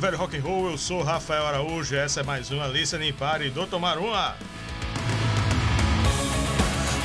[0.00, 0.70] velho rock and roll.
[0.70, 4.34] Eu sou Rafael Araújo essa é mais uma Listening Party do Tomar Uma.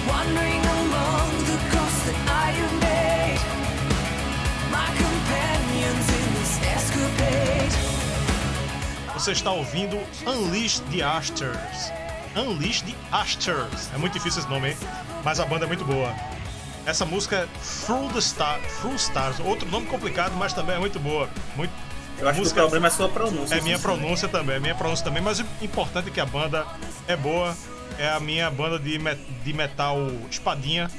[0.07, 3.41] Wandering among the costs that I have made,
[4.71, 7.75] my companions in this escapade.
[9.13, 11.91] Você está ouvindo Unleash the Asters.
[12.35, 13.89] Unleash the Asters.
[13.93, 14.77] É muito difícil esse nome, hein?
[15.23, 16.15] Mas a banda é muito boa.
[16.85, 17.47] Essa música é
[17.85, 19.39] Through the Star, Through Stars.
[19.39, 21.27] Outro nome complicado, mas também é muito boa.
[21.55, 21.73] Muito,
[22.19, 23.55] Eu acho música- que o problema é sua pronúncia.
[23.55, 23.97] É minha sincero.
[23.97, 26.65] pronúncia também, é minha pronúncia também, mas o importante é que a banda
[27.07, 27.55] é boa.
[27.97, 29.97] É a minha banda de, me- de metal
[30.29, 30.89] espadinha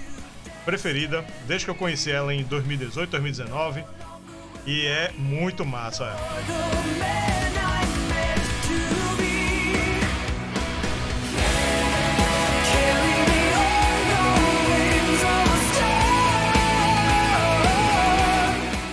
[0.65, 3.85] preferida, desde que eu conheci ela em 2018, 2019.
[4.67, 6.05] E é muito massa.
[6.05, 7.57] é.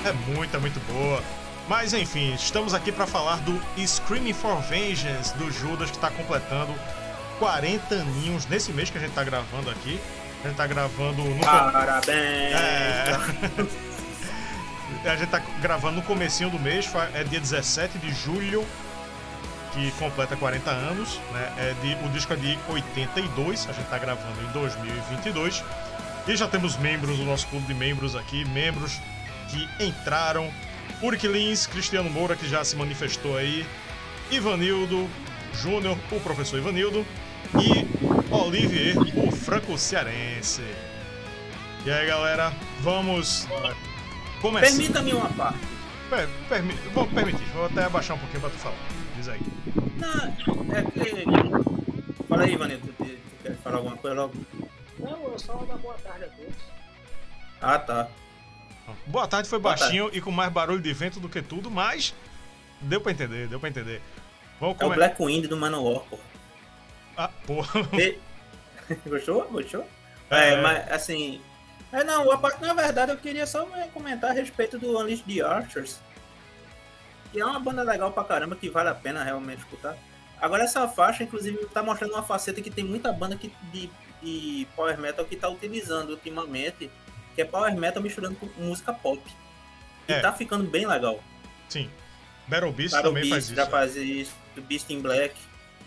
[0.06, 1.22] É muito, é muito boa.
[1.68, 6.74] Mas enfim, estamos aqui para falar do Screaming for Vengeance do Judas que está completando
[7.40, 10.00] 40 aninhos nesse mês que a gente tá gravando aqui.
[10.44, 12.54] A gente tá gravando no Parabéns.
[12.54, 13.04] É.
[15.06, 18.66] A gente tá gravando no comecinho do mês, é dia 17 de julho,
[19.74, 21.54] que completa 40 anos, né?
[21.58, 25.62] É de, o disco é de 82, a gente tá gravando em 2022.
[26.26, 29.02] E já temos membros do nosso clube de membros aqui, membros
[29.50, 30.50] que entraram.
[31.02, 33.66] Uric Lins, Cristiano Moura, que já se manifestou aí,
[34.32, 35.10] Ivanildo
[35.54, 37.06] Júnior, o professor Ivanildo,
[37.60, 40.64] e Olivier, o franco-cearense.
[41.86, 43.48] E aí, galera, vamos
[44.42, 44.68] começar.
[44.68, 45.60] Permita-me uma parte.
[46.10, 48.76] Per, permi- vou permitir, vou até abaixar um pouquinho pra tu falar.
[49.18, 49.40] Diz aí.
[49.98, 52.24] Não, é que.
[52.28, 54.34] Fala aí, Vanito, tu, tu quer falar alguma coisa logo?
[55.00, 56.56] Não, eu só dar boa tarde a todos.
[57.62, 58.08] Ah, tá.
[59.08, 62.14] Boa tarde foi Boa baixinho e com mais barulho de vento do que tudo, mas
[62.82, 64.02] deu pra entender, deu pra entender.
[64.60, 64.90] Vamos É o.
[64.90, 66.18] Black Wind do Manowar, pô.
[67.18, 67.82] Ah, porra.
[68.00, 68.18] E-
[69.08, 69.48] Gostou?
[69.50, 69.86] Gostou?
[70.30, 70.50] É.
[70.54, 71.42] É, mas assim.
[71.92, 75.42] É, não, a parte, na verdade eu queria só comentar a respeito do Unleash the
[75.42, 76.00] Archers.
[77.32, 79.96] Que é uma banda legal pra caramba, que vale a pena realmente escutar.
[80.42, 83.90] Agora essa faixa, inclusive, tá mostrando uma faceta que tem muita banda que, de,
[84.22, 86.92] de Power Metal que tá utilizando ultimamente,
[87.36, 89.22] que é Power Metal misturando com música pop.
[90.08, 90.20] E É.
[90.20, 91.22] tá ficando bem legal.
[91.70, 91.90] Sim.
[92.48, 93.56] Battle Beast Battle também Beast faz isso.
[93.56, 93.70] já é.
[93.70, 94.32] faz isso,
[94.68, 95.34] Beast in Black.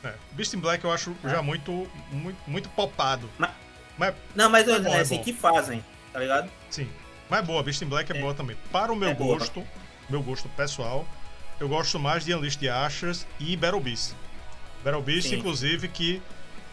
[0.05, 0.15] É.
[0.33, 3.29] Beast in Black eu acho já muito, muito, muito popado.
[3.39, 3.51] Mas-
[3.99, 6.51] Mas, Não, mas É bom, é é assim que fazem, tá ligado?
[6.71, 6.87] sim.
[7.31, 8.21] Mas é boa, Beast in Black é, É.
[8.21, 8.56] boa também.
[8.71, 9.39] Para o meu É boa.
[9.39, 9.67] gosto,
[10.09, 11.06] meu gosto pessoal,
[11.59, 14.15] eu gosto mais de Unleashed Ashes e Battle Beast.
[14.85, 15.37] Battle Beast, Sim.
[15.37, 16.21] inclusive, que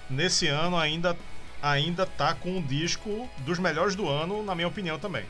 [0.10, 1.18] nesse ano ainda,
[1.64, 5.26] ainda tá com um disco dos melhores do ano, na minha opinião também.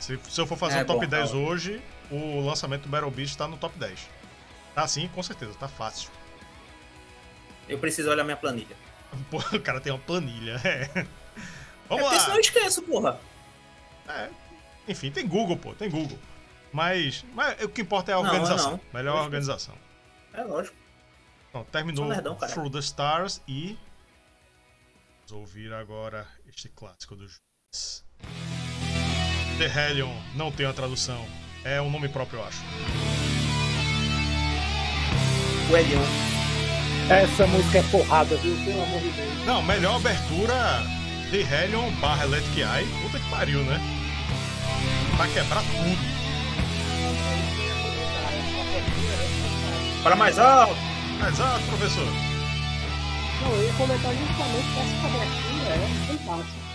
[0.00, 1.36] Se, se eu for fazer É um top bom, 10 tá.
[1.36, 4.00] hoje, o lançamento do Battle Beast tá no top 10.
[4.74, 6.10] Tá sim, com certeza, tá fácil.
[7.68, 8.76] Eu preciso olhar minha planilha.
[9.30, 10.60] Pô, o cara tem uma planilha.
[10.64, 11.06] É.
[11.88, 12.20] Vamos é lá.
[12.20, 13.18] senão eu esqueço, porra.
[14.08, 14.28] É,
[14.88, 16.18] enfim, tem Google, pô, tem Google.
[16.72, 18.72] Mas, mas o que importa é a Não, organização.
[18.72, 18.80] não.
[18.92, 19.24] Melhor Lógico.
[19.24, 19.74] organização.
[20.34, 20.76] É lógico.
[21.48, 22.52] Então, terminou Sou nerdão, cara.
[22.52, 23.78] Through the Stars e.
[25.28, 28.02] Vamos ouvir agora este clássico do Judas.
[29.58, 31.26] The Hellion, não tem a tradução.
[31.64, 32.62] É um nome próprio, eu acho.
[35.70, 36.02] O Elion.
[37.10, 38.56] Essa música é porrada, viu?
[38.64, 39.44] Pelo amor de Deus.
[39.44, 40.82] Não, melhor abertura
[41.30, 43.02] The Hellion barra Electric Eye.
[43.02, 43.78] Puta que pariu, né?
[45.16, 45.98] Pra quebrar tudo.
[50.02, 50.76] Fala mais alto.
[51.18, 52.27] Mas, ah, professor.
[53.42, 56.68] Não, eu ia comentar justamente que essa abertura é fantástica.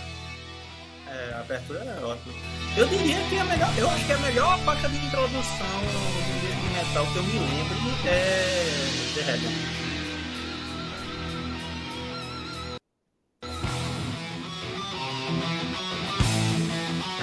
[1.08, 2.34] É, a abertura é ótima.
[2.76, 3.70] Eu diria que a melhor.
[3.78, 7.38] Eu acho que a melhor faixa de introdução do disco de metal que eu me
[7.38, 7.76] lembro
[8.06, 8.64] é
[9.14, 9.74] The.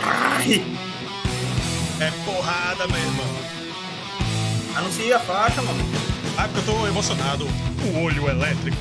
[0.04, 0.64] Ai,
[2.00, 3.26] É porrada, meu irmão.
[4.76, 5.84] anuncia a faixa, mano.
[6.38, 7.46] Ah, porque eu tô emocionado.
[7.46, 8.78] O olho elétrico.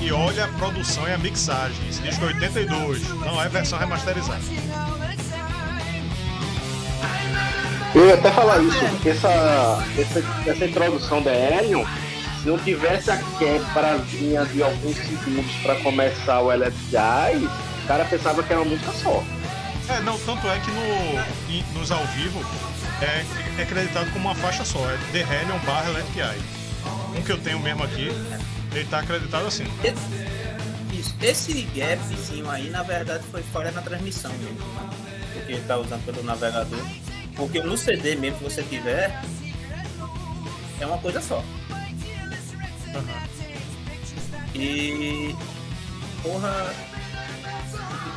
[0.00, 1.88] E olha a produção e a mixagem.
[1.88, 4.40] Esse disco é 82, não é versão remasterizada.
[7.96, 9.30] Eu ia até falar isso, porque essa,
[9.98, 11.82] essa, essa introdução da Helion,
[12.42, 17.50] se não tivesse a quebrazinha de alguns segundos pra começar o Electric Eyes,
[17.84, 19.24] o cara pensava que era uma música só.
[19.88, 22.38] É, não, tanto é que no, nos ao vivo
[23.00, 23.24] é,
[23.58, 26.42] é acreditado como uma faixa só, é The Hellion barra Electric Eye.
[27.16, 28.12] Um que eu tenho mesmo aqui,
[28.74, 29.64] ele tá acreditado assim.
[30.92, 31.14] Isso.
[31.22, 34.58] Esse gapzinho aí, na verdade, foi falha na transmissão mesmo.
[35.32, 36.78] Porque ele tá usando pelo navegador.
[37.36, 39.22] Porque no CD mesmo que você tiver,
[40.80, 41.42] é uma coisa só.
[42.94, 43.26] Aham.
[44.54, 45.34] E.
[46.22, 46.74] Porra.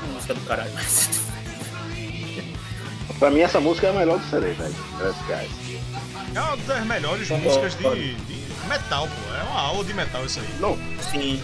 [0.01, 1.09] Que música do caralho, mas.
[3.19, 4.75] Pra mim essa música é a melhor do CD, velho.
[6.33, 9.35] É uma das melhores Concordo, músicas de, de metal, pô.
[9.35, 10.47] É uma aula de metal isso aí.
[10.59, 10.77] Não,
[11.11, 11.43] Sim.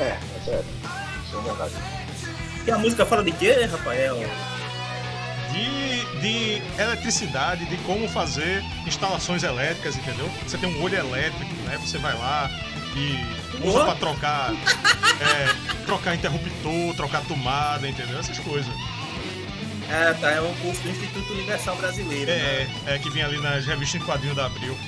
[0.00, 0.64] é, é sério.
[1.26, 1.74] Isso é verdade.
[2.66, 4.16] E a música fala de quê, Rafael?
[5.56, 10.28] De, de eletricidade, de como fazer instalações elétricas, entendeu?
[10.46, 11.78] Você tem um olho elétrico, né?
[11.80, 12.50] Você vai lá
[12.94, 18.18] e usa pra trocar, é, trocar interruptor, trocar tomada, entendeu?
[18.18, 18.72] Essas coisas.
[19.88, 22.26] É, tá, é um curso do Instituto Universal Brasileiro.
[22.30, 22.68] né?
[22.86, 24.76] É, é que vinha ali nas revistas em quadrinho da Abril.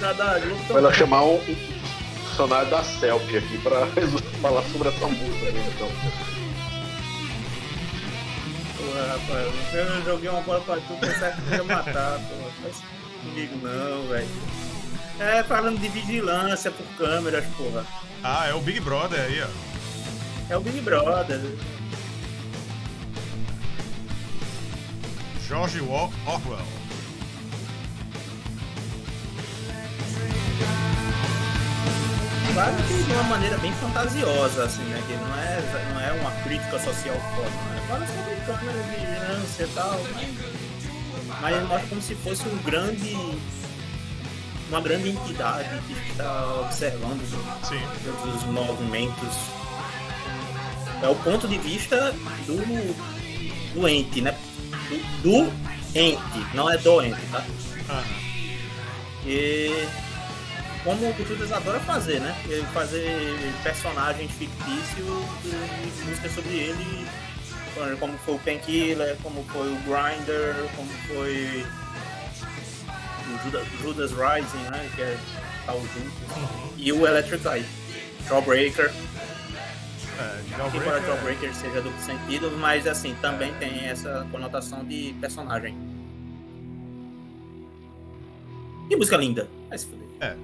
[0.00, 0.62] Nada junto.
[0.64, 3.84] Foi ela chamar um um funcionário da Celp aqui pra
[4.40, 5.50] falar sobre essa música.
[5.50, 5.88] né, Então.
[9.06, 12.50] Rapaz, eu joguei uma bola pra tu, pensava que tu ia matar, porra.
[12.62, 12.82] Faz
[13.22, 14.28] comigo não, velho.
[15.20, 17.84] É, falando de vigilância por câmeras, porra.
[18.22, 19.48] Ah, é o Big Brother aí, ó.
[20.50, 21.40] É o Big Brother.
[25.46, 26.77] George Orwell.
[32.54, 35.02] Claro que de uma maneira bem fantasiosa, assim, né?
[35.06, 37.84] Que não é, não é uma crítica social forte, né?
[37.88, 40.34] Fala sobre câmeras de vigilância e tal, né?
[41.40, 43.16] Mas ele mostra como se fosse um grande.
[44.70, 47.22] Uma grande entidade que está observando
[47.66, 47.80] Sim.
[48.04, 49.36] todos os movimentos.
[51.02, 52.12] É o ponto de vista
[52.46, 54.36] do, do ente, né?
[55.22, 55.52] Do, do
[55.94, 57.44] ente, não é do ente, tá?
[57.88, 58.04] Aham.
[59.24, 59.86] E
[60.88, 62.34] como o Culturas adora fazer, né?
[62.48, 65.06] Ele fazer personagens fictícios
[65.44, 67.06] e músicas sobre ele,
[68.00, 71.66] como foi o Painkiller, como foi o Grinder, como foi
[73.28, 74.90] o Judas, Judas Rising, né?
[74.96, 75.18] Que é
[75.66, 76.74] tal junto.
[76.78, 77.66] E o Electric Eye,
[78.26, 78.90] Jawbreaker.
[80.18, 85.76] É, Embora Jawbreaker, Jawbreaker seja duplo sentido, mas assim, também tem essa conotação de personagem.
[88.88, 89.46] Que música linda!
[89.68, 90.08] Vai se fuder.
[90.22, 90.34] é,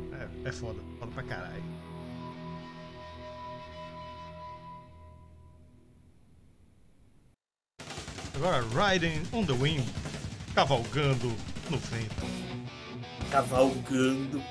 [0.44, 0.81] é, foda.
[0.99, 1.62] Foda pra caralho.
[8.35, 9.87] Agora, Riding on the Wind.
[10.55, 11.32] Cavalgando
[11.70, 12.26] no vento.
[13.31, 14.43] Cavalgando.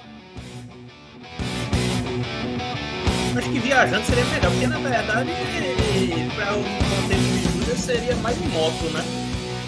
[3.37, 5.31] Acho que viajando seria melhor, porque na verdade,
[6.35, 9.03] para o contexto de Judas seria mais moto, né?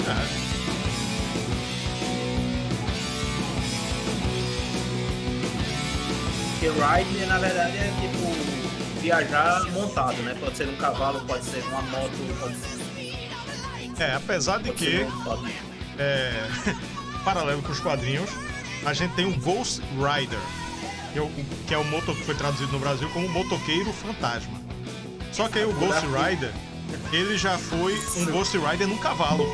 [0.08, 0.45] Ah,
[6.66, 10.36] Porque ride, na verdade, é tipo viajar montado, né?
[10.40, 15.08] Pode ser um cavalo, pode ser uma moto, pode ser, é, apesar de pode que,
[16.00, 16.48] é,
[17.24, 18.30] paralelo com os quadrinhos,
[18.84, 20.40] a gente tem um Ghost Rider,
[21.14, 21.30] que é o,
[21.68, 24.60] que é o moto que foi traduzido no Brasil como motoqueiro fantasma.
[25.32, 26.52] Só que aí o Ghost Rider,
[27.14, 29.46] ele já foi um Ghost Rider num cavalo.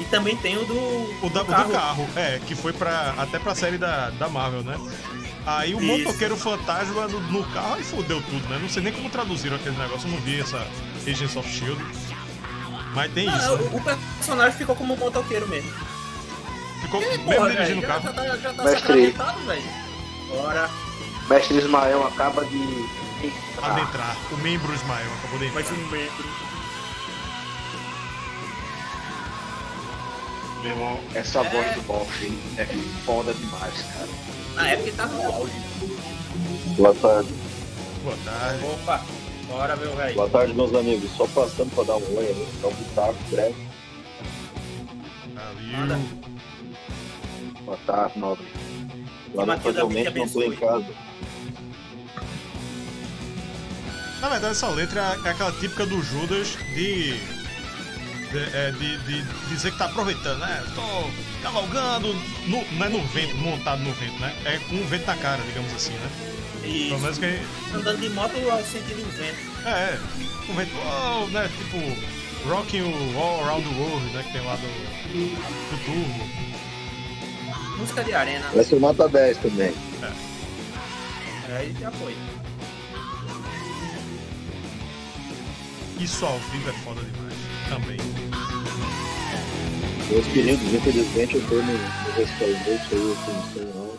[0.00, 3.38] E também tem o do, O, da, o do carro, é, que foi pra, até
[3.38, 4.76] pra série da, da Marvel, né?
[5.44, 6.04] Aí o Isso.
[6.04, 8.58] motoqueiro fantasma no, no carro aí fudeu tudo, né?
[8.62, 10.64] Não sei nem como traduziram aquele negócio, eu não vi essa
[11.06, 11.82] Agents of Shield.
[12.94, 13.56] Mas tem Não, isso.
[13.56, 13.70] né?
[13.72, 15.70] o, o personagem ficou como um motoqueiro mesmo.
[16.82, 18.02] Ficou Ih, mesmo porra, dirigindo o carro.
[18.02, 18.80] Já, tá- já tá Mestre.
[18.80, 19.62] sacramentado, velho.
[20.28, 20.70] Bora.
[21.28, 22.56] Mestre Ismael acaba de.
[23.24, 23.70] entrar.
[23.70, 24.16] Adentrar.
[24.30, 25.54] O membro Ismael acabou de entrar.
[25.62, 26.24] Mais um membro.
[30.62, 31.48] Meu irmão, essa É.
[31.50, 32.64] voz do Bosch é
[33.04, 34.08] foda demais, cara.
[34.54, 35.52] Na época ele tava no auge.
[36.76, 37.28] Boa tarde.
[38.04, 38.64] Boa tarde.
[38.64, 39.04] Opa,
[39.48, 40.14] bora, meu velho.
[40.14, 41.10] Boa tarde, meus amigos.
[41.16, 43.68] Só passando para dar um oi aí, dar um pitaco breve.
[45.72, 45.98] Valeu.
[47.64, 48.46] Boa tarde, nobre.
[49.34, 50.86] Lamentavelmente Deus te não estou em casa.
[54.20, 57.14] Na verdade, essa letra é aquela típica do Judas de,
[58.38, 60.64] é, de- de dizer que tá aproveitando, né?
[60.74, 61.10] Tô
[61.42, 62.14] cavalgando,
[62.46, 64.34] no, não é no vento, montado no vento, né?
[64.44, 66.10] É com o vento na cara, digamos assim, né?
[66.64, 67.40] E Pelo menos que.
[67.74, 69.66] andando de moto ao sentido do vento.
[69.68, 69.98] É,
[70.46, 71.50] com o vento, oh, né?
[71.58, 74.22] Tipo, Rocking o All Around the World, né?
[74.24, 76.42] Que tem lá do, do turbo.
[77.78, 78.48] Música de arena.
[78.54, 79.74] Vai ser nota 10 também.
[81.56, 82.16] Aí já foi.
[86.00, 87.21] Isso ao vivo é foda demais.
[87.72, 87.96] Também.
[90.10, 93.92] Meus queridos, infelizmente eu tô no, no restaurante aí, eu não sei não.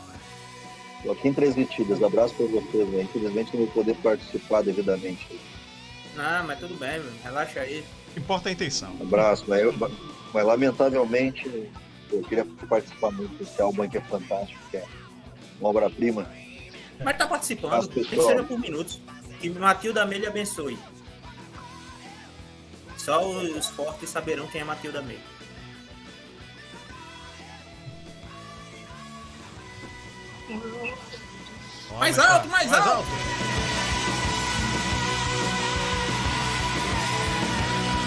[1.03, 3.01] Tô aqui em Três Metidas, abraço pra vocês, né?
[3.01, 5.27] Infelizmente não vou poder participar devidamente.
[6.17, 7.11] Ah, mas tudo bem, meu.
[7.23, 7.83] relaxa aí.
[8.15, 8.95] Importa a intenção.
[9.01, 9.73] Abraço, mas, eu-
[10.33, 11.49] mas lamentavelmente
[12.11, 14.85] eu queria participar muito desse álbum que é fantástico, que é
[15.59, 16.29] uma obra-prima.
[17.03, 18.99] Mas tá participando, As nem que pessoas- seja por minutos.
[19.41, 20.77] Que Matilda Meire abençoe.
[23.03, 25.21] Só os fortes saberão quem é Matilda Meire.
[31.91, 33.07] Ó, Mais tá- alto, mais alto!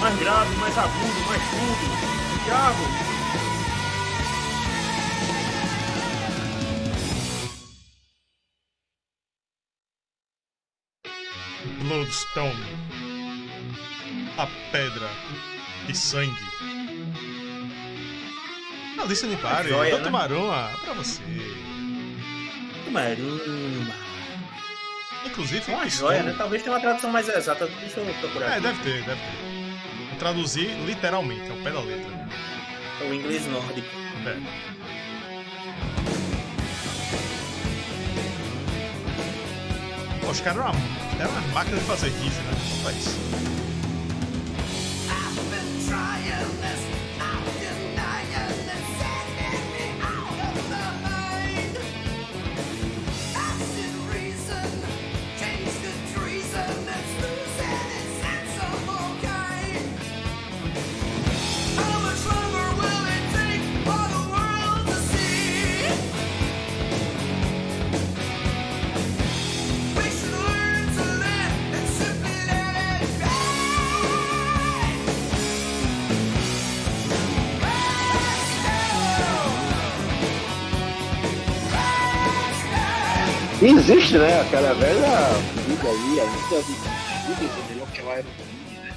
[0.00, 2.44] Mais grave, mais agudo, mais fundo.
[2.44, 3.06] Thiago!
[11.80, 13.05] Bloodstone.
[14.38, 15.08] A pedra
[15.86, 16.46] de sangue.
[18.98, 20.04] Alice no Pare, joia, do né?
[20.04, 21.22] Tumaruma, pra você.
[22.90, 23.94] Maruma.
[25.24, 26.34] Inclusive, É uma joia, né?
[26.36, 27.66] Talvez tenha uma tradução mais exata.
[27.66, 28.46] Deixa eu procurar.
[28.46, 28.60] É, aqui.
[28.62, 30.08] deve ter, deve ter.
[30.10, 32.28] Vou traduzir literalmente, ao pé da letra.
[33.00, 33.88] É o inglês nórdico.
[34.26, 34.36] É.
[40.20, 42.52] Pô, Os caras eram uma, eram uma máquina de fazer riff, né?
[42.82, 43.55] Só
[83.66, 84.42] E existe, né?
[84.42, 85.08] Aquela velha
[85.64, 86.72] briga aí, a luta de
[87.26, 88.46] Judas é melhor que o Iron Man,
[88.80, 88.94] né?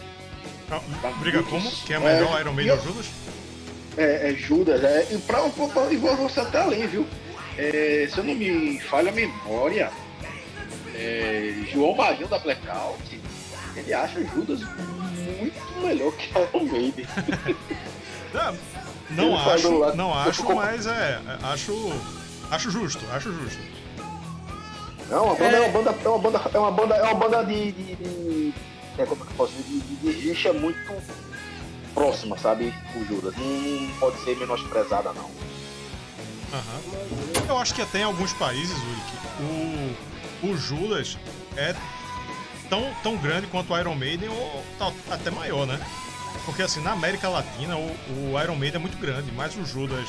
[0.70, 0.80] Ah,
[1.20, 1.72] Briga como?
[1.88, 3.08] Quem é melhor Iron Maiden ou Judas?
[3.98, 5.08] É, é Judas, é.
[5.10, 7.08] E, pra, vou você até além, viu?
[7.58, 9.92] É, se eu não me falha a memória,
[10.94, 13.20] é, João Marinho da Blackout,
[13.76, 17.08] ele acha Judas muito melhor que Iron Maiden.
[19.10, 21.92] Não faz acho, do não acho, mas é, é, acho,
[22.52, 23.78] acho justo, acho justo.
[25.10, 27.44] Não, a banda é, uma banda, é uma banda, é uma banda, é uma banda
[27.46, 28.54] de, de, de-
[28.98, 30.78] é, como é que eu posso dizer, de, de, de rixa muito
[31.94, 32.74] próxima, sabe?
[32.96, 33.34] O Judas.
[33.38, 35.30] Não, pode ser menosprezada, não.
[36.54, 37.46] Aham.
[37.48, 39.96] Eu acho que até em alguns países, Uric,
[40.44, 41.18] o, o Judas
[41.58, 41.75] é
[42.70, 45.80] tão, tão grande quanto o Iron Maiden ou tá- até maior, né?
[46.46, 47.92] Porque assim, na América Latina o,
[48.34, 50.08] o Iron Maiden é muito grande, mas o Judas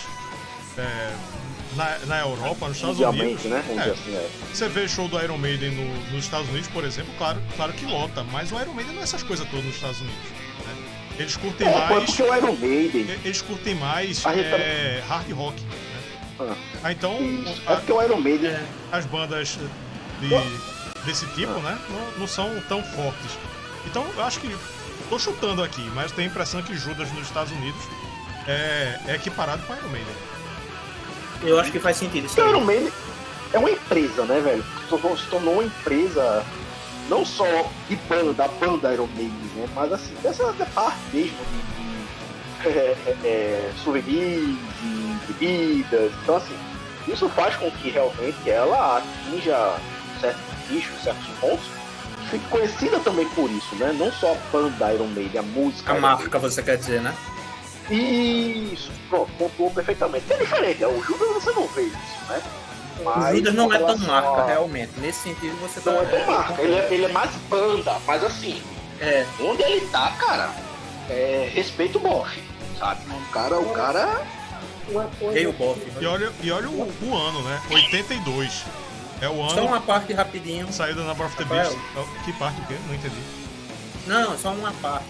[0.79, 1.13] é,
[1.77, 3.45] na, na Europa, nos Estados Unidos.
[3.45, 3.65] Né?
[3.77, 4.29] É, assim, é.
[4.53, 7.85] Você vê show do Iron Maiden no- nos Estados Unidos, por exemplo, claro, claro que
[7.87, 10.19] lota, mas o Iron Maiden não é essas coisas todas nos Estados Unidos.
[10.67, 10.77] né?
[11.19, 12.05] Eles curtem É, foi mais.
[12.07, 13.07] porque o Iron Maiden.
[13.25, 15.63] Eles curtem mais tá- é, hard rock.
[15.63, 15.71] Né?
[16.41, 17.19] Ah, Ah, então
[17.67, 18.57] a- É porque o Iron Maiden.
[18.91, 19.59] as bandas
[20.21, 23.39] de- desse tipo, né, não, não são tão fortes.
[23.87, 24.55] Então eu acho que
[25.11, 27.81] tô chutando aqui, mas tenho a impressão que Judas nos Estados Unidos
[28.47, 30.15] é, é equiparado com Iron Maiden.
[31.43, 32.41] Eu acho que faz sentido isso.
[32.41, 32.93] Iron Maiden
[33.53, 34.65] é uma empresa, né, velho?
[34.83, 36.45] Se tornou, uma empresa
[37.09, 37.45] não só
[37.89, 39.69] de banda, da banda Iron Maiden, né?
[39.75, 41.39] Mas assim, dessa parte mesmo
[42.63, 46.13] de, é, é, é, souvenirs, de bebidas.
[46.23, 46.57] Então assim,
[47.09, 49.77] isso faz com que realmente ela atinja
[50.21, 51.67] certos nichos, certos pontos.
[52.23, 53.93] e Fique conhecida também por isso, né?
[53.99, 55.93] Não só a banda Iron Maiden, a música.
[55.93, 57.15] A marca, você quer dizer, né?
[57.95, 60.25] Isso, pronto, pontuou perfeitamente.
[60.33, 61.97] É diferente, o Judas você não vê isso,
[62.29, 62.43] né?
[63.05, 64.93] o Judas não é tão marca, a- realmente.
[64.99, 65.91] Nesse sentido, você tá.
[65.93, 68.63] Não é tão marca, ele é, ele é mais banda, mas assim,
[69.01, 70.51] É, onde ele tá, cara,
[71.09, 72.43] é respeito o bofe,
[72.79, 73.01] sabe?
[73.11, 74.23] O cara, o cara.
[75.33, 75.91] Veio o bofe.
[76.01, 77.61] E olha, e olha o, o ano, né?
[77.71, 78.65] 82.
[79.23, 80.71] É o Só ano uma parte rapidinho.
[80.73, 81.45] saiu da Number of the.
[81.45, 81.77] Beast.
[81.97, 82.77] Oh, Que parte o quê?
[82.89, 83.23] Não entendi.
[84.07, 85.05] Não, só uma parte.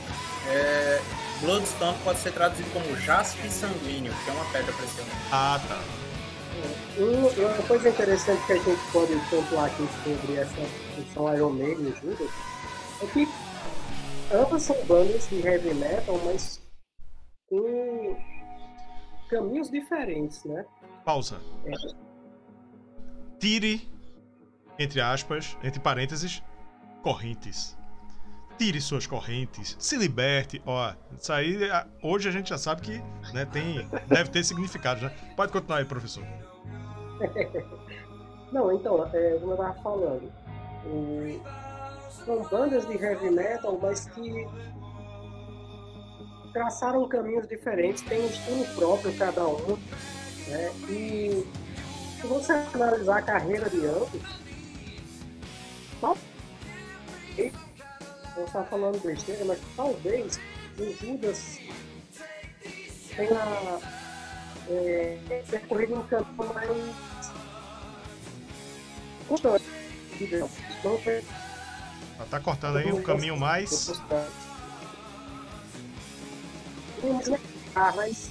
[0.48, 1.00] É,
[1.40, 5.10] Bloodstone pode ser traduzido como jaspe sanguíneo, que é uma pedra preciosa.
[5.32, 5.80] Ah, tá.
[6.98, 10.54] Um- e uma coisa interessante que a gente pode pontuar aqui sobre essa
[10.94, 12.30] função Iron Maiden e Judas
[13.02, 13.28] é que
[14.34, 16.60] ambas são bandas de heavy metal, mas
[17.48, 18.16] com
[19.30, 20.66] caminhos diferentes, né?
[21.04, 21.40] Pausa.
[23.38, 23.88] Tire,
[24.78, 26.42] entre aspas, entre parênteses,
[27.02, 27.78] correntes.
[28.60, 30.60] Tire suas correntes, se liberte.
[30.66, 33.02] Ó, isso aí, a- hoje a gente já sabe que
[33.32, 35.10] né, tem, deve ter significado, né?
[35.34, 36.22] Pode continuar aí, professor.
[38.52, 40.30] Não, então, é, como eu estava falando,
[42.10, 44.46] são bandas de heavy metal, mas que
[46.52, 49.78] traçaram caminhos diferentes, tem um estilo próprio cada um,
[50.48, 50.70] né?
[50.90, 51.46] E
[52.20, 54.20] se você analisar a carreira de ambos,
[58.36, 60.40] eu estava falando besteira, mas talvez
[60.78, 61.58] o Judas
[63.16, 63.80] tenha
[64.68, 67.32] é, percorrido um caminho mais
[69.28, 69.64] constante.
[70.84, 71.24] Não foi
[72.16, 74.00] Ela tá cortando aí um caminho mais.
[77.74, 78.30] ah, mas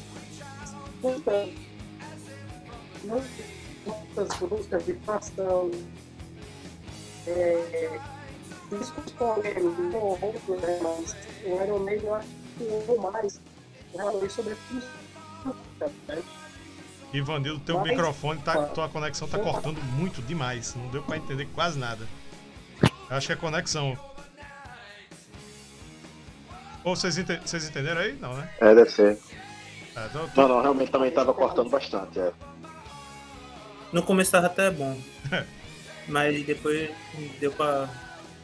[3.03, 4.97] muitas buscas de.
[7.27, 7.99] É,
[8.69, 10.79] discos polêmicos, um ou outro, né?
[10.81, 13.41] Mas o Iron Maiden eu acho que ou mais
[13.93, 14.89] realmente sobre isso.
[16.07, 16.21] Né?
[17.13, 20.75] Ivanildo, teu Mas- microfone, tá, tua conexão tá cortando muito demais.
[20.75, 22.05] Não deu pra entender quase nada.
[23.09, 23.97] Eu acho que é conexão.
[26.83, 28.13] Ou vocês, ente- vocês entenderam aí?
[28.13, 28.49] Não, né?
[28.59, 29.17] É, deve ser.
[29.95, 32.19] É, então tô- Não, não, realmente também tava cortando bastante.
[32.19, 32.31] É.
[33.91, 34.97] No começo tava até bom.
[36.07, 36.91] Mas depois
[37.39, 37.89] deu pra.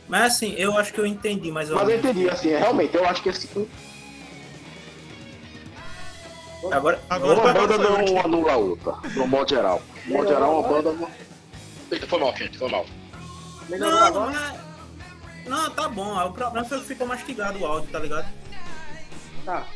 [0.07, 2.95] Mas assim, eu acho que eu entendi mais ou Mas eu entendi, assim, é, realmente,
[2.95, 3.47] eu acho que esse,
[6.71, 9.81] Agora, Agora uma banda não anula a outra, no modo geral.
[10.05, 11.09] No modo geral, uma banda não.
[11.91, 12.85] Eita, foi mal, gente, foi mal.
[13.69, 14.31] Não, agora?
[14.31, 14.59] não, é...
[15.45, 16.25] não, tá bom.
[16.25, 18.27] O problema foi que ficou mastigado o áudio, tá ligado?
[19.43, 19.67] Tá.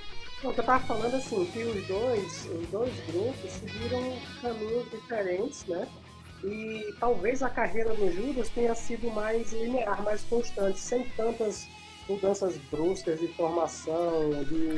[0.42, 5.88] Que eu tava falando assim, que os dois, os dois grupos seguiram caminhos diferentes, né?
[6.44, 11.68] E talvez a carreira do Judas tenha sido mais linear, mais constante, sem tantas
[12.08, 14.70] mudanças bruscas de formação, de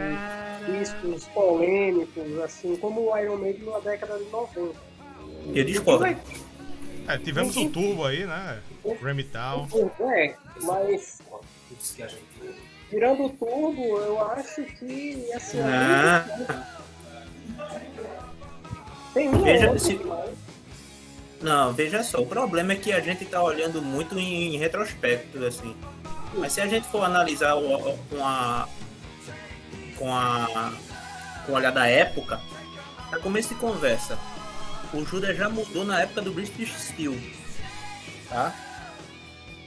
[0.80, 4.76] discos polêmicos, assim, como o Iron Maiden na década de 90.
[5.54, 6.06] Eu discordo.
[7.08, 8.60] É, tivemos um turbo aí, né?
[9.02, 9.68] Ram Town.
[10.14, 11.20] É, mas
[12.90, 16.26] tirando o turbo, eu acho que assim, Ah.
[19.14, 20.30] tem um Veja, se- mas-
[21.42, 25.76] Não, veja só, o problema é que a gente tá olhando muito em, retrospecto, assim.
[26.36, 28.68] Mas se a gente for analisar o, o- com a.
[29.98, 30.72] com a.
[31.46, 32.40] com o olhar da época,
[33.12, 34.18] a começo de conversa,
[34.94, 37.18] o Judas já mudou na época do British Steel.
[38.30, 38.54] Tá?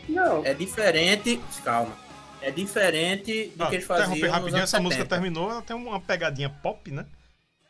[0.08, 1.40] Não, É diferente.
[1.64, 1.96] Calma.
[2.40, 4.10] É diferente do Ah, que eles faziam.
[4.10, 5.08] nos rapidinho, anos essa música 70.
[5.14, 7.06] terminou, ela tem uma pegadinha pop, né?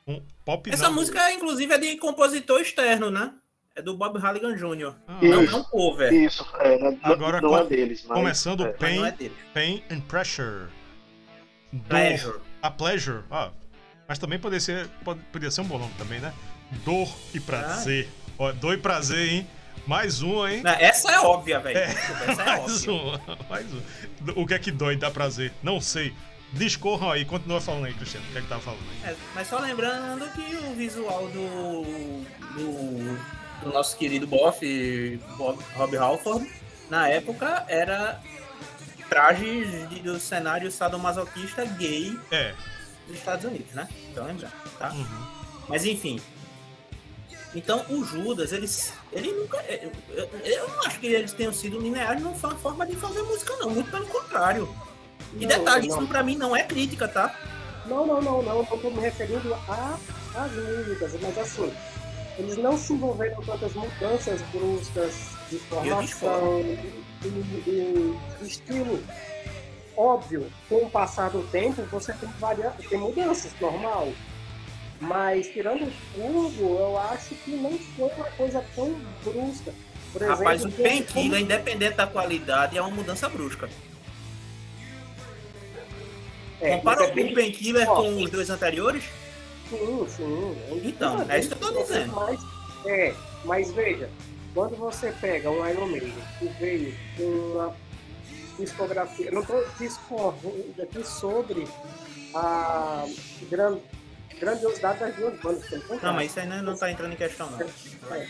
[0.07, 0.95] Um pop Essa não.
[0.95, 3.33] música, inclusive, é de compositor externo, né?
[3.77, 4.95] É do Bob Halligan Jr.
[5.09, 5.57] Ah, Não Isso.
[5.57, 6.13] é um cover.
[6.13, 8.19] Isso, é, não, Agora, não é com- deles, mas.
[8.19, 8.73] Começando é.
[8.73, 9.15] Pain, não é.
[9.53, 10.69] Pain and Pressure.
[11.73, 12.39] Dor- Pleasure.
[12.63, 13.51] A Pleasure, ó.
[14.07, 16.33] Mas também poderia ser, pode- podia ser um bom nome também, né?
[16.85, 18.09] Dor e prazer.
[18.39, 19.47] Ó, dor e prazer, hein?
[19.89, 20.63] Mais um, hein?
[20.63, 21.77] Não, essa é óbvia, velho.
[21.79, 22.93] É, Desculpa, Essa é mais óbvia.
[22.93, 23.81] um, mais um.
[24.37, 25.53] O que é que dói e dá prazer?
[25.65, 26.15] Não sei.
[26.53, 28.25] Discorram aí, continua falando aí, Cristiano.
[28.29, 29.11] O que é que tava falando aí?
[29.11, 31.83] É, mas só lembrando que o visual do,
[32.55, 33.19] do,
[33.65, 36.51] do nosso querido Boff, Bob, Rob Halford,
[36.91, 38.21] na época era
[39.09, 42.55] trajes de- do cenário sadomasoquista gay É.
[43.07, 43.89] dos Estados Unidos, né?
[44.11, 44.91] Então lembrando, tá?
[44.93, 45.27] uhum.
[45.69, 46.21] Mas enfim.
[47.55, 48.93] Então o Judas, eles.
[49.13, 49.59] Ele nunca.
[49.69, 52.97] Eu, eu- eu não acho que eles tenham sido lineares não foi uma forma de
[52.97, 53.71] fazer música, não.
[53.71, 54.69] Muito pelo contrário.
[55.35, 55.99] E Não, detalhe, não.
[55.99, 57.35] isso pra mim não é crítica, tá?
[57.87, 59.99] não, não, não, não, não tô me referindo a-
[60.35, 61.71] às músicas, mas assim,
[62.39, 65.15] eles não se envolveram com tantas mudanças bruscas
[65.51, 69.03] de formação, de, de- de estilo.
[69.97, 72.71] Óbvio, com o passar do tempo, você tem, varia...
[72.89, 74.13] tem mudanças, normal.
[75.01, 79.73] Mas, tirando o turbo, eu acho que não foi uma coisa tão brusca.
[80.13, 83.69] Por Rapaz, o exemplo, Painkiller, independente da qualidade, é uma mudança brusca.
[86.61, 89.05] é, Compara é o Painkiller Ó, com os dois anteriores?
[89.79, 90.81] Sim, sim.
[90.85, 92.13] Então, é isso que eu tô dizendo.
[92.15, 92.41] Mas,
[92.87, 94.09] é, mas veja,
[94.55, 97.77] quando você pega um Iron Maiden que veio com uma
[98.59, 101.67] discografia, eu não estou discorrendo aqui sobre
[102.35, 103.05] a
[103.51, 103.79] gran-
[104.41, 105.71] grandiosidade das duas bandas.
[106.03, 107.61] Não, mas isso aí não, não tá entrando em questão, não.
[107.61, 108.29] É.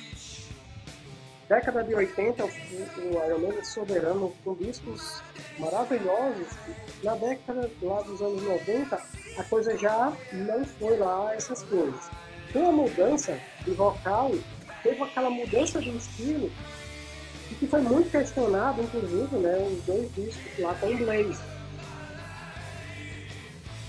[1.54, 5.22] Década de 80, o, o Iron Man é soberano com discos
[5.56, 6.48] maravilhosos.
[7.04, 9.00] Na década lá dos anos 90,
[9.38, 12.10] a coisa já não foi lá essas coisas.
[12.52, 14.32] Com a mudança de vocal,
[14.82, 16.50] teve aquela mudança de estilo
[17.60, 21.40] que foi muito questionado, inclusive, né, os dois discos lá com Blaze.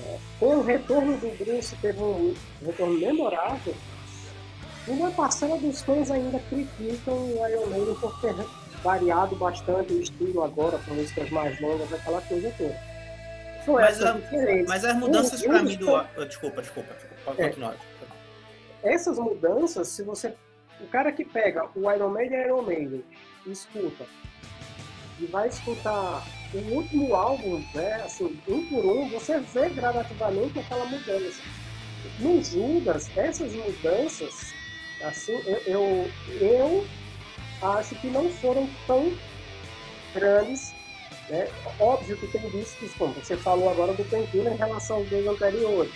[0.06, 3.74] É, Com o retorno do Bruce, teve um retorno memorável,
[4.88, 8.36] uma parcela dos fãs ainda criticam o Iron Maiden por ter
[8.84, 12.96] variado bastante o estilo agora para músicas mais longas, aquela coisa toda.
[13.68, 14.18] Mas, a-.
[14.68, 15.96] Mas as mudanças pra um mim do.
[15.96, 17.16] ah, Desculpa, desculpa, desculpa.
[17.26, 17.48] Pode É.
[17.50, 17.76] continuar.
[18.84, 20.34] Essas mudanças, se você.
[20.80, 23.04] O cara que pega o Iron Maiden Iron Maiden
[23.48, 24.06] e escuta,
[25.20, 26.22] e vai escutar
[26.54, 31.42] o último álbum, né, assim, um por um, você vê gradativamente aquela mudança.
[32.20, 34.54] No Judas, essas mudanças,
[35.08, 36.88] assim, eu, eu, eu
[37.62, 39.14] acho que não foram tão
[40.14, 40.74] grandes.
[41.30, 41.48] Né?
[41.80, 45.94] Óbvio que tem discos, como você falou agora do Painkiller em relação aos dois anteriores.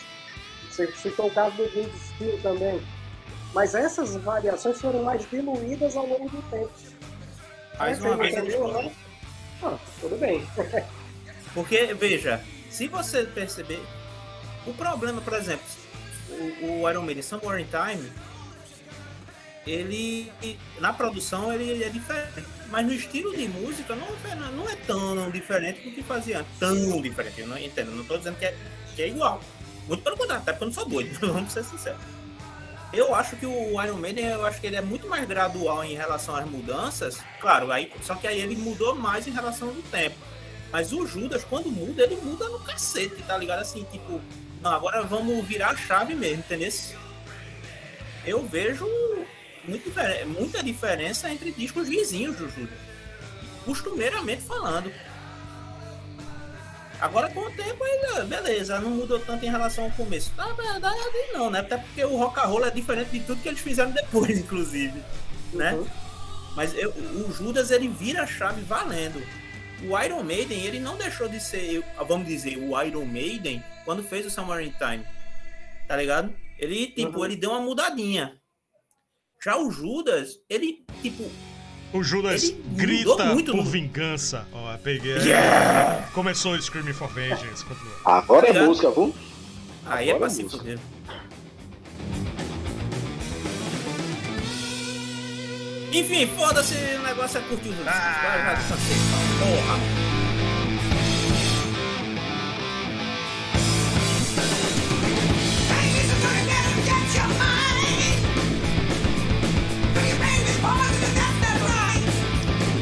[0.69, 2.81] Você citou o caso do Green Steel também.
[3.53, 6.71] Mas essas variações foram mais diluídas ao longo do tempo.
[7.77, 8.91] Mais Essa uma vez entendeu, né?
[9.63, 10.45] Ah, tudo bem.
[11.53, 13.81] Porque, veja, se você perceber,
[14.67, 15.65] o problema, por exemplo,
[16.29, 18.11] o, o Iron Maiden Somewhere in Time,
[19.69, 20.32] ele,
[20.79, 22.43] na produção, ele é diferente.
[22.69, 26.45] Mas no estilo de música, não, é- não é tão diferente do que fazia.
[26.60, 27.91] Tão diferente, não entendo.
[27.91, 28.55] Não tô dizendo que é,
[28.95, 29.41] que é igual.
[29.88, 31.99] Muito pelo contrário, até porque eu não sou doido, vamos ser sinceros.
[32.91, 35.95] Eu acho que o Iron Maiden, eu acho que ele é muito mais gradual em
[35.95, 37.19] relação às mudanças.
[37.39, 40.15] Claro, aí, só que aí ele mudou mais em relação do tempo.
[40.71, 43.60] Mas o Judas, quando muda, ele muda no cacete, tá ligado?
[43.60, 44.19] Assim, tipo,
[44.62, 46.71] não, agora vamos virar a chave mesmo, entendeu?
[48.25, 48.88] Eu vejo
[49.65, 49.91] muito
[50.27, 52.77] muita diferença entre discos vizinhos do Judas.
[53.65, 54.91] Costumeiramente falando.
[56.99, 60.33] Agora com o tempo ele, beleza, não mudou tanto em relação ao começo.
[60.35, 60.99] Na verdade,
[61.31, 61.59] não, né?
[61.59, 65.01] Até porque o rock and roll é diferente de tudo que eles fizeram depois, inclusive.
[65.53, 65.73] Né?
[65.73, 65.87] Uhum.
[66.55, 69.23] Mas eu- o Judas ele vira a chave valendo.
[69.81, 74.25] O Iron Maiden ele não deixou de ser, vamos dizer, o Iron Maiden quando fez
[74.25, 75.05] o Summer in Time.
[75.87, 76.35] Tá ligado?
[76.57, 77.25] Ele tipo, Uhum.
[77.25, 78.35] ele deu uma mudadinha.
[79.43, 81.30] Já o Judas, ele tipo,
[81.93, 84.45] O Judas Ele grita muito por no- vingança.
[84.52, 85.13] Ó, peguei.
[85.17, 86.08] Yeah!
[86.13, 87.63] Começou o Screaming for Vengeance.
[87.65, 87.93] Continua.
[88.06, 89.15] Agora é música, viu?
[89.86, 90.60] aí é Agora pra se música.
[90.62, 90.80] fuder.
[95.91, 97.88] Enfim, foda-se, o negócio é curtir o Judas.
[97.95, 98.21] Ah.
[98.23, 100.18] Vai,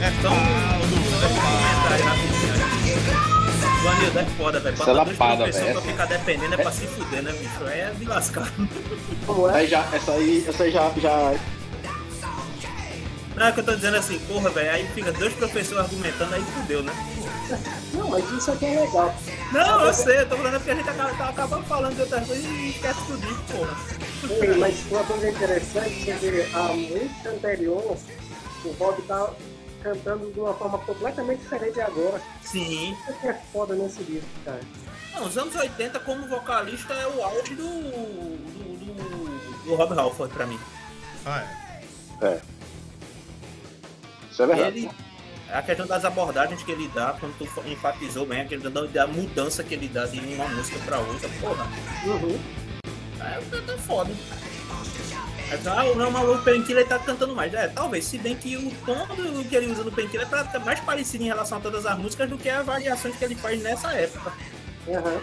[0.08, 1.48] vai, cansei.
[1.52, 1.96] Porra.
[1.96, 3.17] É.
[3.84, 4.74] O Anildo é foda, velho.
[4.74, 5.72] Essa é lapada, velho.
[5.74, 7.63] pra ficar dependendo é pra se fuder, né, bicho?
[7.65, 8.52] Aí é de lascar.
[9.26, 9.56] Como é?
[9.56, 11.36] Aí já, essa aí, essa aí já, já.
[13.36, 14.72] Não, é que eu tô dizendo assim, porra, velho.
[14.72, 16.93] Aí fica dois professores argumentando, aí fudeu, né?
[17.93, 19.15] Não, mas isso aqui é legal.
[19.52, 22.28] Não, eu sei, eu tô falando porque a gente acaba, tá acabando falando de outras
[22.28, 23.78] coisas e esquece tudo isso, porra.
[24.41, 27.98] Ei, mas uma coisa interessante, você vê, a música anterior,
[28.65, 29.30] o Bob tá
[29.93, 32.21] cantando de uma forma completamente diferente agora.
[32.41, 32.95] Sim.
[33.10, 34.60] Isso que é foda nesse disco, cara.
[35.13, 37.63] Não, os anos 80 como vocalista é o auge do.
[37.63, 40.60] do, do, do Rob Halford pra mim.
[41.26, 41.43] Ah,
[42.21, 42.39] é.
[44.32, 44.78] Isso é verdade.
[44.80, 44.89] Ele.
[45.52, 49.08] A questão das abordagens que ele dá, quando tu enfatizou bem, a questão da- da
[49.08, 51.65] mudança que ele dá de uma música pra outra, porra.
[52.06, 52.38] Uhum.
[53.21, 54.12] É, tá foda.
[55.49, 57.53] Aí, Ah, não, mas o Painkiller tá cantando mais.
[57.53, 60.43] É, talvez, se bem que o tom do que ele usa no Painkiller é pra
[60.43, 63.36] tá mais parecido em relação a todas as músicas do que as variações que ele
[63.36, 64.31] faz nessa época.
[64.88, 65.21] Uhum.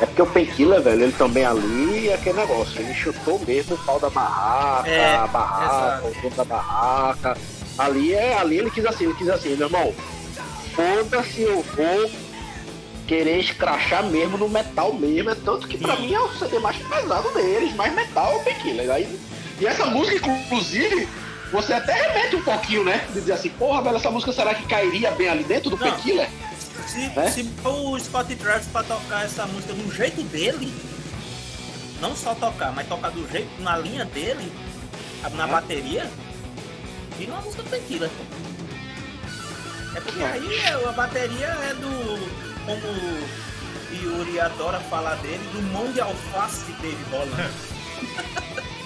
[0.00, 2.80] É porque o Painkiller, velho, ele também ali é aquele negócio.
[2.80, 6.18] Ele chutou mesmo o pau da barraca, É, a barraca, exato.
[6.18, 7.36] o dono da barraca.
[7.78, 9.94] Ali é, ali ele quis assim, ele quis assim, meu irmão,
[10.74, 12.10] foda-se, eu vou
[13.06, 15.30] querer escrachar mesmo no metal mesmo.
[15.30, 16.02] É tanto que pra Sim.
[16.06, 18.90] mim é o CD mais pesado deles, mais metal é o.
[18.90, 19.18] Aí,
[19.60, 21.08] e essa música, inclusive,
[21.52, 23.06] você até remete um pouquinho, né?
[23.08, 25.78] De dizer assim, porra, velho, essa música será que cairia bem ali dentro do.
[25.78, 26.28] Painkiller?
[26.86, 27.30] Se, É?
[27.30, 30.72] se o Scott Travis pra tocar essa música do jeito dele,
[32.00, 34.52] não só tocar, mas tocar do jeito, na linha dele,
[35.34, 36.08] na bateria,
[37.18, 38.08] vira uma música tranquila.
[39.96, 42.55] É porque aí é- a bateria é do.
[42.66, 47.50] Como Yuri adora falar dele, do mão de alface de Dave Holland.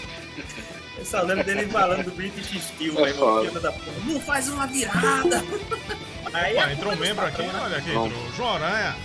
[0.98, 3.48] Eu só lembro dele falando do British Steel, É velho, foda.
[3.48, 3.92] filho da porra.
[4.04, 5.42] Não faz uma virada!
[6.34, 8.06] Aí Opa, a entrou um membro aqui, patrões, olha aqui, Não.
[8.06, 8.32] entrou.
[8.36, 8.96] João Aranha.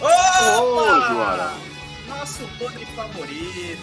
[0.00, 1.54] Opa!
[1.60, 2.08] Ô.
[2.08, 3.82] Nosso podre favorito.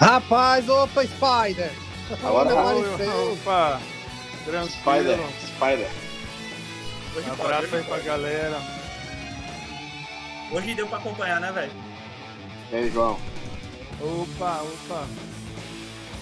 [0.00, 1.70] Rapaz, opa, Spider!
[2.22, 2.78] Agora vai.
[2.80, 3.32] apareceu.
[3.32, 3.80] Opa,
[4.44, 5.28] Spider, tranquilo.
[5.46, 5.90] Spider.
[7.16, 8.04] Hoje Um pode, abraço hoje aí pra pode.
[8.06, 8.60] galera.
[10.50, 11.72] Hoje deu pra acompanhar, né, velho?
[12.72, 13.18] E aí, João?
[14.00, 15.04] Opa, opa.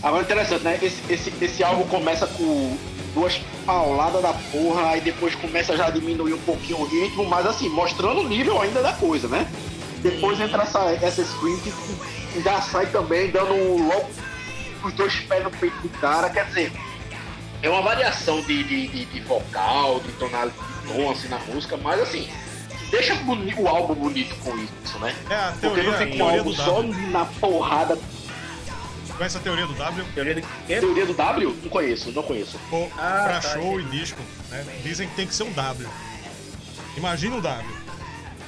[0.02, 0.78] Agora interessante, né?
[0.82, 2.76] Esse, esse, esse álbum começa com
[3.14, 7.46] duas pauladas da porra, aí depois começa já a diminuir um pouquinho o ritmo, mas
[7.46, 9.46] assim, mostrando o nível ainda da coisa, né?
[10.02, 11.72] Depois entra essa, essa screen que
[12.42, 13.54] já sai também dando
[13.86, 14.10] logo
[14.82, 16.72] os dois pés no peito do cara, quer dizer,
[17.62, 21.76] é uma variação de, de, de, de vocal, de tonalidade, de tom assim na música,
[21.76, 22.28] mas assim,
[22.90, 25.14] deixa boni- o álbum bonito com isso, né?
[25.30, 27.98] É a Porque teoria, não a fica um álbum só na porrada.
[29.16, 30.04] Conhece a teoria do W?
[30.14, 30.46] Teoria do quê?
[30.80, 31.56] Teoria do W?
[31.62, 32.58] Não conheço, não conheço.
[32.70, 34.64] Pô, Ah, pra tá, show e disco, né?
[34.82, 35.88] Dizem que tem que ser um W.
[36.96, 37.76] Imagina o W.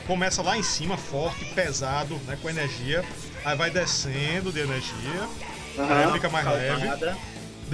[0.07, 2.37] Começa lá em cima, forte, pesado, né?
[2.41, 3.05] Com energia.
[3.45, 5.29] Aí vai descendo de energia.
[5.79, 6.89] Aí fica mais leve.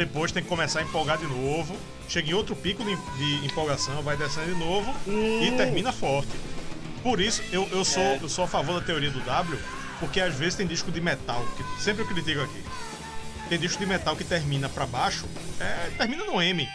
[0.01, 1.77] Depois tem que começar a empolgar de novo.
[2.09, 6.31] Chega em outro pico de, de empolgação, vai descendo de novo e termina forte.
[7.03, 8.19] Por isso, eu, eu, sou, É.
[8.23, 9.59] eu sou a favor da teoria do W,
[9.99, 12.65] porque às vezes tem disco de metal, que sempre eu critico aqui.
[13.51, 15.27] Tem disco de metal que termina pra baixo,
[15.61, 16.67] é, termina no M.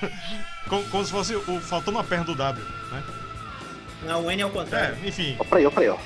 [0.66, 3.04] como, como se fosse o, faltando uma perna do W, né?
[4.02, 4.96] Não, o N é o contrário.
[5.04, 5.36] É, enfim.
[5.38, 5.98] Ó pra aí, ó pra aí, ó.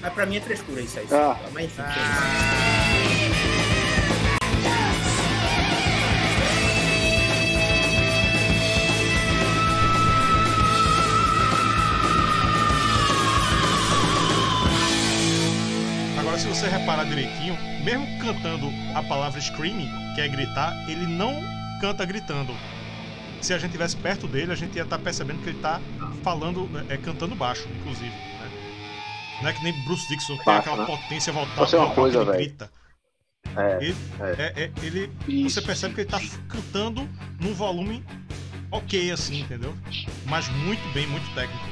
[0.00, 1.06] Mas pra mim é frescura isso aí.
[1.12, 1.36] Ah.
[1.52, 1.98] Mas enfim, que
[16.58, 21.40] você reparar direitinho, mesmo cantando a palavra screaming, que é gritar, ele não
[21.80, 22.52] canta gritando.
[23.40, 25.80] Se a gente estivesse perto dele, a gente ia estar percebendo que ele está
[26.24, 28.10] falando, é, cantando baixo, inclusive.
[28.10, 28.50] Né?
[29.42, 30.96] Não é que nem Bruce Dixon, que tem Baixo, aquela né?
[30.96, 32.70] potência voltada Você é uma vocal que coisa, ele grita.
[33.56, 34.42] É, Ele, é.
[34.42, 35.54] é, é, ele- Isso.
[35.54, 37.08] você percebe que ele tá cantando
[37.40, 38.04] num volume
[38.72, 39.76] ok, assim, entendeu?
[40.26, 41.64] Mas muito bem, muito técnico.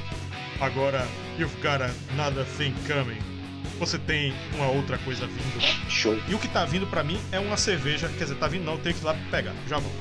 [0.61, 1.05] Agora,
[1.37, 1.81] you've got
[2.13, 3.36] another thing coming.
[3.79, 5.61] Você tem uma outra coisa vindo.
[5.89, 6.19] Show.
[6.27, 8.07] E o que tá vindo pra mim é uma cerveja.
[8.17, 9.53] Quer dizer, tá vindo não, eu tenho que ir lá pegar.
[9.67, 9.91] Já vou.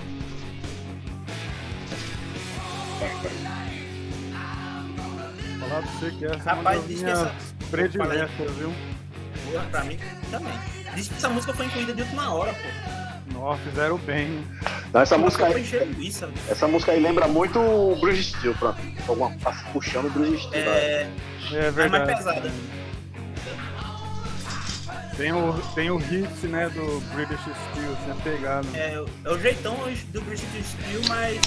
[5.58, 7.34] Falar pra você que essa é uma Rapaz, que minhas essa-
[7.70, 8.72] prediletas, viu?
[9.50, 9.98] Porra, pra mim
[10.30, 10.52] também.
[10.94, 13.32] Diz que essa música foi incluída de última hora, pô.
[13.34, 14.44] Nossa, fizeram bem.
[14.88, 16.30] Então, essa música aí, linguiça.
[16.48, 18.96] essa música aí lembra muito o Bruce Steel, pra mim.
[19.06, 19.30] Alguma,
[19.72, 20.62] puxando o Bruce Steel.
[20.62, 21.08] É, É
[21.50, 22.16] é mais verdade.
[22.16, 22.52] pesada.
[25.16, 28.68] Tem o, tem o hit, né, do British Steel, tinha pegado.
[28.74, 29.74] É, é o jeitão
[30.12, 31.40] do British Steel, mas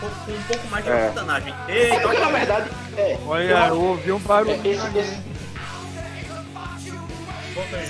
[0.00, 1.08] com um pouco mais de É.
[1.08, 1.54] satanagem.
[1.68, 3.18] É Ei, na verdade, é.
[3.26, 4.52] Olha, eu- eu ouvi um barulho.
[4.64, 5.20] é, esse,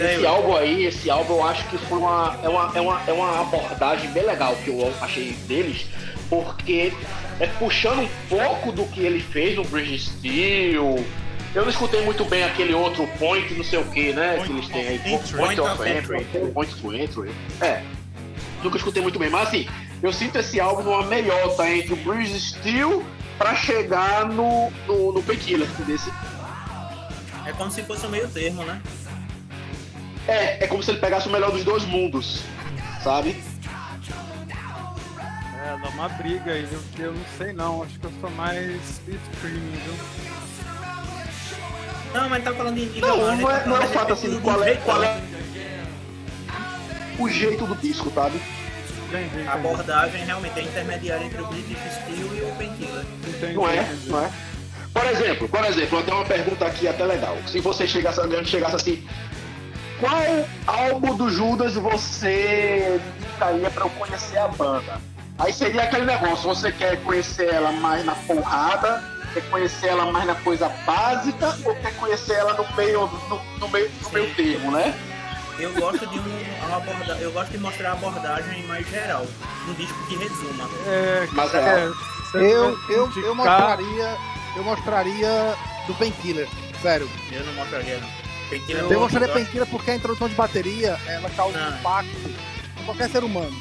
[0.05, 2.73] esse, álbum aí, esse álbum eu acho que foi uma é, uma.
[2.75, 5.87] é uma é uma abordagem bem legal que eu achei deles,
[6.29, 6.93] porque
[7.39, 11.05] é puxando um pouco do que ele fez no Bridge Steel.
[11.55, 14.37] Eu não escutei muito bem aquele outro point, não sei o que, né?
[14.37, 15.13] Point que eles têm aí.
[15.13, 15.37] entry.
[15.37, 16.53] point Point of entry.
[16.53, 17.31] Point to entry.
[17.61, 17.83] É.
[18.63, 19.69] Nunca escutei muito bem, mas assim,
[20.03, 23.05] eu sinto esse álbum numa meiota entre o Bridge Steel
[23.37, 26.11] pra chegar no, no, no Painkiller, desse
[27.45, 28.81] é como se fosse o meio termo, né?
[30.29, 32.43] É, é como se ele pegasse o melhor dos dois mundos,
[33.03, 33.43] sabe?
[35.65, 36.79] É, dá uma briga aí, viu?
[36.81, 39.95] Porque eu não sei não, acho que eu sou mais streaming, viu?
[42.13, 44.63] Não, mas tá falando de Não, não é, não é o fato assim, do qual
[44.63, 45.21] é, qual é
[47.19, 48.41] o jeito do disco, sabe?
[49.47, 52.63] A abordagem realmente é intermediária entre o British Steel e o.
[52.63, 54.31] Entendi, Não é, não é?
[54.93, 57.37] Por exemplo, por exemplo, eu tenho uma pergunta aqui até legal.
[57.47, 59.07] Se você chegasse, chegasse assim,
[60.01, 65.01] qual álbum do Judas você indicaria pra eu conhecer a banda?
[65.39, 70.27] Aí seria aquele negócio, você quer conhecer ela mais na porrada, quer conhecer ela mais
[70.27, 74.71] na coisa básica, ou quer conhecer ela no meio, no, no meio, no meio termo,
[74.73, 74.95] né?
[75.59, 77.15] Eu gosto de um, uma aborda...
[77.19, 79.27] eu gosto de mostrar a abordagem mais geral,
[79.69, 80.69] um disco que resuma.
[80.87, 81.93] É, Mas é, é,
[82.35, 84.17] Eu, eu, eu mostraria.
[84.57, 85.55] Eu mostraria
[85.87, 86.49] do Painkiller.
[86.81, 87.09] Sério.
[87.31, 88.09] Eu não mostraria não.
[88.51, 91.71] Painkiller Eu mostraria gosto- Painkiller porque a introdução de bateria ela causa Não.
[91.71, 92.31] um impacto
[92.81, 93.53] em qualquer ser humano.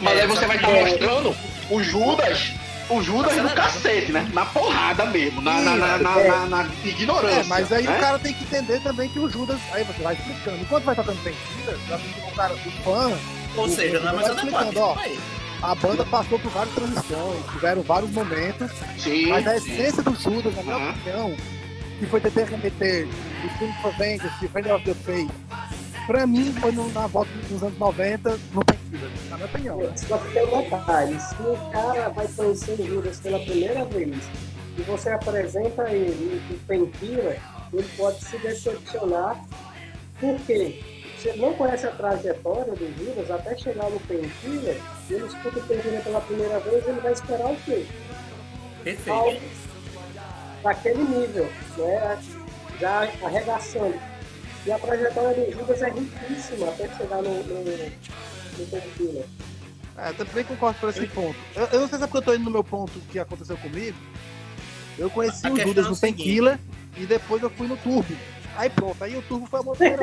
[0.00, 1.36] Mas É, aí você vai estar mostrando
[1.70, 2.52] o Judas
[2.90, 4.28] o Judas no cacete, né?
[4.32, 7.40] Na porrada mesmo, na, na, na, na, na- na ignorância.
[7.40, 7.96] É, mas aí né?
[7.96, 9.58] o cara tem que entender também que o Judas.
[9.72, 10.58] Aí você vai explicando.
[10.60, 13.18] Enquanto vai tocando fica o cara, o fã.
[13.56, 14.66] Ou o- seja, não é mais adequado.
[14.68, 14.96] explicando, ó.
[15.62, 19.72] A banda passou por várias transições, tiveram vários momentos, Sim, mas a sim.
[19.72, 20.90] essência do Judas, na minha Aham.
[20.90, 21.36] opinião,
[21.98, 23.06] que foi ter remeter
[23.42, 25.30] o Scream for Vengeance, Friend of the Faith,
[26.06, 29.78] pra mim foi no- na volta dos anos 90, no Pentila, na minha opinião.
[29.96, 34.16] Só que tem um detalhe, se o cara vai conhecer o Judas pela primeira vez
[34.78, 37.36] e você apresenta ele em Pentila,
[37.72, 39.42] ele pode se decepcionar.
[40.20, 40.82] Por quê?
[41.18, 44.74] Se ele não conhece a trajetória do Judas, até chegar no Pentila,
[45.10, 47.86] ele escuta o Pentila pela primeira vez, ele vai esperar o quê?
[48.82, 49.10] Perfeito.
[49.10, 49.40] Algo
[50.62, 52.18] daquele nível, né?
[52.80, 53.94] já arregaçando.
[54.66, 59.24] E a trajetória do Judas é riquíssima até chegar no, no, no Pentila.
[59.96, 61.36] É, eu também concordo por esse ponto.
[61.54, 63.56] Eu, eu não sei se é porque eu tô indo no meu ponto que aconteceu
[63.58, 63.96] comigo.
[64.98, 65.96] Eu conheci A o Judas é o no.
[65.96, 66.58] Tequila
[66.96, 68.16] e depois eu fui no Turbo.
[68.56, 69.96] Aí pronto, aí o Turbo foi a montanha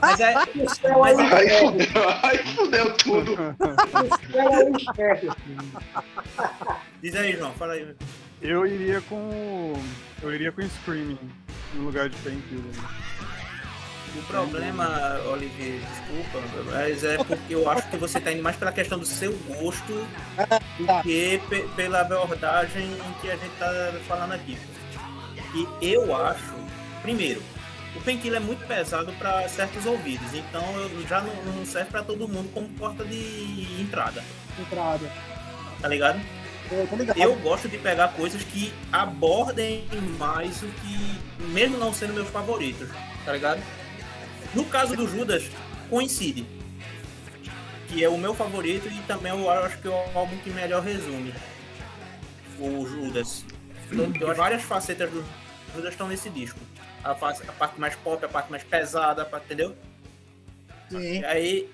[0.00, 0.34] Mas é,
[0.80, 3.36] céu é Aí fudeu, aí fudeu tudo.
[4.94, 5.20] É
[7.02, 7.94] diz aí, João, fala aí.
[8.40, 9.74] Eu iria com.
[10.22, 11.18] Eu iria com Screaming
[11.74, 12.64] no lugar de Painkiller.
[14.16, 16.40] O problema, Olivier, desculpa,
[16.72, 19.92] mas é porque eu acho que você tá indo mais pela questão do seu gosto
[19.92, 22.88] do que pe- pela abordagem
[23.20, 23.70] que a gente tá
[24.08, 24.56] falando aqui.
[25.54, 26.54] E eu acho,
[27.02, 27.42] primeiro,
[27.94, 30.62] o Painkiller é muito pesado para certos ouvidos, então
[31.06, 34.24] já não, não serve para todo mundo como porta de entrada,
[34.58, 35.06] entrada.
[35.82, 36.18] tá ligado?
[36.70, 37.18] Eu tô ligado.
[37.18, 39.84] Eu gosto de pegar coisas que abordem
[40.18, 42.88] mais o que, mesmo não sendo meus favoritos,
[43.24, 43.62] tá ligado?
[44.54, 45.44] No caso do Judas,
[45.88, 46.44] coincide.
[47.88, 50.82] Que é o meu favorito e também eu acho que é o álbum que melhor
[50.82, 51.32] resume
[52.58, 53.44] o Judas.
[53.90, 55.24] Então, várias facetas do
[55.74, 56.58] Judas estão nesse disco.
[57.02, 59.74] A, face- a parte mais pop, a parte mais pesada, pa- entendeu?
[60.90, 61.20] Sim.
[61.20, 61.70] E aí,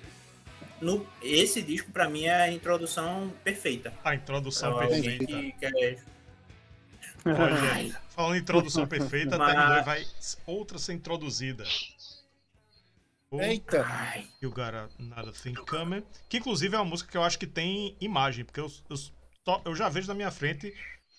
[0.84, 3.92] no, esse disco pra mim é a introdução perfeita.
[4.04, 5.26] A introdução Pra perfeita.
[5.58, 6.04] quer
[7.26, 8.00] Olha.
[8.10, 10.06] Falando em introdução perfeita, Mas- terminou e vai
[10.46, 11.64] outra ser introduzida.
[13.30, 13.84] O Eita.
[14.42, 16.04] You Got Another Thing Coming.
[16.28, 19.62] Que inclusive é uma música que eu acho que tem imagem, porque eu, eu, só-
[19.64, 20.72] eu já vejo na minha frente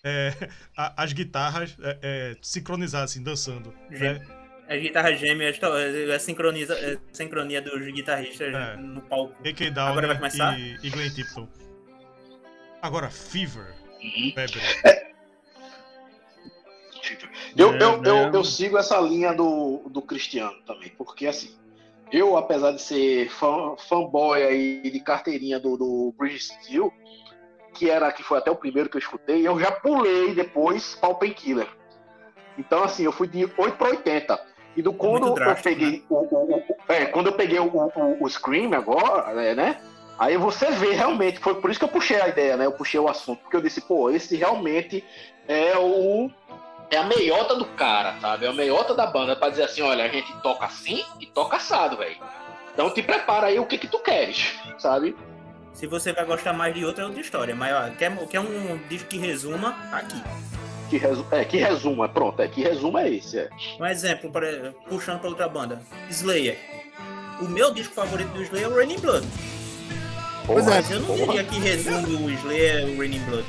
[0.04, 0.30] é,
[0.78, 3.74] a- as guitarras é, é, sincronizadas, assim, dançando.
[3.90, 4.45] né?
[4.68, 5.60] As guitarras gêmeas,
[6.14, 8.76] a sincroniza, a sincronia dos guitarristas É.
[8.78, 9.36] no palco.
[9.78, 10.60] Agora vai começar?
[10.60, 11.48] e, e Glenn Tipton.
[12.82, 13.74] Agora, Fever.
[14.34, 14.60] Febre.
[17.56, 18.32] Eu, É, eu, eu, né?
[18.34, 21.56] eu sigo essa linha do, do Cristiano também, porque assim,
[22.12, 26.92] eu, apesar de ser fã, fanboy aí de carteirinha do, do Bridge Steel,
[27.74, 31.10] que era que foi até o primeiro que eu escutei, eu já pulei depois para
[31.10, 31.68] o Painkiller.
[32.58, 34.55] Então, assim, eu fui de 8 para 80.
[34.76, 38.30] E do quando eu peguei o, o- o- é, quando eu peguei o, o, o
[38.30, 39.78] Scream agora, é, né?
[40.18, 42.66] Aí você vê realmente, foi por isso que eu puxei a ideia, né?
[42.66, 45.04] Eu puxei o assunto, porque eu disse, pô, esse realmente
[45.48, 46.30] é o
[46.92, 48.46] é a meiota do cara, sabe?
[48.46, 51.58] É a meiota da banda pra dizer assim, olha, a gente toca assim e toca
[51.58, 52.16] assado, velho.
[52.74, 55.16] Então te prepara aí o que que tu queres, sabe?
[55.74, 57.54] Se você vai gostar mais de outra, é outra história.
[57.56, 59.74] Mas, ó, quer, quer um disco que resuma?
[59.92, 60.22] Tá aqui.
[60.90, 63.50] Que, resu é, que resuma, pronto, é que resuma é esse, é.
[63.80, 65.82] Um exemplo, para, puxando pra outra banda.
[66.10, 66.58] Slayer.
[67.42, 69.28] O meu disco favorito do Slayer é o Raining Blood.
[70.46, 70.70] Pois é.
[70.70, 73.46] Mas eu não diria que resume o Slayer o Raining Blood.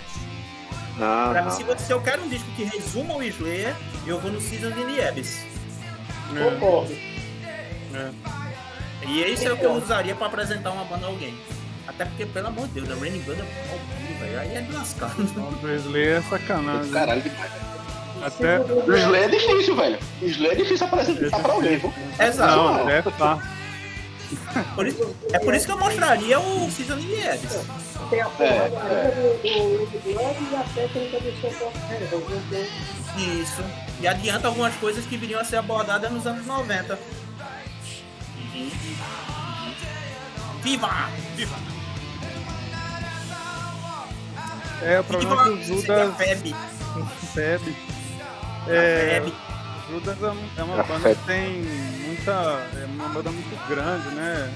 [0.98, 1.56] Não, Pra mim, não.
[1.56, 4.74] se, você- se eu quero um disco que resuma o Slayer, eu vou no Seasons
[4.78, 5.44] in the Abyss.
[6.28, 6.92] Concordo.
[9.06, 11.36] E esse é o que eu usaria pra apresentar uma banda a alguém.
[11.86, 13.78] Até porque, pelo amor de Deus, a Raining Blood é mal
[14.20, 14.40] velho.
[14.40, 15.14] Aí é de lascar.
[15.18, 16.90] O do Slayer é sacanagem.
[16.90, 17.52] Caralho, demais.
[18.22, 18.58] Até.
[18.60, 19.98] O Slay é difícil, velho.
[20.20, 21.92] O Slay é difícil apresentar pra alguém, viu?
[22.18, 22.56] Exato.
[22.56, 23.38] Não, até tá.
[24.74, 27.60] Por isso- é por isso que eu mostraria o Season Abyss.
[28.10, 32.32] Tem a porra É, da do, do, do Blood e a técnica do Socorro
[33.40, 33.62] Isso.
[34.00, 36.98] E adianta algumas coisas que viriam a ser abordadas nos anos 90.
[40.62, 40.90] Viva!
[41.36, 41.75] Viva!
[44.82, 45.62] É, o problema é que o!
[45.64, 46.54] Judas Feb.
[47.34, 47.76] Feb.
[48.68, 49.32] É, Feb.
[49.88, 51.16] Judas é é uma A banda Feb.
[51.16, 51.62] que tem
[52.06, 52.32] muita.
[52.32, 54.52] É uma banda muito grande, né?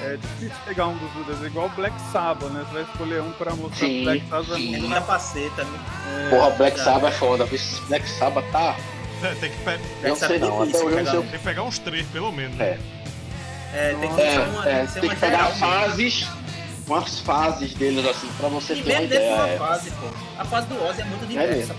[0.00, 2.64] É difícil pegar um dos Judas, é igual o Black Sabbath, né?
[2.68, 4.68] Você vai escolher um pra mostrar Sim, o Black Sabbath é sim.
[4.70, 5.64] muito Muita faceta.
[5.64, 5.78] né?
[6.30, 7.48] Porra, Black Sabbath é foda.
[7.88, 8.76] Black Sabbath tá.
[9.24, 11.78] É, tem, que pe- Eu não sei não, até hoje eu tem que pegar uns
[11.80, 12.60] três, pelo menos.
[12.60, 12.72] É.
[12.74, 12.78] né?
[13.74, 16.28] É, tem que É, uma, é, tem que tem que pegar fases.
[16.88, 19.34] Com as fases deles, assim, pra você E ter uma ideia.
[19.34, 20.06] uma É, fase, pô.
[20.38, 21.76] A fase do Ozzy é muito diversa.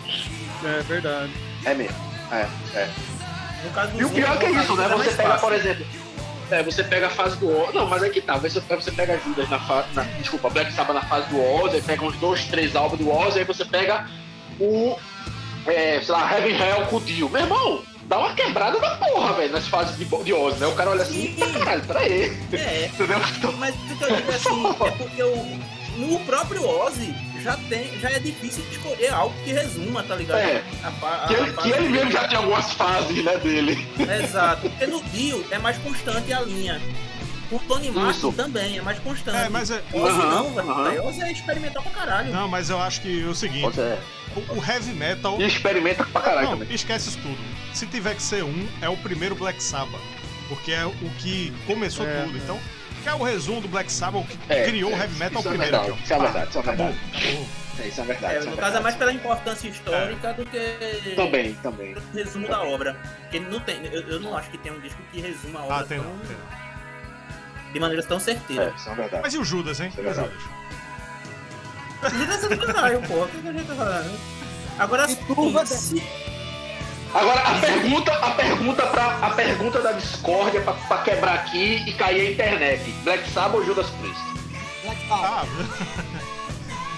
[0.64, 1.32] É verdade.
[1.66, 1.96] é mesmo.
[2.32, 2.90] É, é.
[3.64, 4.86] No caso do E o pior é que é isso, né?
[4.86, 5.48] é Você pega, fácil.
[5.48, 5.86] por exemplo.
[6.52, 7.74] É, você pega a fase do Oz.
[7.76, 8.38] Não, mas é que tá.
[8.38, 9.88] Você, você pega Judas na fase.
[10.20, 13.36] Desculpa, Black Sabbath na fase do Oz, aí pega uns dois, três álbuns do Oz,
[13.36, 14.08] aí você pega
[14.60, 14.96] o.
[15.68, 17.30] É, sei lá, Heaven Hell com o Dio.
[17.30, 20.66] Meu irmão, dá uma quebrada da porra, velho, nas fases de, de Oz, né?
[20.68, 21.44] O cara olha assim, Sim.
[21.44, 22.38] "Eita, caralho, peraí.
[22.52, 23.20] É, Entendeu?
[23.38, 25.60] Então, mas o que eu digo assim, é porque o,
[25.98, 30.40] no próprio Ozzy já, tem, já é difícil de escolher algo que resuma, tá ligado?
[30.40, 30.64] É.
[30.84, 33.88] A, a, que, ele, que ele mesmo já tem algumas fases, né, dele.
[34.24, 34.68] Exato.
[34.70, 36.82] Porque no Dio é mais constante a linha.
[37.52, 39.38] O Tony Martin também é mais constante.
[39.48, 39.82] É, mas é.
[39.92, 40.70] Ozzy Aham, não, velho.
[40.72, 41.02] aham.
[41.08, 42.32] Ozzy é experimental pra caralho.
[42.32, 43.98] Não, mas eu acho que é o seguinte: é.
[44.36, 45.40] o, o heavy metal.
[45.42, 46.76] E experimenta pra caralho Não, também.
[46.76, 47.38] esquece isso tudo.
[47.74, 50.02] Se tiver que ser um, é o primeiro Black Sabbath.
[50.48, 52.36] Porque é o que começou É, tudo.
[52.36, 52.40] é.
[52.42, 52.60] Então,
[53.04, 55.48] quer o resumo do Black Sabbath, o que É, criou o é, heavy metal isso
[55.48, 55.78] é primeiro.
[55.78, 56.04] verdade, aqui, ó.
[56.04, 56.82] isso é verdade, isso é verdade.
[56.82, 57.46] acabou.
[57.80, 58.36] É, isso é verdade.
[58.36, 58.84] É, isso é no caso é verdade.
[58.84, 61.94] mais pela importância histórica do que Também, também.
[61.96, 62.94] o resumo da obra.
[63.22, 65.76] Porque não tem, eu, eu não acho que tem um disco que resuma a obra
[65.78, 66.20] Ah, tem tão- não.
[66.26, 66.38] tem
[67.74, 68.74] de maneira tão certeira.
[68.74, 69.22] É, isso é verdade.
[69.24, 69.90] Mas e o Judas, hein?
[69.90, 70.30] Isso é o verdade.
[72.02, 72.14] Judas?
[72.14, 73.26] Judas é do caralho, porra.
[73.26, 74.20] O que que a gente tá falando?
[74.80, 75.16] Agora, E
[75.68, 76.04] se,
[77.14, 81.94] Agora a pergunta, a pergunta pra, a pergunta da discórdia pra, pra quebrar aqui e
[81.94, 82.92] cair a internet.
[83.04, 84.22] Black Sabbath ou Judas Priest?
[84.84, 85.48] Black Sabbath.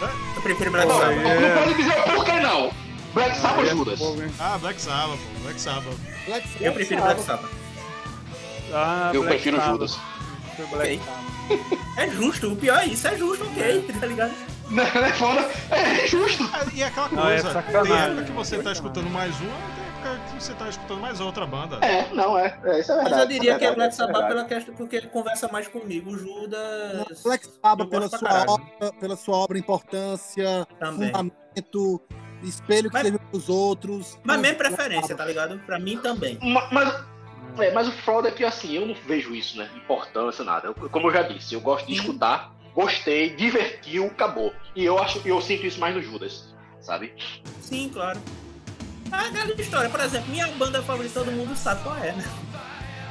[0.01, 1.17] Ah, eu prefiro Black Não, Sabbath.
[1.17, 1.39] é.
[1.39, 2.71] não pode dizer o porquê não.
[3.13, 3.99] Black Sabbath ou Aí é Judas?
[4.39, 5.39] ah, Black Sabbath, pô.
[5.43, 5.97] Black Sabbath.
[6.25, 6.61] Black Sabbath.
[6.61, 7.51] Eu prefiro Black Sabbath.
[8.73, 9.71] Ah, Eu Black prefiro Sabbath.
[9.71, 9.97] Judas.
[10.57, 11.01] Foi Black Ok.
[11.05, 11.79] Sabbath.
[11.97, 14.31] É justo, o pior é isso, é justo, ok, tá ligado?
[14.71, 15.49] Não é foda?
[15.69, 16.43] É justo.
[16.53, 19.49] Ah, E é aquela Não, é coisa, tem época que você tá escutando mais uma,
[19.49, 21.77] tem época que você tá escutando mais outra banda.
[21.85, 22.57] É, não, é.
[22.63, 23.21] é isso é Mas verdade.
[23.21, 24.47] eu diria que é verdade, Black isso é Sabbath verdade.
[24.47, 26.11] pela questão, porque ele conversa mais comigo.
[26.11, 27.21] O Judas.
[27.23, 28.49] Black Sabbath pela sua, caralho.
[28.51, 31.07] obra, pela sua obra, importância, Também.
[31.11, 32.01] fundamento,
[32.43, 34.17] espelho que Mas- serve pros outros.
[34.23, 35.17] Mas Black preferência, Sabbath.
[35.17, 35.59] tá ligado?
[35.65, 36.39] Pra mim também.
[36.41, 37.03] Ma- Mas,
[37.59, 39.69] é, mas o foda é que assim, eu não vejo isso, né?
[39.75, 40.67] Importância, nada.
[40.67, 44.53] Eu- como eu já disse, eu gosto de escutar, gostei, divertiu, acabou.
[44.75, 46.45] E eu acho eu sinto isso mais no Judas,
[46.81, 47.13] sabe?
[47.61, 48.19] Sim, claro.
[49.11, 52.23] Ah, aquela história, por exemplo, minha banda favorita todo mundo sabe qual é, né?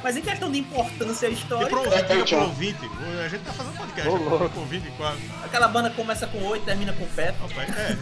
[0.03, 2.79] Mas em questão de importância E histórica, pro ouvinte, diga pro ouvinte,
[3.23, 4.49] a gente tá fazendo podcast, Ô, né?
[4.49, 5.15] pro ouvinte, com a...
[5.45, 7.35] aquela banda começa com 8 termina com pé.
[7.45, 7.97] Opa, é,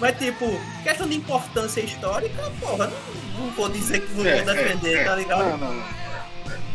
[0.00, 0.46] Mas, tipo,
[0.82, 2.96] questão de importância histórica, porra, não,
[3.38, 5.44] não vou dizer que não É, vou defender, tá ligado?
[5.44, 6.07] Não, não.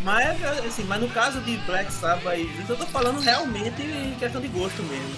[0.04, 4.16] Mas, assim, mas no caso de Black Sabbath e Judas, eu tô falando realmente em
[4.16, 5.16] questão de gosto mesmo.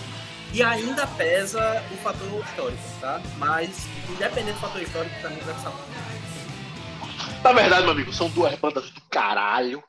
[0.54, 3.22] E ainda pesa o fator histórico, tá?
[3.38, 5.82] Mas, independente do fator histórico, pra mim, Black Sabbath.
[7.44, 9.84] Na verdade, meu amigo, são duas bandas do caralho.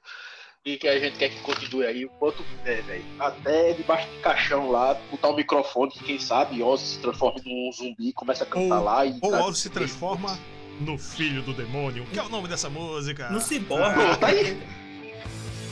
[0.65, 3.05] E que a gente quer que continue aí o quanto puder, velho.
[3.21, 7.71] Até debaixo do caixão lá, botar o microfone, que quem sabe Ozzy se transforma num
[7.71, 9.17] zumbi, começa a cantar Ou- lá e.
[9.23, 10.37] Ou Ozzy se transforma
[10.81, 12.05] no filho do demônio.
[12.07, 13.29] que é o nome dessa música?
[13.31, 13.95] No Cyborg.
[13.95, 14.61] Pô, tá aí.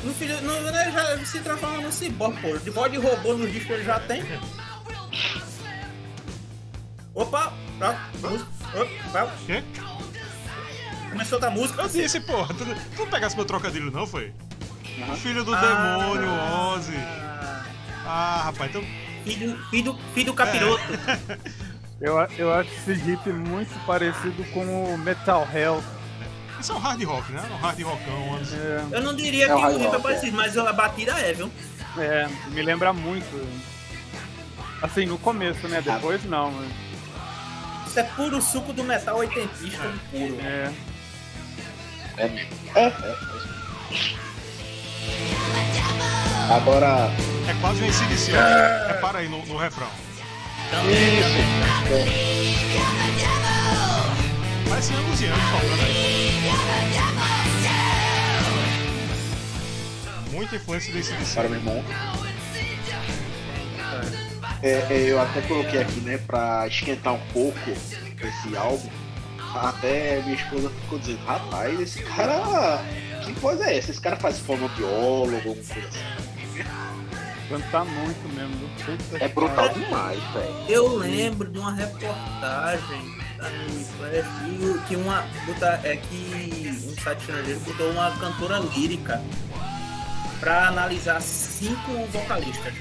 [0.02, 2.58] No filho, no, né, já se transforma no Cyborg, pô.
[2.58, 4.22] De voz de robô nos discos ele já tem.
[7.14, 7.52] Opa!
[8.20, 8.48] Música.
[8.74, 9.62] Opa, Quê?
[11.10, 11.82] começou outra música.
[11.82, 14.32] Eu disse, porra, tu, tu não pegasse meu trocadilho não, foi?
[15.10, 15.60] O filho do Ah.
[16.00, 16.28] demônio,
[16.74, 16.96] Ozzy.
[18.06, 18.82] Ah, rapaz, então...
[19.24, 20.82] Filho, filho, filho do capiroto.
[22.04, 25.82] Eu, eu acho esse riff muito parecido com o Metal Hell.
[26.60, 27.42] Isso é um hard rock, né?
[27.50, 28.38] Um hard rockão.
[28.52, 31.32] É, Eu não diria É que o riff é rock, parecido, mas a batida é,
[31.32, 31.50] viu?
[31.96, 33.48] é, me lembra muito.
[34.82, 35.80] Assim, no começo, né?
[35.80, 36.50] Depois não.
[36.50, 36.70] mas,
[37.86, 40.36] Isso é puro suco do metal oitentista puro.
[40.42, 40.70] É,
[42.18, 42.50] É mesmo.
[42.74, 42.86] É, é.
[42.86, 43.16] é.
[46.54, 47.10] Agora.
[47.48, 48.32] É quase um ACDC.
[48.34, 48.88] ó.
[48.92, 49.88] Repara aí no, no refrão.
[50.90, 51.38] Isso.
[54.68, 56.40] Parece Angus Young tocando aí.
[60.32, 61.34] Muita influência do ACDC.
[61.34, 61.84] Para meu irmão.
[64.62, 68.88] É, é, eu até coloquei aqui, né, pra esquentar um pouco esse álbum.
[69.54, 72.82] Até minha esposa ficou dizendo, rapaz, esse cara.
[73.24, 73.90] Que coisa é essa?
[73.90, 76.00] Esse cara faz fonoaudiólogo, alguma coisa assim.
[77.48, 78.68] Canta muito mesmo.
[78.84, 80.54] Puta É brutal demais, velho.
[80.68, 87.20] Eu lembro de uma reportagem da Uniflash que, que uma botar, é que um site
[87.20, 89.22] estrangeiro botou uma cantora lírica
[90.40, 92.74] pra analisar cinco vocalistas.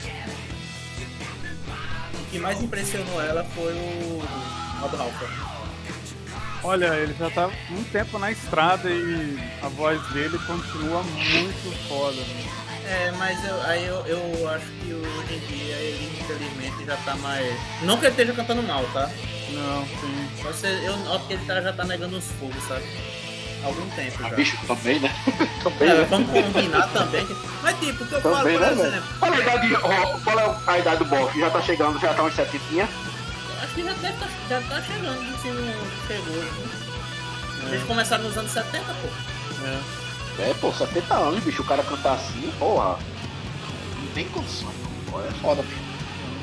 [2.14, 4.24] O que mais impressionou ela foi o
[4.80, 5.34] Rob Halford.
[6.66, 12.16] Olha, ele já tá um tempo na estrada e a voz dele continua muito foda.
[12.16, 12.53] né?
[12.86, 17.16] É, mas eu, aí eu, eu acho que hoje em dia ele infelizmente já tá
[17.16, 17.56] mais.
[17.82, 19.10] Não que ele esteja cantando mal, tá?
[19.52, 20.30] Não, sim.
[20.44, 22.84] Você, eu noto que ele tá, já tá negando os fogos, sabe?
[23.64, 24.36] Há algum tempo Ah, já.
[24.36, 25.10] bicho, também, né?
[25.64, 26.08] também, É, né?
[26.10, 27.26] vamos combinar também.
[27.62, 29.04] Mas tipo, o que eu falo, por né, exemplo?
[29.20, 31.40] Qual a idade, ó, qual é a idade do Boff?
[31.40, 32.60] Já tá chegando, já tá uns 70
[33.64, 35.74] acho que já deve tá, já tá chegando, se não
[36.08, 36.44] chegou.
[36.44, 37.70] né?
[37.72, 39.08] Eles começaram nos anos 70, pô.
[39.66, 39.80] É,
[40.60, 42.98] pô, 70 anos, bicho, o cara cantar assim, porra.
[44.02, 44.72] Não tem condição.
[45.10, 45.84] Pô, é foda, bicho.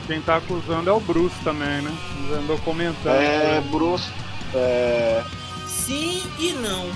[0.06, 1.96] Quem tá acusando é o Bruce também, né?
[2.24, 3.14] Ele andou comentando.
[3.14, 4.08] É, Bruce.
[4.54, 5.22] É.
[5.66, 6.90] Sim e não.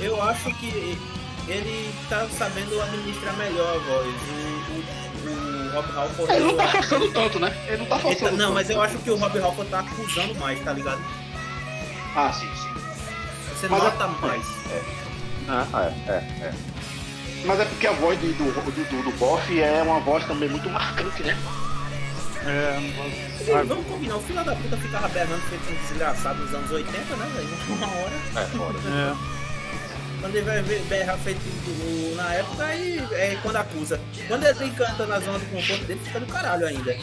[0.00, 0.98] Eu acho que
[1.48, 4.06] ele tá sabendo administrar melhor a voz.
[4.06, 6.32] O, o, o Rob Halford.
[6.32, 7.64] Ele não tá acho que- forçando tanto, né?
[7.66, 8.54] Ele não tá ele tá- forçando não, tanto.
[8.54, 11.00] mas eu acho que o Rob Halford tá acusando mais, tá ligado?
[12.14, 12.70] Ah, sim, sim.
[13.54, 14.46] Você Mas nota é- mais.
[15.48, 15.66] Ah,
[16.06, 16.52] é, é, é.
[17.44, 20.68] Mas é porque a voz do, do, do, do, Boff é uma voz também muito
[20.68, 21.36] marcante, né?
[22.46, 22.78] É,
[23.44, 27.16] Sim, vamos combinar, o filho da puta ficava berrando feito um desgraçado nos anos 80,
[27.16, 27.48] né, velho?
[27.68, 28.12] Uma hora.
[28.36, 28.78] É, foda.
[28.88, 29.40] é.
[30.20, 34.00] Quando ele vai ver- berrar feito do- na época, aí é quando acusa.
[34.28, 36.94] Quando ele canta na zona do conforto dele, fica do caralho ainda.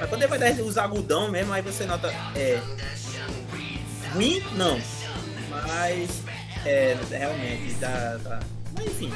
[0.00, 2.08] Mas quando ele vai dar os agudão mesmo, aí você nota.
[2.36, 2.60] É.
[4.12, 4.40] Ruim?
[4.56, 4.80] Não.
[5.66, 6.22] Mas.
[6.64, 8.16] É, realmente, dá.
[8.22, 8.40] dá.
[8.74, 9.12] Mas enfim.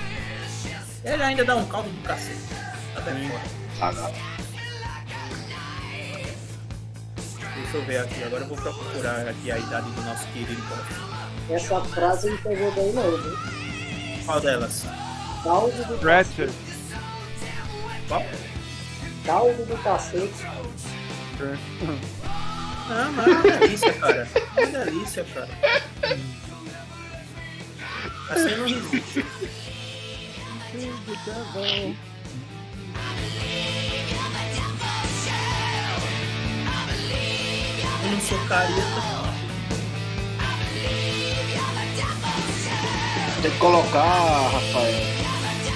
[1.04, 2.38] Ele ainda dá um caldo do cacete.
[2.94, 3.42] Tá bem foda.
[3.80, 4.38] Ah, não.
[7.54, 10.62] Deixa eu ver aqui, agora eu vou procurar aqui a idade do nosso querido.
[11.50, 13.38] Essa frase não pegou bem não, viu?
[14.24, 14.84] Qual delas?
[15.42, 16.50] Caldo do Ratchet.
[18.08, 18.22] Qual?
[19.24, 20.46] caldo do cacete.
[22.90, 24.28] Ah, mas é uma delícia, cara.
[24.56, 25.48] É uma delícia, cara.
[28.30, 28.68] Assim não.
[38.04, 39.28] Eu não sou careta.
[43.42, 44.00] Tem que colocar,
[44.50, 44.94] Rafael.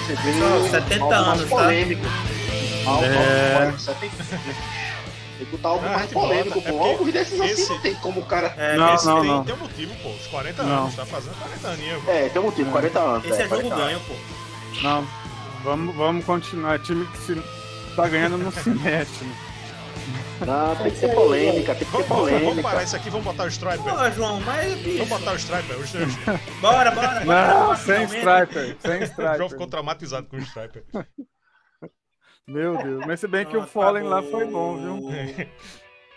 [0.05, 1.55] Você vê Só 70 algo mais anos, tá?
[1.55, 2.05] polêmico.
[2.85, 3.65] Algo, É.
[3.65, 4.15] algo, 70.
[5.37, 6.69] Tem que botar algo Ah, mais que polêmico, bota.
[6.69, 6.77] É pô.
[6.77, 8.53] porque Algo desses assim esse- não tem como o cara.
[8.57, 9.43] É, Não, esse, não, tem, não.
[9.43, 10.09] tem um motivo, pô.
[10.09, 10.83] Os 40 Não.
[10.83, 12.07] anos, tá fazendo 40 aninhos.
[12.07, 13.25] É, tem um motivo, 40 anos.
[13.25, 14.13] esse é jogo 40 ganho, pô.
[14.83, 15.07] Não.
[15.63, 16.77] Vamos, vamos continuar.
[16.79, 17.43] Time que se
[17.95, 19.23] tá ganhando não se mexe.
[19.23, 19.35] né?
[20.45, 22.83] Não, tem que ser polêmica, tem que ser Vamos, vamos, parar polêmica.
[22.83, 23.93] isso aqui, vamos botar o Striper.
[23.93, 24.97] Pô, João, mas bicho.
[25.05, 25.77] Vamos botar o Striper.
[25.79, 26.39] O Striper.
[26.59, 27.47] Bora, bora, bora.
[27.53, 28.49] Não, bora, sem finalmente.
[28.51, 28.77] striper.
[28.81, 29.67] Sem O João ficou striper.
[29.69, 30.83] traumatizado com o Striper.
[32.47, 33.05] Meu Deus.
[33.05, 34.39] Mas se bem que Não, o Fallen lá acabou.
[34.39, 35.09] foi bom, viu?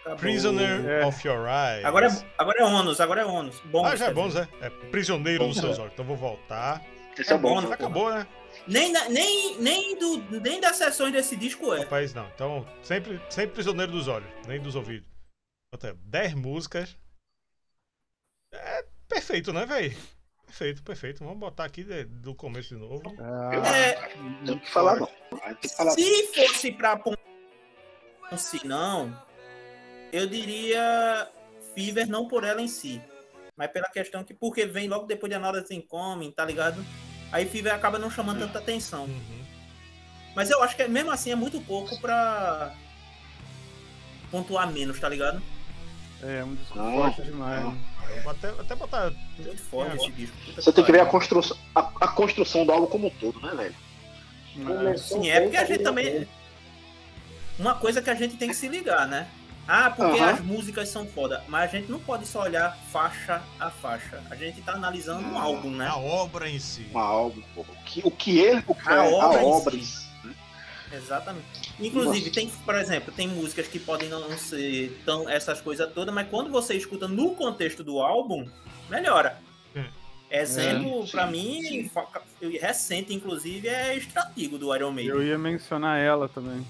[0.01, 0.19] Acabou.
[0.19, 1.05] Prisoner É.
[1.07, 1.85] of Your Eyes.
[1.85, 3.61] Agora é, agora é ônus, agora é ônus.
[3.67, 4.49] Bom, Ah, já é bom, Zé.
[4.61, 5.93] É prisioneiro dos seus olhos.
[5.93, 6.81] Então vou voltar.
[7.19, 7.55] Esse é bom.
[7.55, 7.71] bônus.
[7.73, 8.27] Acabou, né?
[8.67, 11.81] Nem, nem, nem, do, nem das sessões desse disco é.
[11.81, 12.27] Rapaz, não.
[12.35, 15.09] Então, sempre, sempre prisioneiro dos olhos, nem dos ouvidos.
[15.75, 16.97] Então, 10 músicas.
[18.53, 19.97] É perfeito, né, velho?
[20.57, 21.23] Perfeito, perfeito.
[21.23, 23.03] Vamos botar aqui de- do começo de novo.
[23.21, 25.09] Ah, É, Não tem que falar, não.
[25.43, 25.91] Aí Tem que falar.
[25.91, 26.77] se fosse
[28.33, 29.15] um se não,
[30.11, 31.29] eu diria
[31.75, 33.03] Fever não por ela em si,
[33.55, 36.83] mas pela questão que porque vem logo depois de Another Thing Coming, tá ligado?
[37.31, 39.05] Aí Fever acaba não chamando tanta atenção.
[39.05, 39.45] Uhum.
[40.35, 42.75] Mas eu acho que mesmo assim é muito pouco pra
[44.31, 45.43] pontuar menos, tá ligado?
[46.23, 47.63] É um disco Não, forte demais.
[47.63, 47.73] não.
[47.73, 47.79] né?
[48.23, 49.13] Vou até, até botar.
[49.39, 50.37] Muito forte É, esse disco.
[50.55, 53.53] Você tem que ver a construção, a, a construção do álbum como um todo, né,
[53.55, 53.75] velho?
[54.65, 56.27] Começou Sim, é porque a gente também.
[57.59, 59.27] Uma coisa que a gente tem que se ligar, né?
[59.69, 60.31] Ah, porque Aham.
[60.31, 61.43] as músicas são foda.
[61.49, 64.23] Mas a gente não pode só olhar faixa a faixa.
[64.31, 65.89] A gente tá analisando um Não, álbum, né?
[65.89, 66.87] A obra em si.
[66.95, 67.63] Um álbum, pô.
[67.63, 68.63] O que, o que ele.
[68.67, 69.77] O que A é, obra a em obra si.
[69.79, 70.06] em si?
[70.93, 71.47] Exatamente.
[71.81, 72.35] Inclusive, Nossa.
[72.35, 76.51] tem, por exemplo, tem músicas que podem não ser tão essas coisas todas, mas quando
[76.51, 78.49] você escuta no contexto do álbum,
[78.89, 79.39] melhora.
[79.75, 79.85] Hum.
[80.31, 81.91] Exemplo, É, pra sim, mim,
[82.41, 82.59] sim.
[82.59, 85.13] recente, inclusive, é Estratigo do Iron Maiden.
[85.15, 86.67] Eu ia mencionar ela também.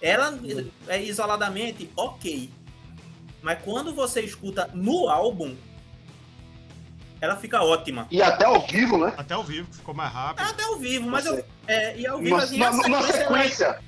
[0.00, 0.38] Ela
[0.86, 2.48] é isoladamente ok.
[3.42, 5.56] Mas quando você escuta no álbum,
[7.20, 8.06] ela fica ótima.
[8.10, 9.12] E até ao vivo, né?
[9.16, 10.46] Até ao vivo, que ficou mais rápido.
[10.46, 11.44] É até ao vivo, mas Você- eu.
[11.68, 13.78] É, e ao vivo, Na, assim, a na- na sequência, ela- sequência,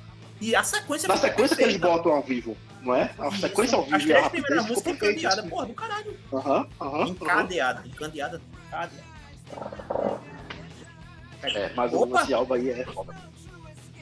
[0.41, 3.11] E a sequência na sequência que eles botam ao vivo, não é?
[3.19, 3.41] A Isso.
[3.41, 5.49] sequência ao vivo As e a três primeiras músicas encadeadas, assim.
[5.49, 6.17] porra, do caralho.
[6.33, 7.09] Aham, aham.
[7.09, 8.93] Encadeada, encadeada, encadeada.
[11.43, 12.23] É, mas Opa!
[12.23, 13.15] esse álbum aí é foda.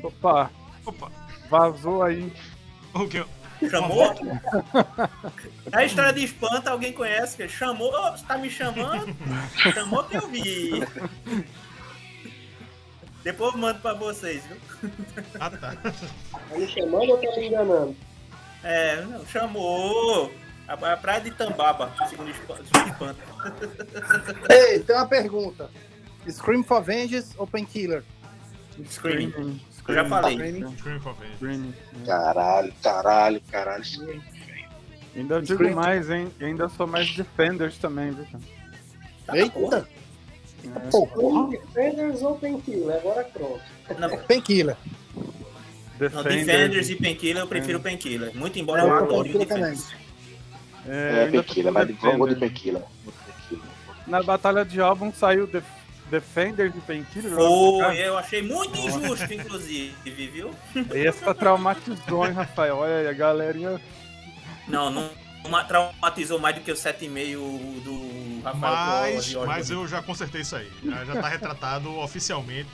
[0.03, 0.51] Opa,
[0.85, 1.13] Opa,
[1.49, 2.33] vazou aí.
[2.95, 3.25] o que?
[3.71, 4.03] Chamou?
[5.73, 9.15] É a história de espanto, alguém conhece, que chamou, você tá me chamando?
[9.75, 10.71] Chamou que eu vi.
[13.29, 14.57] Depois eu mando pra vocês, viu?
[15.39, 15.77] Ah, tá.
[15.77, 15.93] Tá
[16.57, 17.95] me chamando ou tá me enganando?
[18.65, 20.33] É, não, chamou.
[20.67, 23.21] A, a praia de Tambaba, segundo espa- segundo espanto.
[24.51, 25.71] Ei, tem uma pergunta.
[26.27, 28.03] Scream for Vengeance ou Painkiller?
[28.89, 29.61] Screaming.
[29.87, 30.65] Eu já falei.
[30.79, 31.75] Scream for Vengeance.
[32.07, 33.85] Caralho, caralho, caralho.
[35.15, 35.75] Ainda digo Scream.
[35.77, 36.33] mais, hein?
[36.41, 38.27] E ainda sou mais Defenders também, viu?
[39.27, 39.39] cara?
[39.39, 39.89] Eita!
[40.65, 40.91] É.
[40.91, 41.51] Porra.
[41.51, 42.97] Defenders ou Painkiller?
[42.97, 43.61] Agora pronto.
[43.99, 44.77] Não, Painkiller.
[45.99, 48.35] não, Defenders e Painkiller, eu prefiro Painkiller.
[48.37, 49.47] Muito embora É, eu adore o Painkiller.
[49.49, 49.87] Defenders.
[50.87, 52.39] É, É, mas vamos de Defenders.
[52.39, 52.87] Tequila.
[54.07, 55.65] Na batalha de álbum saiu Def
[56.11, 57.33] Defenders e Painkiller.
[57.33, 60.51] Foi, eu achei muito injusto, inclusive, viu?
[60.95, 62.77] Essa traumatizou, hein, Rafael?
[62.79, 63.79] Olha aí, a galerinha.
[64.67, 65.11] Não, não
[65.49, 68.61] uma- traumatizou mais do que o 7,5 do Rafael
[69.15, 69.49] Mas, Osborne.
[69.53, 70.71] mas eu já consertei isso aí.
[70.85, 72.69] Já, tá retratado oficialmente.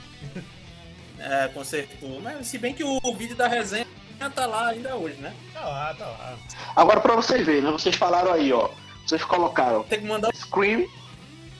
[1.17, 2.21] É, consertou.
[2.21, 3.87] Mas se bem que o vídeo da resenha
[4.33, 5.33] tá lá ainda hoje, né?
[5.53, 6.37] Tá lá, tá lá.
[6.75, 7.71] Agora pra vocês verem, né?
[7.71, 8.69] Vocês falaram aí, ó.
[9.05, 10.85] Vocês colocaram Tem que mandar Scream,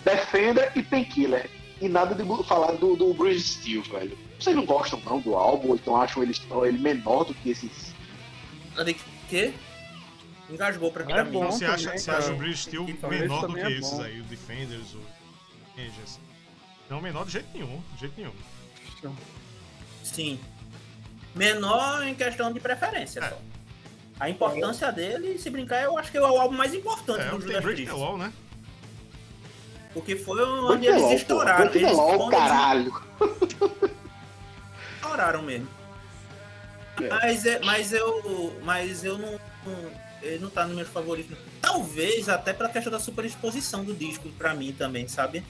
[0.03, 1.49] Defender e Painkiller.
[1.81, 4.17] E nada de falar do, do Bruce Steel, velho.
[4.39, 6.33] Vocês não gostam não do álbum, ou então acham ele,
[6.65, 7.93] ele menor do que esses.
[8.85, 8.95] de
[9.29, 9.53] quê?
[10.49, 11.31] Engasgou pra, É pra mim.
[11.31, 11.39] bom.
[11.45, 14.19] Então você acha, também, você acha o British Steel menor do que é esses aí,
[14.21, 15.01] o Defenders, o
[15.77, 16.19] Angels?
[16.89, 18.33] Não, menor de jeito nenhum, de jeito nenhum.
[20.03, 20.39] Sim.
[21.33, 23.29] Menor em questão de preferência É.
[23.29, 23.37] só.
[24.19, 27.41] A importância dele, se brincar, eu acho que é o álbum mais importante É, do
[27.41, 27.91] Judas Break Priest.
[27.99, 28.31] Law, né?
[29.93, 31.15] Porque foi onde eles Break porra.
[31.15, 31.57] estouraram.
[31.69, 33.03] Break the Eles, caralho.
[34.95, 35.67] estouraram mesmo.
[37.01, 37.09] É.
[37.09, 38.55] Mas, é, mas eu.
[38.63, 39.31] Mas eu não.
[39.65, 41.37] não- Ele não tá nos meus favoritos.
[41.61, 45.43] Talvez até pela questão da superexposição do disco pra mim também, sabe?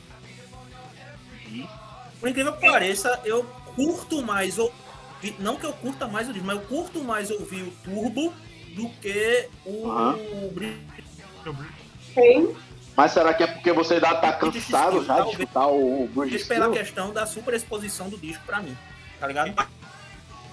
[2.19, 3.43] Por incrível que pareça, eu
[3.75, 4.73] curto mais ouvir.
[5.39, 8.33] Não que eu curta mais o disco, mas eu curto mais ouvir o Turbo
[8.75, 10.49] do que o.
[10.51, 11.53] Br-
[12.13, 12.55] Tem.
[12.97, 16.47] Mas será que é porque você já tá cansado já de escutar o Bruce Talvez
[16.47, 18.75] pela questão da superexposição do disco pra mim.
[19.19, 19.53] Tá ligado?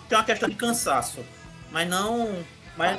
[0.09, 1.25] Tem uma questão de cansaço.
[1.71, 2.45] Mas não.
[2.77, 2.99] Mas,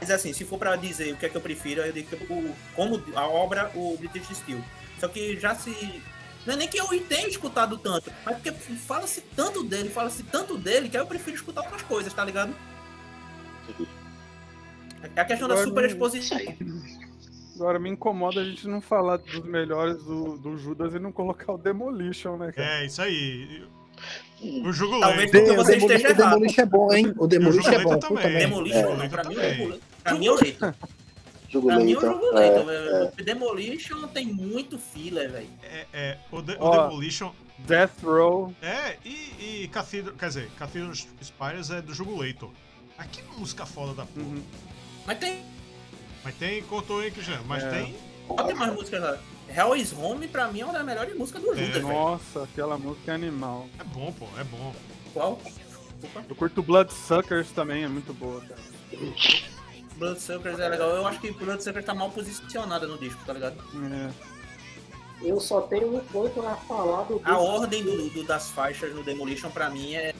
[0.00, 2.32] mas assim, se for pra dizer o que é que eu prefiro, eu digo que
[2.32, 4.62] o, como a obra, o British Steel.
[4.98, 6.02] Só que já se.
[6.46, 10.56] Não é nem que eu tenha escutado tanto, mas porque fala-se tanto dele, fala-se tanto
[10.56, 12.54] dele, que aí eu prefiro escutar outras coisas, tá ligado?
[15.16, 16.38] É a questão da Agora, superexposição.
[17.56, 21.52] Agora me incomoda a gente não falar dos melhores do, do Judas e não colocar
[21.52, 22.80] o Demolition, né, cara?
[22.80, 23.62] É, isso aí.
[24.64, 27.14] O jogo Talvez porque o você Demolition, esteja o Demolition é bom, hein?
[27.18, 27.98] O Demolition é bom.
[27.98, 28.38] também.
[28.38, 29.08] Demolition, É.
[29.08, 30.74] pra mim, é o- pra mim é o jeito.
[31.50, 32.12] Jogo Pra mim é o lento.
[32.12, 32.48] jogo é.
[32.50, 33.24] lento, velho.
[33.24, 35.48] Demolition tem muito filler, velho.
[35.64, 36.86] É, é, o, de, o Ó.
[36.86, 37.32] Demolition.
[37.58, 38.54] Death Row.
[38.62, 40.14] É, e, e Cathedral.
[40.14, 42.50] Quer dizer, Cathedral Spires é do jogo Leitor.
[42.96, 44.26] Ah, que música foda da porra.
[44.26, 44.42] Uhum.
[45.04, 45.42] Mas tem,
[46.22, 47.42] Mas tem, cortou aí, Cristiano.
[47.48, 47.70] Mas É.
[47.70, 47.96] tem.
[48.46, 49.18] tem mais músicas lá.
[49.48, 51.88] Hell is Home, pra mim, é uma das melhores músicas do Judas, velho.
[51.88, 53.66] Nossa, aquela música é animal.
[53.76, 54.72] É bom, pô, é bom.
[55.12, 55.40] Qual?
[55.44, 56.24] Desculpa.
[56.28, 58.60] Eu curto Bloodsuckers também, é muito boa, cara.
[60.00, 60.88] Bloodsuckers é legal.
[60.90, 63.56] Eu acho que Bloodsuckers tá mal posicionada no disco, tá ligado?
[63.92, 64.10] É.
[65.22, 69.04] Eu só tenho um ponto a falar do A ordem do, do- das faixas no
[69.04, 70.14] Demolition, pra mim, é...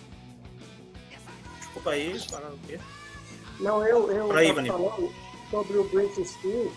[1.58, 2.78] Desculpa aí, falar o quê?
[3.58, 5.12] Não, eu, eu Por aí, falando
[5.50, 6.70] sobre o British Steel.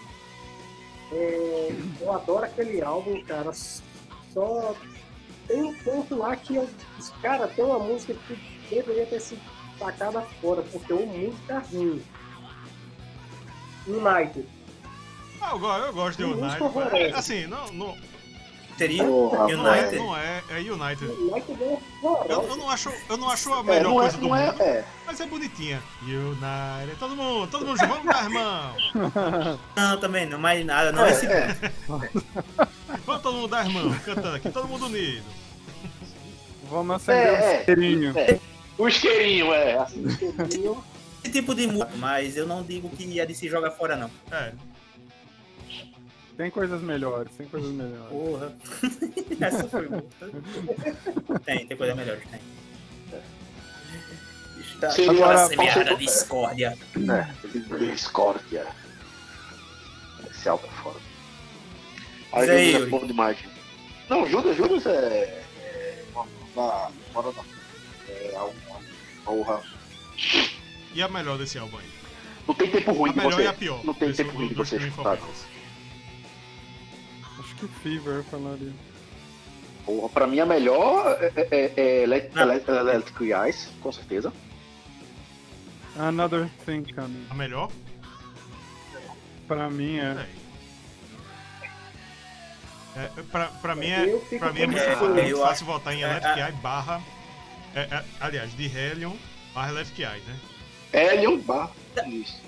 [1.12, 3.51] É, eu adoro aquele álbum, cara.
[4.34, 4.74] Só
[5.47, 6.70] tem um ponto lá que eu.
[7.22, 8.36] Cara, tem uma música que
[8.70, 9.41] deveria ter sido
[9.78, 12.01] sacada fora, porque o música ruim.
[13.88, 14.46] United.
[15.42, 16.98] Ah, eu, eu gosto de United.
[16.98, 17.98] É, assim, não, não,
[18.78, 19.98] Seria Porra, não, é, United?
[19.98, 20.44] não é.
[20.50, 21.06] É United.
[21.06, 24.28] United é Eu, eu não acho, eu não acho a É, melhor é, coisa do
[24.28, 24.86] não é, mundo, é.
[25.06, 25.84] mas é bonitinha.
[26.02, 26.98] United.
[27.00, 28.94] Todo mundo, todo mundo, junto, vamos dar as mãos.
[29.76, 30.92] Não, também não, mais nada.
[30.92, 31.28] Não é, esse.
[33.06, 35.24] Vamos todo mundo dar as mãos, cantando aqui, todo mundo unido.
[36.70, 37.60] Vamos acender É, um é.
[37.60, 38.18] isqueirinho.
[38.18, 38.40] É.
[38.78, 39.48] O isqueirinho,
[41.24, 41.28] é.
[41.28, 41.32] Assim.
[41.32, 44.09] tipo de música, mas eu não digo que é de se jogar fora, não.
[44.32, 44.51] É,
[46.38, 48.09] Tem coisas melhores, tem coisas melhores.
[48.09, 48.53] Porra.
[49.39, 50.03] Essa foi boa.
[51.45, 52.39] Tem, tem coisa melhor, tem.
[54.74, 56.78] Está Seria- agora falta- a discórdia.
[56.95, 58.65] É, Discordia.
[60.30, 60.99] Esse álbum é foda.
[62.34, 63.38] Aí aí, Judas é bom demais.
[64.09, 65.43] Não, Judas, Judas é.
[65.61, 67.41] é uma uma- fora da.
[68.09, 68.82] É uma
[69.24, 69.61] porra.
[70.94, 71.89] E a melhor desse álbum aí?
[72.48, 73.44] Não tem tempo ruim A de melhor você.
[73.44, 73.84] e a pior.
[73.86, 75.18] Não tem tempo ruim de você escutar.
[77.39, 78.74] Acho que Fever eu falaria.
[79.86, 84.32] Porra, pra mim a melhor é, é, é Electric Eyes, com certeza.
[85.98, 87.28] Another Thing Coming.
[87.30, 87.70] A melhor?
[89.48, 90.28] Pra mim é.
[90.28, 90.44] É.
[92.96, 94.06] É, pra, pra mim é,
[94.38, 97.02] pra mim é muito, é muito Eu fácil votar em é, Electric Eye barra.
[97.74, 99.16] é, é, aliás, de Helion
[99.54, 100.39] barra Electric Eye, né?
[100.94, 101.72] Helion Bar.
[102.08, 102.41] Isso.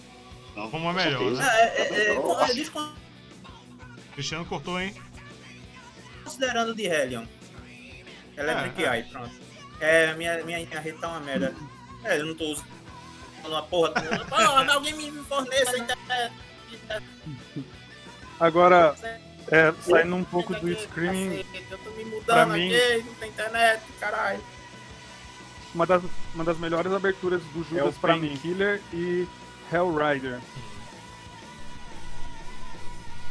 [0.56, 1.42] Não, Como a com melhor, certeza.
[1.42, 1.60] né?
[1.60, 2.96] É, é, é, con- é, descon-
[4.14, 4.96] Cristiano cortou, hein?
[6.24, 7.26] Considerando de Helion.
[8.38, 8.96] Electric É, é.
[8.98, 9.32] Eye, pronto.
[9.80, 11.54] É, minha, minha, minha rede tá uma merda.
[12.04, 12.66] É, eu não tô usando
[13.46, 13.92] uma porra.
[14.30, 14.36] Pô,
[14.72, 16.34] alguém me forneça a internet.
[18.40, 18.96] Agora,
[19.52, 23.30] é, saindo um pouco do Screaming, Eu tô me pra mudando mim- aqui, não tem
[23.30, 24.44] internet, caralho.
[25.76, 26.02] Uma das,
[26.34, 28.22] uma das melhores aberturas do É Judas o pra Pain.
[28.22, 29.28] mim, Killer e
[29.72, 30.40] Hellrider.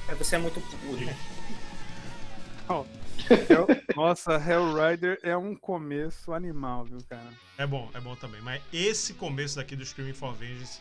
[0.09, 0.99] É, Você é muito puro.
[3.29, 3.67] Hell-
[3.97, 7.33] Nossa, Hellrider é um começo animal, viu, cara?
[7.57, 8.41] É bom, é bom também.
[8.43, 10.81] Mas esse começo daqui do Screaming for Vengeance,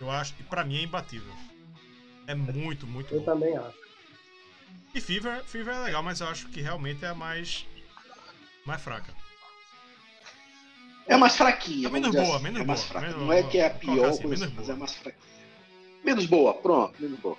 [0.00, 1.32] eu acho que pra mim é imbatível.
[2.26, 3.24] É muito, muito Eu bom.
[3.26, 3.76] também acho.
[4.94, 7.64] E Fever, Fever é legal, mas eu acho que realmente é a mais.
[8.66, 9.12] mais fraca.
[11.08, 11.88] É mais fraquinha.
[11.88, 12.44] É menos boa, assim.
[12.44, 13.06] menos é mais boa, fraca.
[13.06, 14.76] menos- não é que é a pior assim, coisa, mas boa.
[14.76, 15.28] é mais fraquinha.
[16.04, 17.36] Menos boa, pronto, menos boa.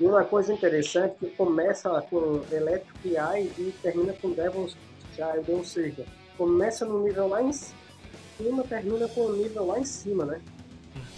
[0.00, 4.76] E uma coisa interessante que começa com Electric Eye e termina com Devil's
[5.14, 6.04] Child, ou seja,
[6.36, 10.40] começa no nível lá em cima, termina com o nível lá em cima, né?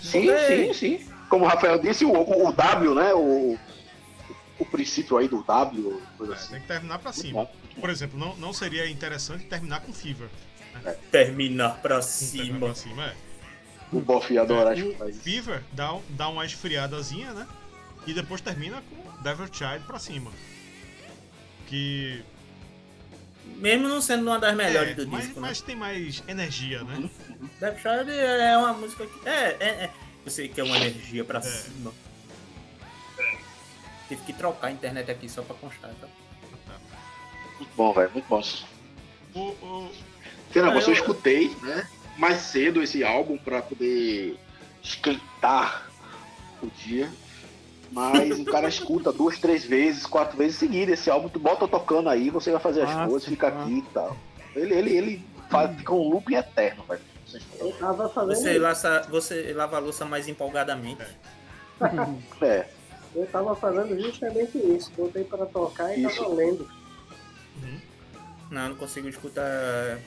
[0.03, 1.09] Sim, sim, sim.
[1.31, 3.15] Como o Rafael disse, o, o- o W, né?
[3.15, 3.57] O,
[4.59, 6.51] o princípio aí do W, coisa É, assim.
[6.53, 7.49] tem que terminar pra cima.
[7.81, 10.29] Por exemplo, não, não seria interessante terminar com Fever.
[11.11, 12.59] Terminar pra Terminar cima.
[12.67, 13.15] pra cima, é.
[13.93, 15.17] O Boff adora, que o faz.
[15.23, 17.47] Fever dá, um- dá uma esfriadazinha, né?
[18.07, 20.31] E depois termina com Devil Child pra cima.
[21.67, 22.23] Que.
[23.57, 25.49] Mesmo não sendo uma das melhores é, do mas, disco, né?
[25.49, 27.09] mas tem mais energia, né?
[27.61, 29.29] Death Child é uma música que.
[29.29, 29.91] É, é, é.
[30.25, 31.43] Eu sei que é uma energia pra É.
[31.43, 31.93] cima.
[34.09, 36.07] Tive que trocar a internet aqui só pra constar, tá?
[37.59, 38.43] Muito bom, velho, muito bom.
[39.35, 39.93] O, o-
[40.57, 41.87] Um Ah, negócio, eu escutei, né?
[42.17, 44.39] Mais cedo esse álbum pra poder
[44.83, 45.89] esquentar
[46.63, 47.11] o dia.
[47.91, 52.09] Mas o cara escuta duas, três vezes, quatro vezes seguidas esse álbum, tu bota tocando
[52.09, 53.63] aí, você vai fazer as Ah, coisas, fica ah.
[53.63, 54.17] aqui e tal.
[54.55, 57.01] Ele, ele, ele faz, fica um loop eterno, velho.
[57.27, 57.41] Você.
[57.59, 61.03] Eu tava fazendo Você, laça, você lava a louça mais empolgadamente.
[62.41, 62.67] É,
[63.15, 64.91] Eu tava fazendo justamente isso.
[64.97, 66.17] Botei para tocar e Isso.
[66.21, 66.69] tava lendo.
[68.51, 69.99] Não, eu não consigo escutar.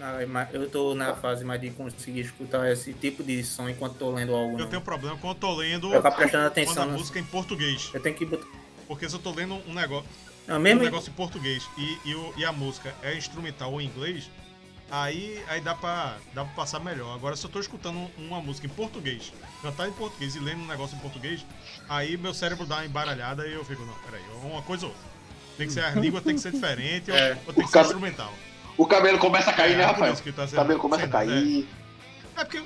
[0.00, 4.10] Na- Eu tô na fase mais de conseguir escutar esse tipo de som enquanto tô
[4.10, 4.54] lendo algo.
[4.54, 4.68] eu não.
[4.68, 6.82] tenho problema quando eu tô lendo Eu prestando quando atenção.
[6.82, 7.90] a no- música é em português.
[7.92, 8.46] Eu tenho que botar.
[8.88, 10.08] Porque se eu tô lendo um negócio,
[10.46, 10.82] Não, um mesmo.
[10.82, 14.28] negócio em português e, e, e a música é instrumental ou em inglês,
[14.90, 17.14] aí, aí dá, pra, dá pra passar melhor.
[17.14, 19.32] Agora, se eu tô escutando um- uma música em português,
[19.62, 21.44] cantar em português e lendo um negócio em português,
[21.88, 25.10] aí meu cérebro dá uma embaralhada e eu fico, não, peraí, uma coisa ou outra.
[25.56, 27.38] Tem que ser, a língua tem que ser diferente ou, É.
[27.46, 28.32] ou tem que ser instrumental.
[28.80, 30.14] O cabelo começa a cair, né, É, por Rafael?
[30.14, 31.68] tá O sendo- cabelo começa a sendo- cair.
[32.36, 32.62] É, é porque.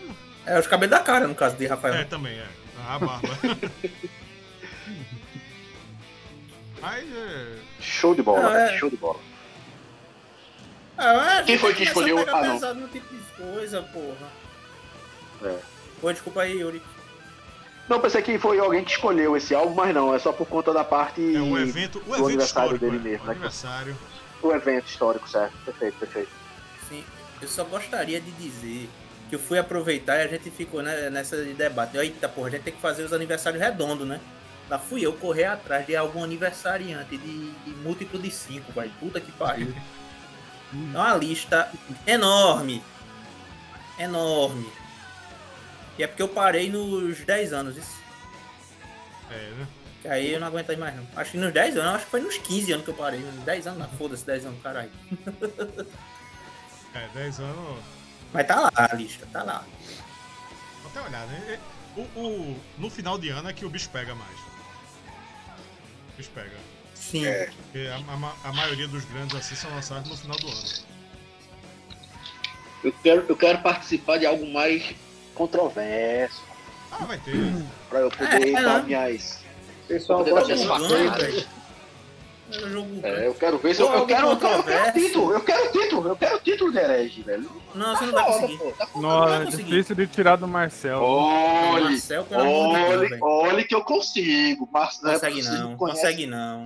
[0.47, 1.95] É os cabelos da cara, no caso de Rafael.
[1.95, 2.47] É, também, é.
[2.89, 3.29] A barba.
[6.81, 7.57] Mas é.
[7.81, 9.19] Show de bola, é- show de bola.
[10.97, 12.19] Ah, é, Quem foi que escolheu?
[12.33, 12.75] Ah, não.
[12.75, 14.29] no tipo de coisa, porra.
[15.43, 15.59] É.
[16.01, 16.81] Pô, desculpa aí, Yuri.
[17.89, 20.73] Não, pensei que foi alguém que escolheu esse álbum, mas não, é só por conta
[20.73, 21.99] da parte É um evento.
[21.99, 23.01] O do evento aniversário dele é.
[23.01, 23.33] mesmo, O né?
[23.33, 23.97] aniversário.
[24.45, 25.57] Do evento histórico, certo?
[25.65, 26.31] Perfeito, perfeito.
[26.87, 27.03] Sim,
[27.41, 28.91] eu só gostaria de dizer
[29.31, 31.97] que eu fui aproveitar e a gente ficou né, nessa de debate.
[31.97, 34.21] Eita, porra, a gente tem que fazer os aniversários redondos, né?
[34.69, 38.91] Lá fui eu correr atrás de algum aniversariante de, de múltiplo de 5, vai.
[39.01, 39.75] Puta que pariu.
[40.75, 41.71] É uma lista
[42.07, 42.83] enorme.
[43.99, 44.71] Enorme.
[45.99, 47.97] E é porque eu parei nos 10 anos, isso.
[49.31, 49.67] É, né?
[50.05, 51.07] Que aí eu não aguento mais não.
[51.17, 53.21] Acho que nos 10 anos, acho que foi nos 15 anos que eu parei.
[53.21, 54.91] Nos 10 anos, não, foda-se, 10 anos, caralho.
[56.95, 57.79] É, 10 anos.
[58.31, 59.65] Mas tá lá a lista, tá lá.
[60.83, 61.59] Vou até olhar, né?
[61.59, 64.39] É, O, o- no final de ano é que o bicho pega mais.
[66.13, 66.53] O bicho pega.
[66.95, 67.23] Sim.
[67.63, 70.63] Porque a, a a maioria dos grandes assim são lançados no final do ano.
[72.83, 74.95] Eu quero, eu quero participar de algo mais
[75.35, 76.43] controverso,
[76.93, 77.35] Ah, vai ter.
[77.89, 78.83] pra eu poder É, dar é.
[78.83, 79.44] minhas.
[79.85, 80.63] O pessoal gosta de.
[82.53, 84.83] É um jogo É, eu quero ver se eu, eu quero, eu quero, eu quero
[84.85, 84.93] controverso.
[84.93, 87.51] título, eu quero título, eu quero título de herege, velho.
[87.75, 88.73] Não, você não vai Foda, conseguir.
[88.75, 91.01] tá vai Nossa, é difícil de tirar do Marcel.
[91.01, 93.25] Marcel, olhe, velho.
[93.25, 96.65] olhe que eu consigo, mas não é Consegue não, conhece- consegue não.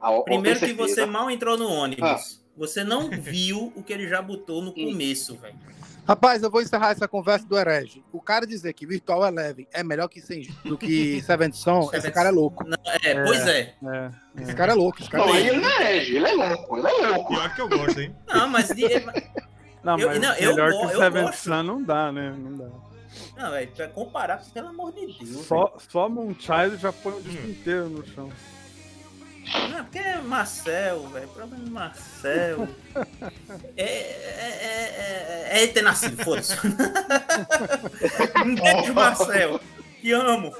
[0.00, 2.08] Ah, Primeiro que você mal entrou no ônibus.
[2.08, 2.18] Ah.
[2.56, 5.54] Você não viu o que ele já botou no começo, velho.
[6.08, 8.02] Rapaz, eu vou encerrar essa conversa do herege.
[8.10, 12.10] O cara dizer que Virtual Eleven é melhor que sem, do que Seventh Son, esse
[12.10, 12.64] cara é louco.
[12.66, 13.74] Não, é, pois é.
[13.84, 14.10] É,
[14.42, 15.00] Esse cara é louco.
[15.00, 17.34] Esse cara Não, é ele não é Edge, ele é louco, ele é louco.
[17.34, 18.16] Pior que eu gosto, hein?
[18.26, 18.68] Não, mas.
[18.68, 18.88] de-
[19.84, 21.32] Não, Eu- mas não, eu melhor go- que eu Seven.
[21.32, 22.34] Sun não dá, né?
[22.36, 22.68] Não dá.
[23.36, 25.44] Não, velho, tu vai comparar, pelo amor de Deus.
[25.46, 28.28] Só, só Moonchild já põe o disco inteiro no chão.
[29.70, 31.28] Não, porque é Marcel, velho.
[31.28, 32.68] Problema de Marcel.
[33.76, 36.54] É, é, é, é, é ter nascido, foda-se.
[38.44, 39.60] Um beijo, Marcel.
[40.00, 40.54] Te amo.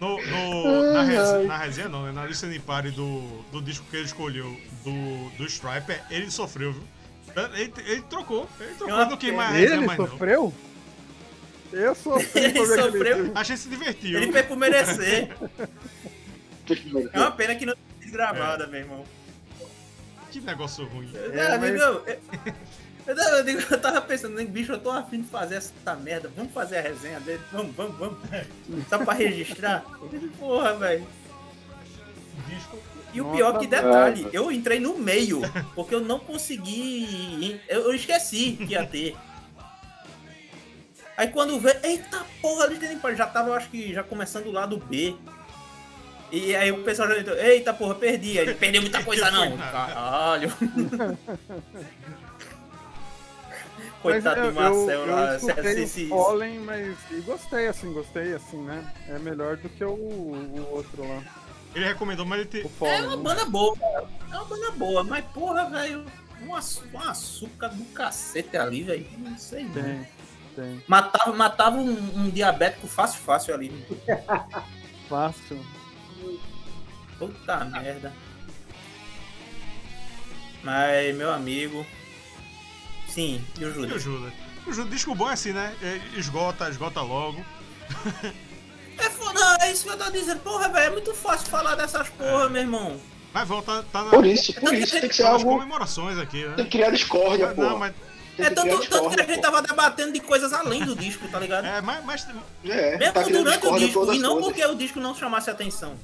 [0.00, 2.12] No, no- na, resenha, na resenha não, né?
[2.12, 3.20] Na lista de pare do,
[3.52, 6.82] do disco que ele escolheu, do, do Striper, ele sofreu, viu?
[7.54, 10.18] Ele, ele trocou, ele trocou, não quis mais Ele mais não.
[11.72, 13.32] Eu sofri Ele sofreu.
[13.34, 14.18] A gente se divertiu.
[14.20, 15.28] Ele fez por merecer.
[17.12, 19.04] É uma pena que não tem gravada, meu irmão.
[20.30, 21.10] Que negócio ruim.
[21.14, 22.06] Eu, É, eu mas- eu,
[23.06, 26.30] eu, eu digo, eu tava pensando, "Nem, bicho, eu tô afim de fazer essa merda.
[26.34, 27.40] Vamos fazer a resenha dele?
[27.52, 28.18] Vamos, vamos, vamos.
[28.88, 29.84] Só pra registrar?
[30.38, 31.06] Porra, velho.
[32.48, 32.78] Disco.
[33.12, 35.42] E o Nossa, pior que detalhe, eu entrei no meio,
[35.74, 37.60] porque eu não consegui.
[37.68, 39.14] Eu, eu esqueci que ia ter.
[41.16, 44.52] Aí quando vê, eita porra, ali tem já tava, eu acho que já começando o
[44.52, 45.14] lado B.
[46.30, 48.38] E aí o pessoal já entrou, eita porra, perdi.
[48.38, 49.56] Aí, perdeu muita coisa não.
[49.58, 50.50] Caralho.
[54.02, 57.20] Coitado Mas do Marcel eu, lá, eu se- escutei se- o se- Fallen, mas e
[57.20, 58.92] gostei, assim, gostei, assim, né?
[59.08, 61.22] É melhor do que o, o outro lá.
[61.72, 62.66] Ele recomendou, mas ele te...
[62.66, 62.94] O Fallen.
[62.96, 63.22] É uma né?
[63.22, 64.04] banda boa, cara.
[64.32, 66.04] É uma banda boa, mas porra, velho,
[66.42, 69.06] um, um açúcar do cacete ali, velho.
[69.18, 69.72] Não sei não.
[70.54, 70.82] Tem.
[70.86, 73.72] Matava, matava um, um diabético fácil, fácil ali.
[75.08, 75.60] Fácil.
[77.18, 78.12] Puta merda.
[80.62, 81.84] Mas, meu amigo.
[83.08, 84.02] Sim, e o E o Judas?
[84.02, 84.32] Judas?
[84.66, 85.74] O Judas, disco bom é assim, né?
[85.82, 87.44] É, Esgota, esgota logo.
[88.98, 90.40] É foda, é isso que eu tô dizendo.
[90.40, 93.00] Porra, velho, é muito fácil falar dessas porra, meu irmão.
[93.32, 95.44] Mas volta, tá na, Por isso, por isso tem que ser algo.
[95.44, 96.54] comemorações aqui, né?
[96.56, 97.62] Tem que criar discórdia, pô.
[97.62, 97.94] não, mas,
[98.38, 101.66] É tanto, tanto que a gente tava debatendo de coisas além do disco, tá ligado?
[101.66, 102.26] é, mas, mas
[102.64, 104.52] É, Mesmo tá durante o disco, e não coisas.
[104.52, 105.94] porque o disco não chamasse atenção.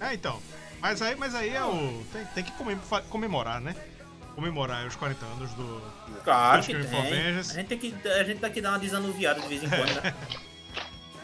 [0.00, 0.40] É, então.
[0.80, 2.04] Mas aí, mas aí é o.
[2.12, 2.52] Tem, tem que
[3.08, 3.74] comemorar, né?
[4.34, 5.82] Comemorar os 40 anos do.
[6.22, 7.26] Claro Acho que tem.
[7.28, 10.02] A gente tem que, a gente tem que dar uma desanuviada de vez em quando,
[10.02, 10.14] né?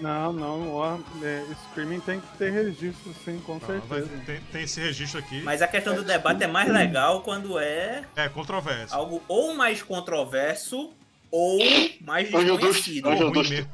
[0.00, 4.08] Não, não, ó, é, streaming tem que ter registro, sim, com Não, certeza.
[4.24, 5.42] tem, tem esse registro aqui.
[5.42, 8.94] Mas a questão do debate é mais legal quando é É, controverso.
[8.94, 10.92] algo ou mais controverso
[11.30, 11.58] ou
[12.00, 13.08] mais desconhecido.
[13.10, 13.70] Ou ruim mesmo.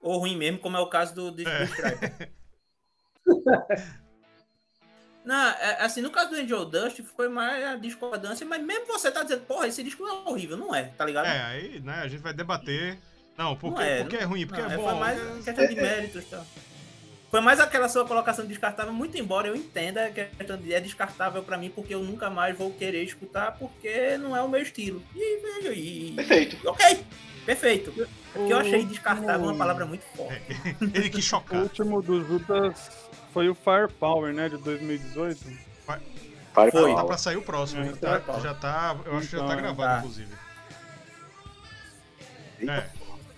[0.00, 1.58] Ou ruim mesmo, como é o caso do disco É.
[1.66, 2.32] do Striper.
[5.24, 9.10] Não, é, assim, no caso do Angel Dust foi mais a discordância, mas mesmo você
[9.10, 11.24] tá dizendo, porra, esse disco é horrível, não é, tá ligado?
[11.24, 12.98] É, aí, né, a gente vai debater.
[13.36, 14.84] Não, porque, Não é, porque é ruim, porque Não, é é, bom.
[14.84, 16.46] Foi mais é- questão de méritos e tal.
[17.30, 20.78] Foi mais aquela sua colocação descartável, muito embora eu entenda que a questão de é
[20.80, 24.62] descartável pra mim, porque eu nunca mais vou querer escutar, porque não é o meu
[24.62, 25.02] estilo.
[25.16, 26.12] E veja aí.
[26.14, 26.56] Perfeito.
[26.68, 27.04] Ok,
[27.44, 27.90] perfeito.
[28.02, 30.40] É porque eu achei O descartável uma palavra muito forte.
[30.94, 31.60] Ele quis O chocar.
[31.60, 32.88] último do Judas
[33.32, 35.40] foi o Firepower, né, de 2018.
[36.54, 36.92] Pare Foi.
[36.92, 37.82] pra Tá pra sair o próximo.
[37.82, 38.38] É, já, tá, tá.
[38.38, 38.96] já tá.
[39.04, 39.98] Eu acho que já tá Então, gravado, tá.
[39.98, 40.32] inclusive.
[42.60, 42.72] Eita.
[42.72, 42.90] É.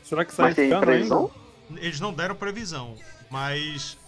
[0.06, 1.30] Será que sai Mas tem esse ano previsão?
[1.70, 1.80] ainda?
[1.84, 2.94] Eles não deram previsão,
[3.30, 3.98] mas.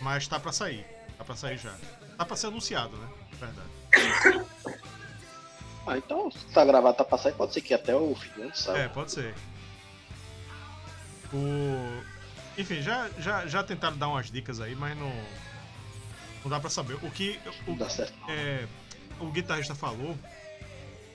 [0.00, 0.84] Mas tá pra sair.
[1.16, 1.74] Tá pra sair já.
[2.18, 3.08] Tá pra ser anunciado, né?
[3.40, 4.46] Verdade.
[5.86, 8.42] Ah, então, se tá gravado, tá pra sair, pode ser que até o fim do
[8.44, 8.84] ano saia.
[8.84, 9.34] É, pode ser.
[11.30, 12.02] O...
[12.56, 15.12] Enfim, já, já, já tentaram dar umas dicas aí, mas não.
[16.42, 16.94] Não dá pra saber.
[17.02, 18.14] O que Não o, dá certo.
[18.30, 18.66] é,
[19.20, 20.16] o guitarrista falou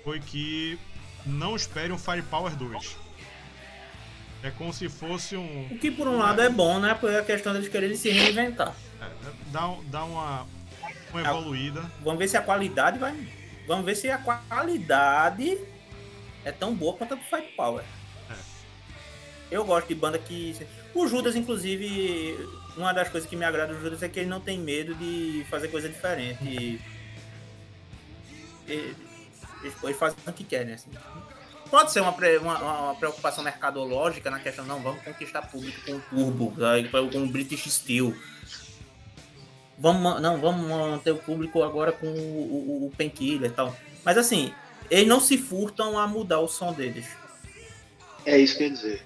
[0.03, 0.77] foi que
[1.25, 2.95] não espere um Firepower 2.
[4.41, 5.67] É como se fosse um.
[5.71, 6.93] O que por um lado é bom, né?
[6.93, 8.73] Porque é a questão deles quererem se reinventar.
[9.01, 9.09] É,
[9.51, 10.47] dá, dá uma,
[11.11, 11.91] uma evoluída.
[12.01, 13.15] Vamos ver se a qualidade vai.
[13.67, 15.57] Vamos ver se a qualidade
[16.45, 17.83] é tão boa quanto a do Fight Power.
[18.29, 18.35] É.
[19.51, 20.55] Eu gosto de banda que.
[20.93, 22.37] O Judas, inclusive,
[22.77, 25.45] uma das coisas que me agrada do Judas é que ele não tem medo de
[25.49, 26.43] fazer coisa diferente.
[26.43, 26.81] E...
[28.67, 28.95] Eles,
[29.83, 30.91] eles fazem o que querem, assim.
[31.69, 32.11] Pode ser uma,
[32.41, 36.53] uma, uma preocupação mercadológica na questão, não, vamos conquistar público com o Turbo,
[37.11, 38.15] com o British Steel.
[39.77, 43.75] Vamos, não, vamos manter o público agora com o, o, o Painkiller e tal.
[44.03, 44.53] Mas assim,
[44.89, 47.05] eles não se furtam a mudar o som deles.
[48.25, 49.05] É isso que eu ia dizer.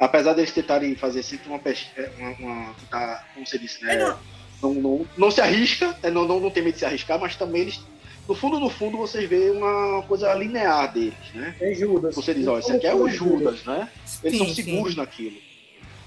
[0.00, 3.94] apesar deles tentarem fazer sempre uma pesquisa, uma, uma, tentar, como disse, né?
[3.94, 4.18] É, não-
[4.62, 7.36] Não, não, não se arrisca, é, não, não, não tem medo de se arriscar, mas
[7.36, 7.80] também eles,
[8.26, 11.54] no fundo, no fundo, vocês veem uma coisa linear deles, né?
[11.60, 12.14] É Judas.
[12.14, 13.88] Você diz, ó, esse aqui é o Judas, né?
[14.22, 14.62] Eles Sim, são sim.
[14.62, 15.36] seguros naquilo.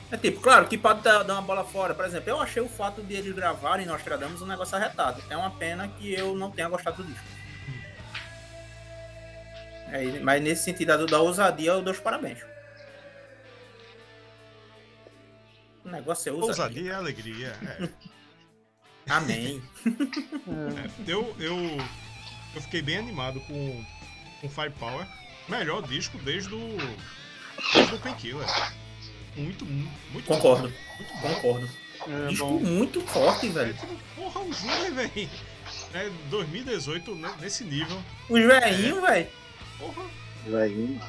[0.09, 1.93] É tipo, claro que pode dar, uma bola fora.
[1.93, 5.21] Por exemplo, eu achei o fato de eles gravarem Nostradamus um negócio arretado.
[5.29, 7.27] É uma pena que eu não tenha gostado do disco.
[9.91, 12.39] É, mas nesse sentido da, ousadia, eu dou os parabéns.
[15.85, 16.63] O negócio é ousadia.
[16.63, 17.53] Ousadia e alegria.
[17.61, 17.89] é.
[19.09, 19.61] Amém.
[19.85, 21.55] É, eu, eu,
[22.55, 23.83] eu fiquei bem animado com,
[24.41, 25.05] com Firepower.
[25.47, 26.77] Melhor disco desde o,
[27.73, 28.45] desde o Painkiller.
[29.35, 30.67] Muito, muito, muito Concordo.
[30.69, 31.33] bom, Muito bom.
[31.35, 31.69] Concordo.
[32.07, 32.59] É, Disco bom.
[32.59, 33.75] muito forte, É, velho.
[34.15, 35.29] porra, o Júnior, velho.
[35.93, 38.01] É 2018 né, nesse nível.
[38.29, 39.27] Os velhinhos, velho.
[39.77, 40.03] Porra.
[40.45, 41.01] Velhinho.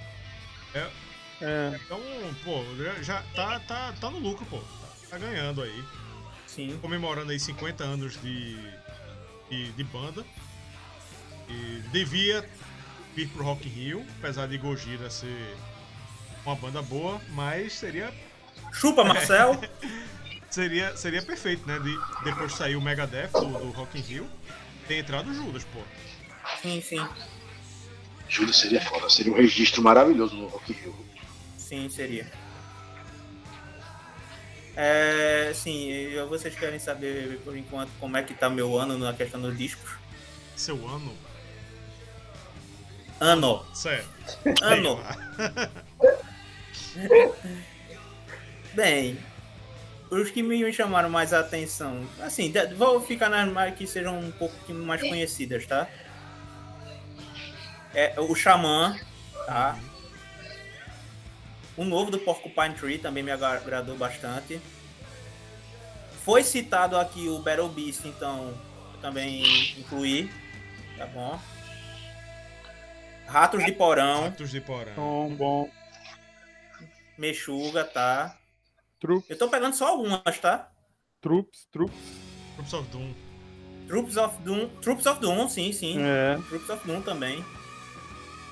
[1.40, 2.00] É, Então,
[2.44, 4.58] pô, já- já tá, tá, tá no lucro, pô.
[4.58, 4.66] Tá,
[5.10, 5.84] tá ganhando aí.
[6.46, 6.76] Sim.
[6.80, 8.56] Comemorando aí 50 anos de,
[9.48, 10.24] de, de banda.
[11.48, 12.48] E devia
[13.14, 15.56] vir pro Rock in Rio, apesar de Gojira ser
[16.44, 18.12] uma banda boa, mas seria
[18.72, 19.60] Chupa, Marcel.
[20.50, 21.78] seria, seria perfeito, né?
[21.78, 24.26] De, depois de sair o Megadeth do, do Rock in Rio,
[24.86, 25.80] ter entrado o Judas, pô.
[26.62, 27.06] Sim, sim.
[28.28, 31.06] Judas seria foda, seria um registro maravilhoso no Rock in Rio.
[31.56, 32.30] Sim, seria.
[34.76, 35.90] É, sim,
[36.28, 39.90] vocês querem saber por enquanto como é que tá meu ano na questão dos discos?
[40.54, 41.12] Seu ano.
[43.20, 44.08] Ano, Certo.
[44.62, 45.00] ano.
[48.74, 49.18] Bem,
[50.10, 54.30] os que me chamaram mais a atenção, assim, vou ficar nas mais que sejam um
[54.30, 55.88] pouco mais conhecidas, tá?
[57.94, 58.96] É o Xamã,
[59.46, 59.78] tá?
[61.76, 64.60] O novo do Porcupine Tree também me agra- agradou bastante.
[66.24, 68.52] Foi citado aqui o Battle Beast, então
[69.00, 69.42] também
[69.78, 70.30] incluí,
[70.96, 71.40] tá bom?
[73.28, 74.92] Ratos de Porão, Ratos de Porão.
[74.96, 75.70] bom, bom.
[77.16, 78.36] Mexuga, tá?
[79.00, 80.68] Troops, Eu tô pegando só algumas, tá?
[81.20, 81.96] Troops, Troops.
[82.56, 83.12] Troops of Doom.
[83.86, 84.68] Troops of Doom.
[84.80, 85.96] Troops of Doom, sim, sim.
[86.00, 87.44] É, Troops of Doom também.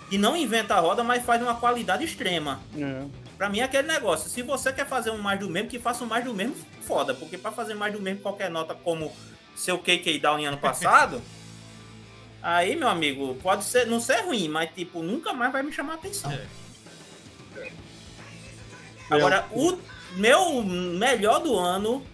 [0.08, 2.60] Que não inventa a roda, mas faz uma qualidade extrema.
[2.76, 3.04] é.
[3.36, 4.30] Pra mim é aquele negócio.
[4.30, 7.12] Se você quer fazer um mais do mesmo, que faça um mais do mesmo foda.
[7.12, 9.14] Porque pra fazer mais do mesmo qualquer nota como
[9.54, 11.20] seu KK Down em ano passado,
[12.46, 15.94] aí, meu amigo, pode ser, não ser ruim, mas tipo, nunca mais vai me chamar
[15.94, 16.30] a atenção.
[16.30, 16.46] É.
[19.10, 19.78] Agora, o
[20.16, 22.04] meu melhor do ano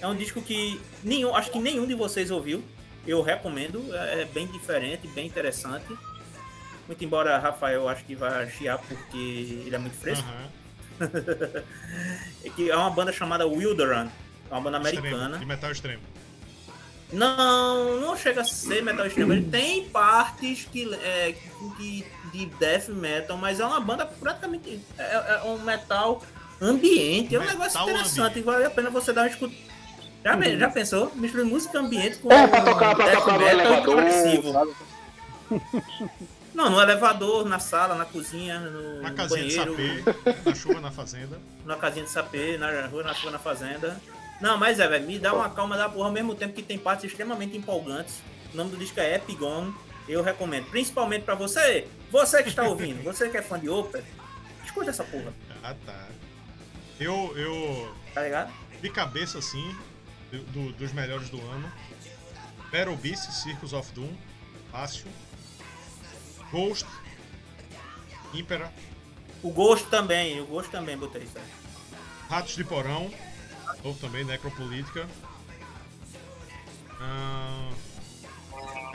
[0.00, 2.62] é um disco que nenhum, acho que nenhum de vocês ouviu.
[3.06, 5.96] Eu recomendo, é é bem diferente, bem interessante.
[6.86, 10.26] Muito embora Rafael acho que vai chiar porque ele é muito fresco.
[10.28, 10.58] Aham.
[12.44, 14.08] É que é uma banda chamada Wilderan,
[14.50, 15.38] é uma banda Extremo, americana.
[15.38, 16.02] De metal extremo.
[17.12, 19.32] Não, não chega a ser metal extremo.
[19.32, 21.34] Ele tem partes que, é,
[21.76, 24.80] que- de death metal, mas é uma banda praticamente.
[24.98, 26.22] É, é um metal
[26.60, 27.34] ambiente.
[27.34, 28.20] É um Metal negócio interessante.
[28.20, 28.44] ambiente.
[28.44, 29.54] Vale a pena você dar uma escuta.
[30.24, 31.10] Já, pe- já pensou?
[31.14, 34.52] Mistura música ambiente com É, pra tocar- pra death tocar no metal e elevador, progressivo.
[34.52, 34.72] sabe?
[36.54, 40.54] Não, no elevador, na sala, na cozinha, no, Na no casinha de banheiro, sapê, na
[40.56, 41.40] chuva, na fazenda.
[41.64, 43.96] na casinha de sapê, na rua, na rua, na fazenda.
[44.40, 46.78] Não, mas é, velho, me dá uma calma da porra ao mesmo tempo que tem
[46.78, 48.14] partes extremamente empolgantes.
[48.52, 49.72] O nome do disco é Epigon.
[50.08, 50.66] Eu recomendo.
[50.70, 54.02] Principalmente pra você, você que está ouvindo, você que é fã de Opera,
[54.64, 55.32] escuta essa porra,
[55.62, 56.08] Ah, tá.
[56.98, 58.50] Eu, eu, tá ligado?
[58.80, 59.76] de cabeça assim,
[60.32, 61.70] do- do- dos melhores do ano.
[62.72, 64.10] Battle Beast, Circus of Doom,
[64.72, 65.06] fácil.
[66.50, 66.86] Ghost,
[68.32, 68.72] Impera,
[69.42, 71.44] O Ghost também, o Ghost também botei isso aí.
[72.28, 73.10] Ratos de Porão,
[73.84, 75.06] novo também, Necropolítica.
[77.00, 77.70] Ah,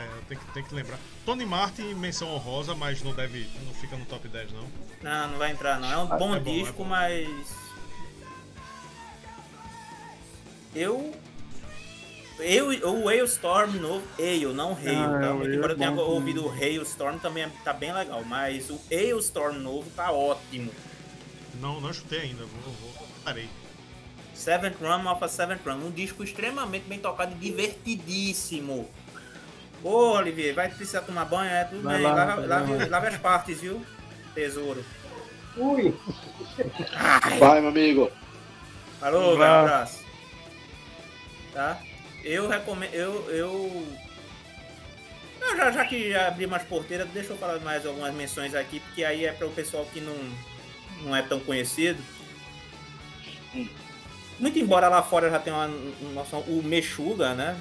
[0.00, 0.98] é, tem que, tem que lembrar.
[1.24, 3.48] Tony Martin, menção honrosa, mas não deve.
[3.64, 4.66] não fica no top 10 não.
[5.02, 5.90] Não, não vai entrar não.
[5.90, 6.84] É um bom é bom, é disco, bom.
[6.84, 7.28] mas.
[10.74, 11.14] Eu.
[12.40, 15.26] Eu, o Hailstorm novo, Ale, não Hail, Ah, tá?
[15.26, 18.24] é, Muito embora é eu tenha bom ouvido o Hailstorm também é- tá bem legal,
[18.24, 20.72] mas o Hailstorm novo tá ótimo.
[21.60, 22.72] Não, não chutei ainda, vou.
[22.92, 23.48] vou parei.
[24.34, 28.90] Seventh Run Alpha Seventh Run, um disco extremamente bem tocado e divertidíssimo.
[29.82, 32.04] Ô, Olivier, vai precisar tomar banho, é tudo Vai bem.
[32.06, 32.86] lá, lave, lá.
[32.88, 33.84] lave as partes, viu?
[34.34, 34.84] Tesouro.
[35.56, 35.94] Ui,
[37.38, 38.10] Vai, meu amigo.
[38.98, 39.48] Falou, Vai.
[39.48, 40.02] um abraço.
[41.52, 41.78] Tá?
[42.24, 42.92] Eu recomendo.
[42.94, 43.30] Eu.
[43.30, 43.86] Eu,
[45.40, 48.80] eu já, já que já abri umas porteiras, deixa eu falar mais algumas menções aqui,
[48.80, 50.16] porque aí é para o pessoal que não,
[51.02, 52.02] não é tão conhecido.
[54.38, 55.68] Muito embora lá fora já tenha uma
[56.12, 56.40] noção.
[56.40, 57.60] O Meshuga, né?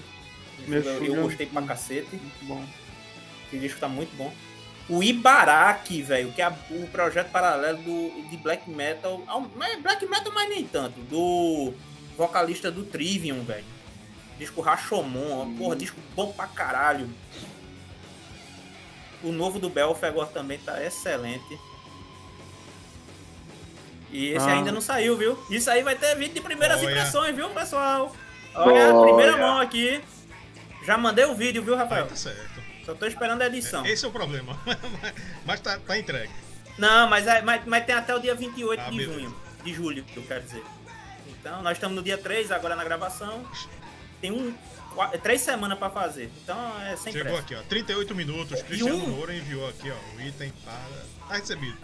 [0.68, 1.22] Meshuga, eu Meshuga.
[1.22, 2.10] gostei pra cacete.
[2.12, 2.64] Muito bom.
[3.48, 4.34] Esse disco tá muito bom.
[4.90, 9.22] O Ibaraki, velho, que é o projeto paralelo do, de black metal.
[9.56, 11.00] Mas black metal, mas nem tanto.
[11.02, 11.74] Do
[12.18, 13.64] vocalista do Trivium, velho.
[14.38, 17.10] Disco Rashomon, ó, porra, disco bom pra caralho.
[19.24, 21.58] O novo do Belfegor também tá excelente.
[24.14, 24.54] E esse Ah.
[24.54, 25.38] ainda não saiu, viu?
[25.50, 26.92] Isso aí vai ter vídeo de primeiras Olha.
[26.92, 28.16] impressões, viu, pessoal?
[28.56, 29.04] Olha, Olha.
[29.08, 30.00] primeira mão aqui.
[30.86, 32.06] Já mandei o vídeo, viu, Aí Rafael?
[32.08, 32.62] tá certo.
[32.86, 33.86] Só tô esperando a edição.
[33.86, 34.58] Esse é o problema.
[35.46, 36.32] Mas tá, tá entregue.
[36.78, 39.14] Não, mas, é- mas, mas tem até o dia 28 Ah, de beleza.
[39.20, 39.36] junho.
[39.64, 40.64] De julho, eu quero dizer.
[41.28, 43.46] Então, nós estamos no dia 3 agora na gravação.
[44.20, 44.54] Tem um,
[44.96, 46.32] qua- três semanas pra fazer.
[46.44, 47.42] Então, é sem Chegou pressa.
[47.44, 47.62] aqui, ó.
[47.70, 48.62] 38 minutos.
[48.64, 49.08] Cristiano um?
[49.10, 50.18] Moura enviou aqui, ó.
[50.18, 51.28] O item para.
[51.30, 51.78] Tá recebido.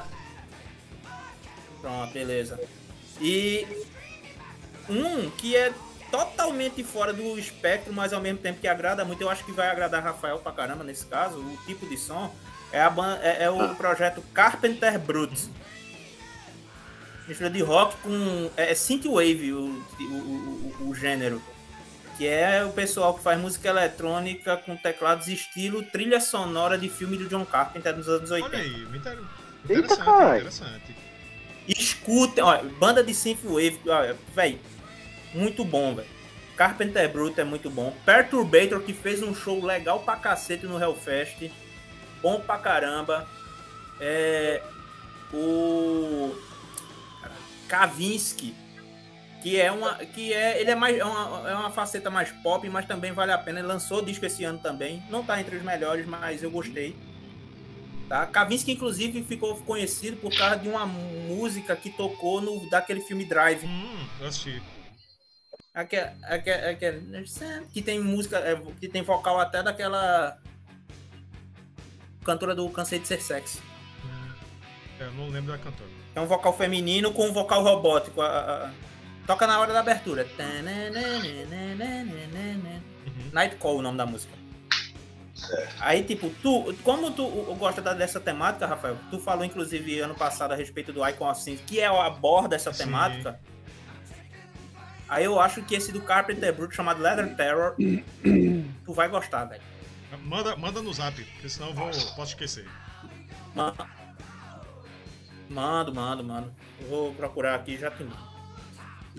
[1.82, 2.60] Pronto, beleza.
[3.22, 3.66] E
[4.90, 5.74] um que é
[6.12, 9.70] totalmente fora do espectro, mas ao mesmo tempo que agrada muito, eu acho que vai
[9.70, 12.34] agradar Rafael pra caramba nesse caso, o tipo de som,
[12.72, 15.50] é, a ban- é, é o projeto Carpenter Brut.
[17.28, 18.50] Mistura de rock com.
[18.58, 20.04] É, é synthwave o, o,
[20.84, 21.42] o, o gênero.
[22.18, 27.16] Que é o pessoal que faz música eletrônica com teclados estilo trilha sonora de filme
[27.18, 28.56] do John Carpenter dos anos 80.
[28.58, 29.18] Olha aí, inter-
[29.70, 30.96] Eita, interessante, interessante.
[31.70, 33.80] Escutem, ó, banda de synthwave,
[34.34, 34.60] véi,
[35.34, 36.20] muito bom, velho.
[36.60, 37.96] Carpenter Brut é muito bom.
[38.06, 41.50] Perturbator, que fez um show legal pra cacete no Hellfest.
[42.22, 43.26] Bom pra caramba.
[44.02, 44.62] É.
[45.34, 46.36] O.
[47.70, 48.54] Kavinsky,
[49.42, 49.94] que é uma.
[49.96, 50.60] Que é.
[50.60, 50.98] Ele é mais.
[50.98, 53.60] É uma, é uma faceta mais pop, mas também vale a pena.
[53.60, 55.02] Ele lançou disco esse ano também.
[55.10, 56.94] Não tá entre os melhores, mas eu gostei.
[58.10, 58.26] Tá?
[58.26, 63.64] Kavinsky, inclusive, ficou conhecido por causa de uma música que tocou no daquele filme Drive.
[63.66, 64.60] Hum, eu assisti.
[65.76, 67.26] Aquele, aquele, aquele-
[67.72, 70.38] que tem música, é, que tem vocal até daquela
[72.26, 73.60] cantora do Cansei de Ser Sexy.
[74.99, 75.89] É, eu não lembro da cantora.
[76.16, 78.22] É um vocal feminino com um vocal robótico.
[78.22, 78.28] a-
[78.66, 78.72] a-
[79.28, 80.28] toca na hora da abertura.
[83.05, 83.30] Uhum.
[83.32, 84.34] Nightcall o nome da música.
[85.80, 87.26] Aí, tipo, tu, como tu
[87.58, 91.56] gosta dessa temática, Rafael, tu falou, inclusive, ano passado a respeito do Icon of Sin,
[91.58, 92.86] que é aborda essa Sim.
[92.86, 93.40] temática.
[95.08, 97.76] Aí eu acho que esse do Carpenter Brut, chamado Leather Terror,
[98.86, 99.62] tu vai gostar, velho.
[100.24, 102.68] Manda, manda no zap, porque senão eu vou, posso esquecer.
[103.56, 103.74] Ma-
[105.50, 106.54] Mando, mando, mando.
[106.80, 108.30] Eu vou procurar aqui e já te mando.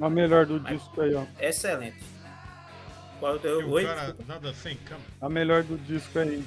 [0.00, 1.24] A melhor do disco aí, ó.
[1.40, 1.98] Excelente.
[3.20, 5.00] Qual é o cara, nada tem cama.
[5.20, 6.42] A melhor do disco aí.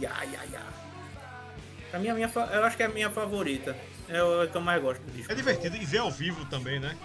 [0.00, 0.62] Ya, ya, ya.
[1.92, 3.76] A minha, fa- eu acho que é a minha favorita.
[4.08, 5.30] É o é que eu mais gosto do disco.
[5.30, 6.96] É divertido e ver ao vivo também, né?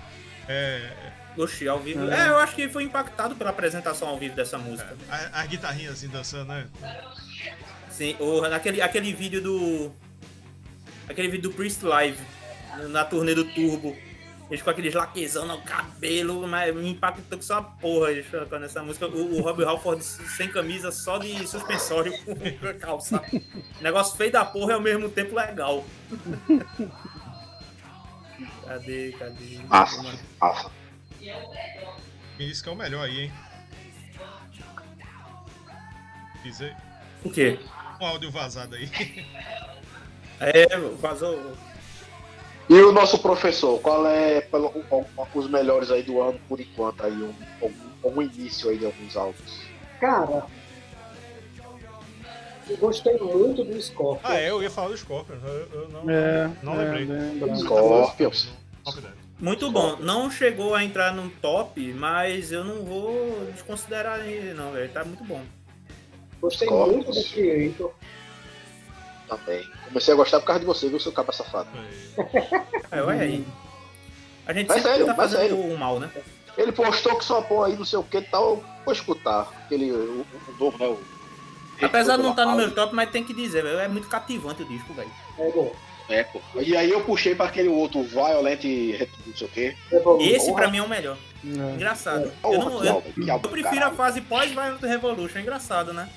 [0.48, 0.90] É,
[1.36, 2.10] Gostei ao vivo.
[2.10, 4.96] É, eu acho que foi impactado pela apresentação ao vivo dessa música.
[5.10, 6.68] a- as guitarrinhas assim dançando, né?
[7.90, 9.92] Sim, o, aquele, aquele vídeo do.
[11.08, 12.18] Aquele vídeo do Priest Live,
[12.90, 13.96] na turnê do Turbo.
[14.52, 18.84] Eles com aqueles laquezão no cabelo, mas me impactou com só porra eles tocando essa
[18.84, 19.08] música.
[19.08, 22.36] O, o Rob Halford sem camisa, só de suspensório com
[22.78, 23.24] calça.
[23.80, 25.86] Negócio feio da porra e ao mesmo tempo legal.
[28.68, 29.60] cadê, cadê?
[29.70, 30.20] Massa.
[32.36, 33.32] Quem disse que é o melhor aí, hein?
[36.44, 36.76] Dizer
[37.24, 37.58] O quê?
[38.02, 38.92] um áudio vazado aí.
[40.42, 41.56] É, vazou.
[42.72, 44.74] E o nosso professor, qual é pelo,
[45.36, 49.18] os melhores aí do ano por enquanto aí, um, um, um início aí de alguns
[49.18, 49.60] álbuns?
[50.00, 50.46] Cara,
[52.70, 54.22] eu gostei muito do Scorpion.
[54.24, 55.36] Ah, é, eu ia falar do Scorpion.
[55.44, 57.06] Eu, eu não, É, não é, lembrei.
[57.08, 57.56] lembra.
[57.58, 58.50] Scorpions.
[59.38, 59.98] Muito bom.
[59.98, 64.90] Não chegou a entrar no top, mas eu não vou desconsiderar ele, não, velho.
[64.94, 65.42] Tá muito bom.
[66.40, 67.06] Gostei Scorpions.
[67.06, 67.92] muito do Creator.
[69.32, 69.66] Também.
[69.86, 71.70] Comecei a gostar por causa de você, viu, seu capa safado?
[72.92, 73.46] É, olha aí.
[74.46, 75.58] A gente Mas sempre sério, tá fazendo sério.
[75.58, 76.12] o mal, né?
[76.58, 78.62] Ele postou que só pô aí não sei o que e tal.
[78.84, 79.48] Vou escutar.
[79.64, 79.90] Aquele.
[79.92, 80.86] O, o novo, né?
[80.88, 81.00] O...
[81.82, 83.80] Apesar de não estar no meu top, mas tem que dizer, velho.
[83.80, 85.10] É muito cativante o disco, velho.
[85.40, 85.74] É bom.
[86.10, 86.42] É, pô.
[86.60, 88.66] E aí eu puxei pra aquele outro Violent
[89.26, 89.78] não sei o que.
[89.90, 90.36] Revolution.
[90.36, 91.18] Esse pra mim é o melhor.
[91.46, 91.76] É.
[91.76, 92.26] Engraçado.
[92.26, 95.40] Eu, Porra, não, eu, eu prefiro a fase pós-Violent Revolution.
[95.40, 96.10] É engraçado, né?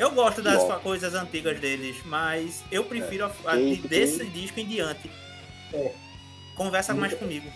[0.00, 4.30] Eu gosto das fa- coisas antigas deles, mas eu prefiro a, a- Tem- desse tem-
[4.30, 5.10] disco em diante.
[5.74, 5.92] É.
[6.56, 7.46] Conversa mais comigo.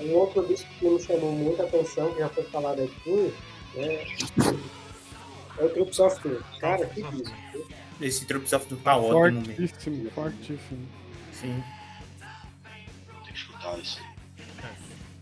[0.00, 3.32] Um outro disco que me chamou muita atenção, que já foi falado aqui,
[3.76, 4.04] né?
[5.58, 6.42] É o Troops of Fear.
[6.58, 7.36] Cara, que disco.
[8.00, 9.68] Esse Troops of Doom tá ótimo, mesmo.
[9.68, 10.88] Fortíssimo, fortíssimo.
[11.32, 11.62] Sim.
[13.62, 13.98] Nós.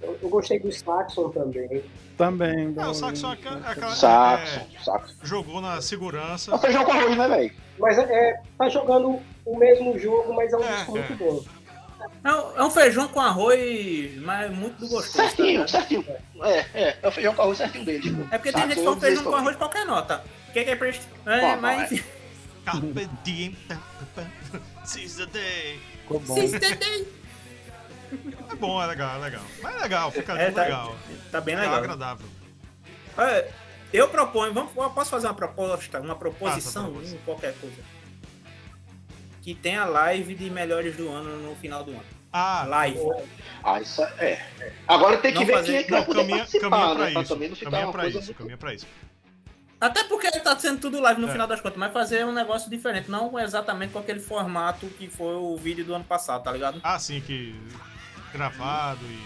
[0.00, 1.84] Eu, eu gostei do Saxon também.
[2.16, 2.74] Também.
[2.76, 5.14] É, o Saxon é aquela- é Saxon, é, Saxon.
[5.22, 6.54] jogou na segurança.
[6.54, 7.52] É feijão com arroz, né, velho?
[7.78, 11.16] Mas é, tá jogando o mesmo jogo, mas é um É, disco muito é.
[11.16, 11.44] bom.
[12.24, 15.16] É um, é um feijão com arroz, mas muito do gostoso.
[15.16, 15.68] tá Certinho, ligado?
[15.70, 16.04] certinho.
[16.42, 18.00] É, é, é o feijão com arroz certinho dele.
[18.02, 18.22] Tipo.
[18.34, 20.24] É porque tem gente que fala feijão com arroz qualquer nota.
[20.48, 21.06] O que, que é pra gente.
[21.26, 21.94] É, Bom, mas é.
[21.94, 22.04] enfim.
[22.64, 23.56] Carpe diem.
[24.84, 25.80] Seize the day.
[26.02, 26.34] Ficou bom.
[28.50, 29.42] É bom, é legal, é legal.
[29.62, 30.96] Mas é legal, fica É, tá- legal.
[31.30, 31.74] Tá bem É legal.
[31.76, 32.26] agradável.
[33.16, 33.48] Olha,
[33.92, 36.92] eu proponho, vamos, eu posso fazer uma proposta, uma proposição,
[37.24, 37.76] qualquer coisa.
[39.42, 42.04] Que tenha live de melhores do ano no final do ano.
[42.34, 42.98] Ah, Live.
[43.62, 44.42] Ah, isso é.
[44.88, 47.04] Agora tem que Não ver fazer- quem é que vai poder caminha, participar, caminha pra
[47.04, 47.10] né?
[47.12, 47.36] Pra isso.
[47.36, 48.86] não ficar Caminha pra isso, caminha pra isso.
[49.78, 51.32] Até porque tá sendo tudo live no É.
[51.32, 55.34] final das contas, mas fazer um negócio diferente, não exatamente com aquele formato que foi
[55.34, 56.80] o vídeo do ano passado, tá ligado?
[56.82, 57.54] Ah, sim, que
[58.32, 59.22] gravado e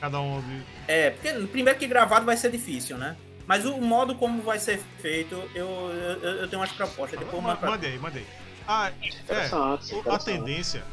[0.00, 0.42] cada um.
[0.86, 3.16] É, porque primeiro que gravado vai ser difícil, né?
[3.46, 7.18] Mas o modo como vai ser feito, eu, eu, eu tenho umas propostas.
[7.18, 8.26] Depois eu Ma- mando pra- Mandei, mandei.
[8.66, 8.92] Ah,
[9.28, 10.84] é, a tendência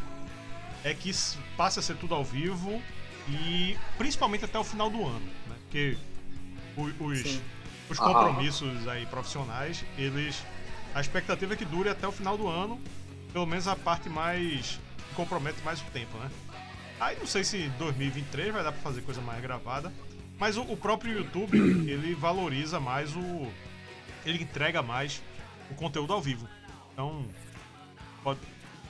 [0.83, 1.11] é que
[1.57, 2.81] passe a ser tudo ao vivo
[3.27, 5.55] e principalmente até o final do ano, né?
[5.63, 5.97] Porque
[6.77, 7.41] os, Sim.
[7.89, 8.03] os Ah.
[8.03, 10.41] compromissos aí profissionais, eles
[10.93, 12.79] a expectativa é que dure até o final do ano,
[13.33, 14.79] pelo menos a parte mais
[15.13, 16.29] compromete mais o tempo, né?
[16.99, 19.91] Aí não sei se 2023 vai dar pra fazer coisa mais gravada,
[20.37, 23.51] mas o, o próprio YouTube, ele valoriza mais o
[24.25, 25.21] ele entrega mais
[25.69, 26.47] o conteúdo ao vivo.
[26.93, 27.27] Então,
[28.23, 28.39] pode,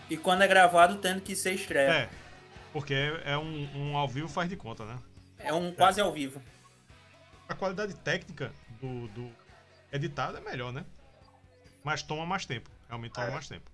[0.10, 1.92] E quando é gravado, tendo que ser estreia.
[1.92, 2.10] é,
[2.72, 4.98] porque é, é um, um ao vivo faz de conta, né?
[5.40, 6.42] É, um quase ao vivo.
[7.50, 8.52] A qualidade técnica
[8.82, 9.30] do, do
[9.92, 10.86] editado é melhor, né?
[11.84, 12.70] Mas toma mais tempo.
[12.88, 13.70] Realmente toma mais tempo.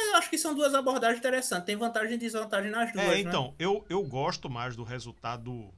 [0.00, 1.66] Mas eu acho que são duas abordagens interessantes.
[1.66, 3.20] Tem vantagem e desvantagem nas duas, É, né?
[3.20, 5.72] então, eu, eu gosto mais do resultado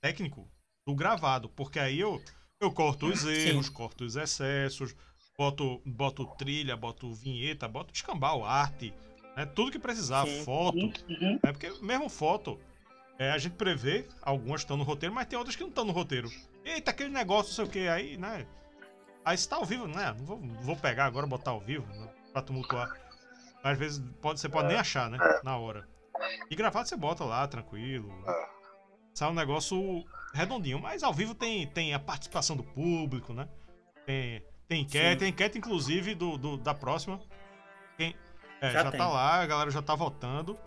[0.00, 0.48] técnico
[0.86, 2.22] do gravado, porque aí eu,
[2.60, 4.96] eu corto os erros, corto os excessos,
[5.36, 8.94] boto, boto trilha, boto vinheta, boto escambau, arte,
[9.36, 9.44] né?
[9.44, 10.44] tudo que precisar, Sim.
[10.44, 10.78] foto.
[10.78, 11.38] Uhum.
[11.42, 12.58] É porque mesmo foto,
[13.18, 15.92] é, a gente prevê, algumas estão no roteiro, mas tem outras que não estão no
[15.92, 16.30] roteiro.
[16.64, 18.46] Eita, aquele negócio, não sei o que, aí, né?
[19.24, 20.14] Aí se tá ao vivo, né?
[20.16, 23.07] Não vou, vou pegar agora e botar ao vivo, né, pra tumultuar.
[23.72, 25.18] Às vezes pode, você pode nem achar, né?
[25.42, 25.86] Na hora.
[26.50, 28.12] E gravado você bota lá, tranquilo.
[29.14, 30.78] Sai um negócio redondinho.
[30.80, 33.48] Mas ao vivo tem, tem a participação do público, né?
[34.06, 37.20] Tem, tem enquete, tem enquete inclusive do, do- da próxima.
[37.96, 38.14] Quem,
[38.60, 40.58] é, Já já, tá lá, a galera já tá votando.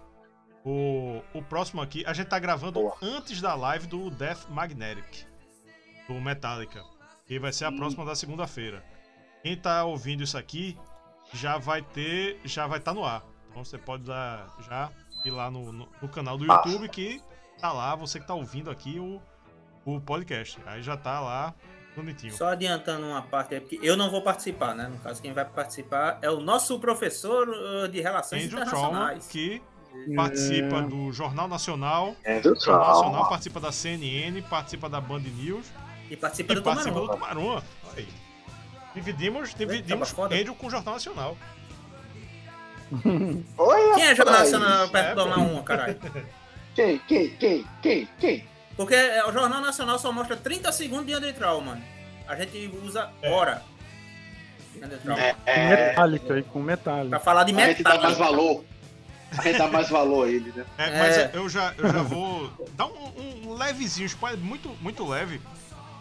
[0.63, 2.95] O, o próximo aqui, a gente tá gravando Boa.
[3.01, 5.25] antes da live do Death Magnetic,
[6.07, 6.83] do Metallica.
[7.25, 8.83] Que vai ser a próxima da segunda-feira.
[9.41, 10.77] Quem tá ouvindo isso aqui
[11.33, 12.39] já vai ter.
[12.45, 13.23] Já vai estar no ar.
[13.49, 14.89] Então você pode dar, já
[15.25, 16.45] ir lá no, no, no canal do.
[16.45, 17.21] YouTube que
[17.59, 19.21] tá lá, você que tá ouvindo aqui o,
[19.85, 20.57] o podcast.
[20.65, 21.53] Aí já tá lá
[21.95, 22.33] bonitinho.
[22.33, 24.87] Só adiantando uma parte aí, porque eu não vou participar, né?
[24.87, 29.27] No caso, quem vai participar é o nosso professor uh, de Relações Andrew Trauma, Internacionais.
[29.27, 29.61] que
[30.15, 32.15] participa do Jornal Nacional.
[32.25, 33.29] Andrew Jornal Nacional Trauma.
[33.29, 35.69] participa da CNN, participa da Band News
[36.09, 37.13] E participa e do participa Tomarão.
[37.13, 37.63] do Tomaruma.
[37.83, 38.07] Olha aí.
[38.93, 40.13] Dividimos, dividimos.
[40.19, 41.37] Andrew com o Jornal Nacional.
[43.57, 44.39] Oi, Quem é Jornal.
[44.39, 45.41] Nacional pra É, tomar pô.
[45.41, 45.97] uma, caralho?
[46.75, 48.45] Quem, quem, quem, quem, quem?
[48.77, 51.83] Porque é, o Jornal Nacional só mostra 30 segundos de André mano.
[52.25, 53.61] A gente usa hora.
[54.81, 55.21] André Trauma.
[55.21, 57.09] É, é, metálica aí, com metálica.
[57.09, 58.25] Pra falar de a gente dá mais metal.
[58.33, 58.63] valor.
[59.37, 60.65] A gente dá mais valor a ele, né?
[60.77, 60.99] É, É.
[60.99, 63.11] Mas eu já, eu já vou dar um,
[63.47, 65.41] um levezinho, spoiler muito, muito leve.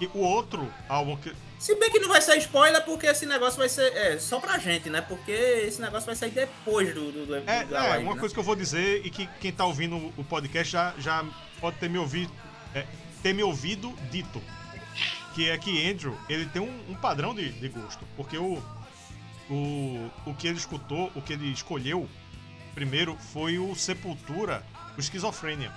[0.00, 1.32] E o outro álbum que.
[1.60, 4.56] Se bem que não vai ser spoiler, porque esse negócio vai ser é, só pra
[4.58, 5.02] gente, né?
[5.02, 7.52] Porque esse negócio vai sair depois do, do, do É, da
[7.84, 8.20] é, live, uma né?
[8.20, 11.22] coisa que eu vou dizer e que quem tá ouvindo o podcast já, já
[11.60, 12.32] pode ter me ouvido.
[12.74, 12.86] é,
[13.22, 14.42] ter me ouvido dito.
[15.34, 18.06] Que é que Andrew, ele tem um, um padrão de, de gosto.
[18.16, 18.54] Porque o,
[19.50, 22.08] o, o que ele escutou, o que ele escolheu
[22.74, 24.64] primeiro foi o Sepultura,
[24.96, 25.70] o Esquizofrênia.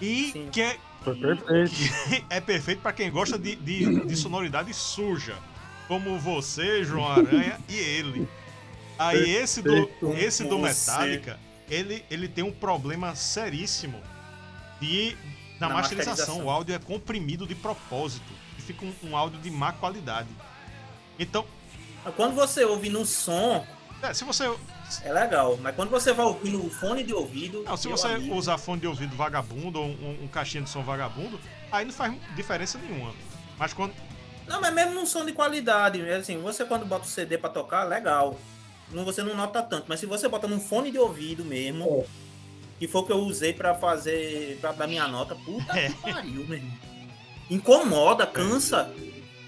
[0.00, 0.50] E Sim.
[0.52, 0.76] que é,
[1.06, 1.72] Foi perfeito.
[2.28, 5.36] é perfeito pra quem gosta de, de, de sonoridade suja.
[5.86, 8.28] Como você, João Aranha e ele.
[8.98, 9.88] Aí esse do,
[10.18, 11.38] esse do Metallica,
[11.70, 14.02] ele, ele tem um problema seríssimo
[14.80, 15.16] de
[15.60, 16.10] na, Na masterização.
[16.10, 16.44] masterização.
[16.44, 18.32] O áudio é comprimido de propósito.
[18.58, 20.28] E fica um, um áudio de má qualidade.
[21.20, 21.46] Então,
[22.16, 23.64] Quando você ouve no som,
[24.02, 24.52] é, se você,
[25.02, 25.58] é legal.
[25.62, 27.62] Mas quando você vai ouvir no fone de ouvido.
[27.64, 30.82] não, se você amigo, usar fone de ouvido vagabundo ou um, um caixinha de som
[30.82, 31.38] vagabundo,
[31.72, 33.12] aí não faz diferença nenhuma.
[33.58, 33.92] Mas quando.
[34.46, 36.00] Não, mas mesmo num som de qualidade.
[36.10, 38.38] Assim, você quando bota o CD pra tocar, legal.
[38.92, 39.86] não, você não nota tanto.
[39.88, 42.06] Mas se você bota num fone de ouvido mesmo, É.
[42.78, 45.88] que foi o que eu usei pra fazer, pra dar minha nota, puta É.
[45.88, 46.72] que pariu, meu irmão.
[47.50, 48.90] Incomoda, cansa.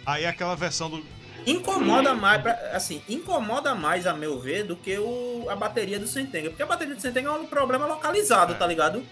[0.07, 1.05] Aí aquela versão do.
[1.47, 6.07] Incomoda mais, pra- assim, incomoda mais, a meu ver, do que o, a bateria do
[6.07, 6.51] Sentenga.
[6.51, 8.57] Porque a bateria do Sentenga é um problema localizado, É.
[8.57, 9.03] tá ligado?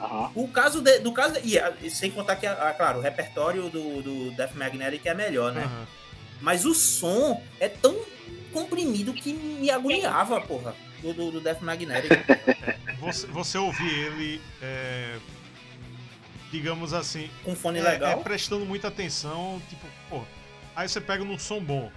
[0.00, 0.30] Aham.
[0.34, 1.34] O caso de- do caso.
[1.40, 5.14] de- e, ah, sem contar que, ah, claro, o repertório do, do Death Magnetic é
[5.14, 5.62] melhor, né?
[5.64, 5.86] Aham.
[6.40, 7.96] Mas o som é tão
[8.52, 10.74] comprimido que me agoniava, porra.
[11.02, 12.10] Do, do, do Death Magnetic.
[13.00, 14.42] Você, você ouvir ele.
[14.60, 15.16] é,
[16.50, 17.30] digamos assim.
[17.44, 18.10] com fone é, legal.
[18.10, 20.22] é prestando muita atenção, tipo, pô.
[20.78, 21.90] Aí você pega num som bom.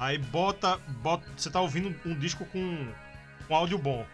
[0.00, 0.78] Aí bota.
[1.00, 2.92] bota você tá ouvindo um disco com,
[3.46, 4.04] com áudio bom.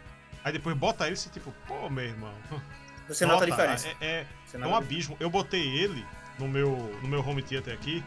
[0.44, 2.34] Aí depois bota ele e você, tipo, pô, meu irmão.
[3.08, 3.88] Você nota a diferença.
[4.02, 5.16] É, é, é nota um abismo.
[5.18, 6.04] Eu botei ele
[6.38, 8.04] no meu, no meu home theater aqui.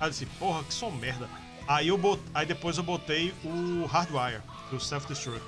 [0.00, 1.28] Aí eu disse, porra, que som merda.
[1.68, 2.20] Aí, eu bot...
[2.34, 4.42] Aí depois eu botei o Hardwire,
[4.72, 5.46] do Self-Destruct.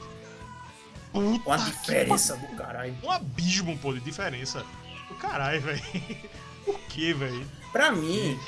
[1.13, 2.97] Puta Uma que diferença do caralho.
[3.03, 4.65] Um abismo, pô, de diferença.
[5.09, 5.83] Do caralho, velho.
[6.65, 7.45] Por que, velho?
[7.73, 8.39] Pra mim,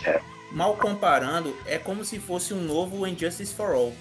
[0.52, 3.92] mal comparando, é como se fosse um novo Injustice for All.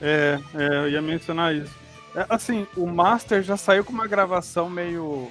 [0.00, 1.72] É, é, eu ia mencionar isso.
[2.14, 5.28] É, assim, o Master já saiu com uma gravação meio.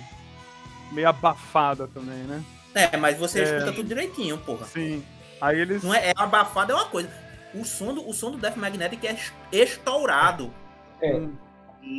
[0.92, 2.44] meio abafada também, né?
[2.76, 3.44] É, mas você É.
[3.44, 4.66] escuta tudo direitinho, porra.
[4.68, 5.04] Sim.
[5.42, 5.84] Aí eles.
[5.84, 7.10] Não é, é abafado, é uma coisa.
[7.54, 10.54] O som do, o som do Death Magnetic é es- estourado.
[11.02, 11.14] É.
[11.16, 11.36] Hum,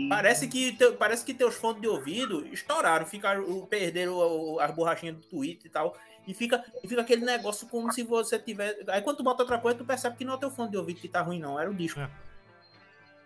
[0.09, 5.15] Parece que, teu- parece que teus fones de ouvido estouraram, ficaram, o- perderam as borrachinhas
[5.17, 5.97] do Twitter e tal.
[6.27, 8.79] E fica, e fica aquele negócio como se você tivesse.
[8.89, 11.01] Aí quando tu bota outra coisa, tu percebe que não é teu fone de ouvido
[11.01, 11.59] que tá ruim, não.
[11.59, 12.01] Era o disco.
[12.01, 12.09] É.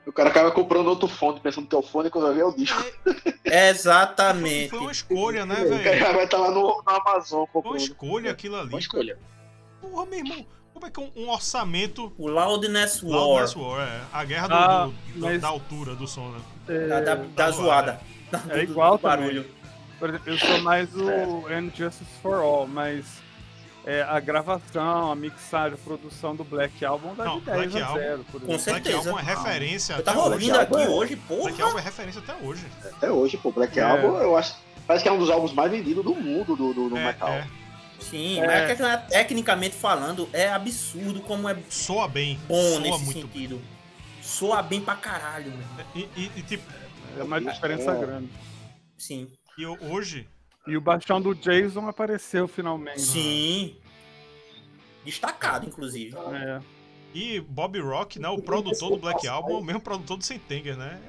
[0.06, 2.52] O cara acaba comprando outro fone, pensando que é o fone, quando ver é o
[2.52, 2.82] disco.
[3.44, 4.70] Exatamente.
[4.70, 5.98] Foi uma escolha, né, O velho?
[6.00, 7.76] cara vai estar lá no, no Amazon Foi uma comprando.
[7.78, 8.68] escolha aquilo ali.
[8.70, 9.18] Uma escolha.
[9.80, 10.46] Porra, meu irmão.
[10.72, 12.12] Como é que um, um orçamento.
[12.18, 13.12] O Loudness War.
[13.12, 14.00] Loudness War, é.
[14.12, 16.40] A guerra do- Ah, do- do- mas- da altura do som, né?
[16.88, 18.00] Da, da, da zoada.
[18.32, 19.44] É Do- igual do barulho.
[20.00, 23.04] Por exemplo, eu sou mais o Injustice for All, mas
[23.84, 27.82] é, a gravação, a mixagem, a produção do Black Album dá Não, de 10 Black
[27.82, 28.24] a Album- 0.
[28.32, 28.64] Por Com exemplo.
[28.64, 28.96] Black certeza.
[29.10, 30.32] Album é referência Eu até tava hoje.
[30.32, 31.64] ouvindo Black aqui é- hoje, Black porra.
[31.64, 32.66] Album é referência até hoje.
[32.84, 33.52] Até hoje, pô.
[33.52, 33.82] Black É.
[33.82, 34.56] Album, eu acho.
[34.86, 37.28] Parece que é um dos álbuns mais vendidos do mundo do, do, do É, metal.
[37.28, 37.46] é.
[38.00, 38.46] Sim, É.
[38.46, 42.40] mas é que, é, tecnicamente falando, é absurdo como é Soa bem.
[42.48, 43.60] bom soa nesse muito sentido.
[44.22, 45.64] Soa bem pra caralho, mano.
[45.94, 46.08] bem.
[46.16, 46.64] E, e- e, tipo,
[47.18, 47.98] É uma diferença É.
[48.00, 48.30] grande.
[48.96, 49.26] Sim.
[49.60, 50.26] E eu- hoje.
[50.66, 53.00] E o baixão do Jason apareceu finalmente.
[53.00, 53.76] Sim.
[55.04, 56.14] Destacado, inclusive.
[56.16, 56.60] É.
[57.14, 58.28] E Bob Rock, né?
[58.28, 61.00] O produtor do Black Album é o mesmo produtor do Sentenger, né?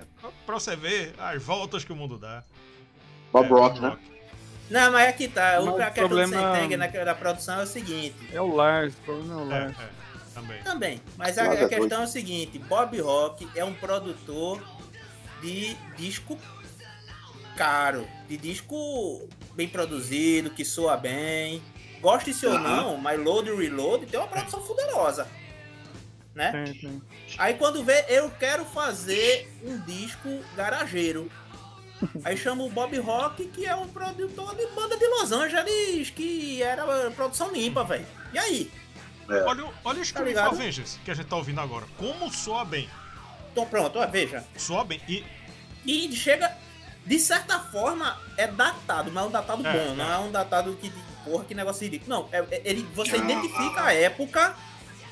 [0.45, 2.43] Pra você ver as voltas que o mundo dá.
[3.31, 3.97] Bob É, Rock, né?
[4.69, 5.59] Não, mas tá.
[5.59, 8.15] O Mas que a o questão problema- do Sentenger na da produção é o seguinte.
[8.31, 9.79] É o Lars, o problema é o É, Lars.
[9.79, 9.89] é,
[10.33, 10.63] também.
[10.63, 11.01] Também.
[11.17, 14.63] Mas a, Mas a é questão é o seguinte: Bob Rock é um produtor
[15.41, 16.37] de disco
[17.57, 21.61] caro, de disco bem produzido, que soa bem.
[21.99, 22.75] Goste-se ou Aham.
[22.77, 25.27] não, mas Load e Reload tem uma produção fuderosa.
[26.33, 26.51] Né?
[26.51, 27.01] Tem, tem.
[27.37, 31.29] Aí quando vê, eu quero fazer um disco garageiro.
[32.23, 36.63] Aí chama o Bob Rock, que é um produtor de banda de Los Angeles, que
[36.63, 38.07] era produção limpa, velho.
[38.33, 38.71] E aí?
[39.29, 40.49] Olha, o- olha o Scream ligado?
[40.51, 41.85] for Vengeance que a gente tá ouvindo agora.
[41.97, 42.89] Como soa bem.
[43.51, 44.43] Então pronto, ó, veja.
[44.57, 45.01] Soa bem.
[45.07, 45.23] E
[45.85, 46.55] E chega,
[47.05, 49.95] de certa forma, é datado, mas é um datado É, bom, é.
[49.95, 50.91] não é um datado que,
[51.25, 52.09] porra, que negócio ridículo.
[52.09, 53.19] Não, é, é- ele, você Ah.
[53.19, 54.55] identifica a época,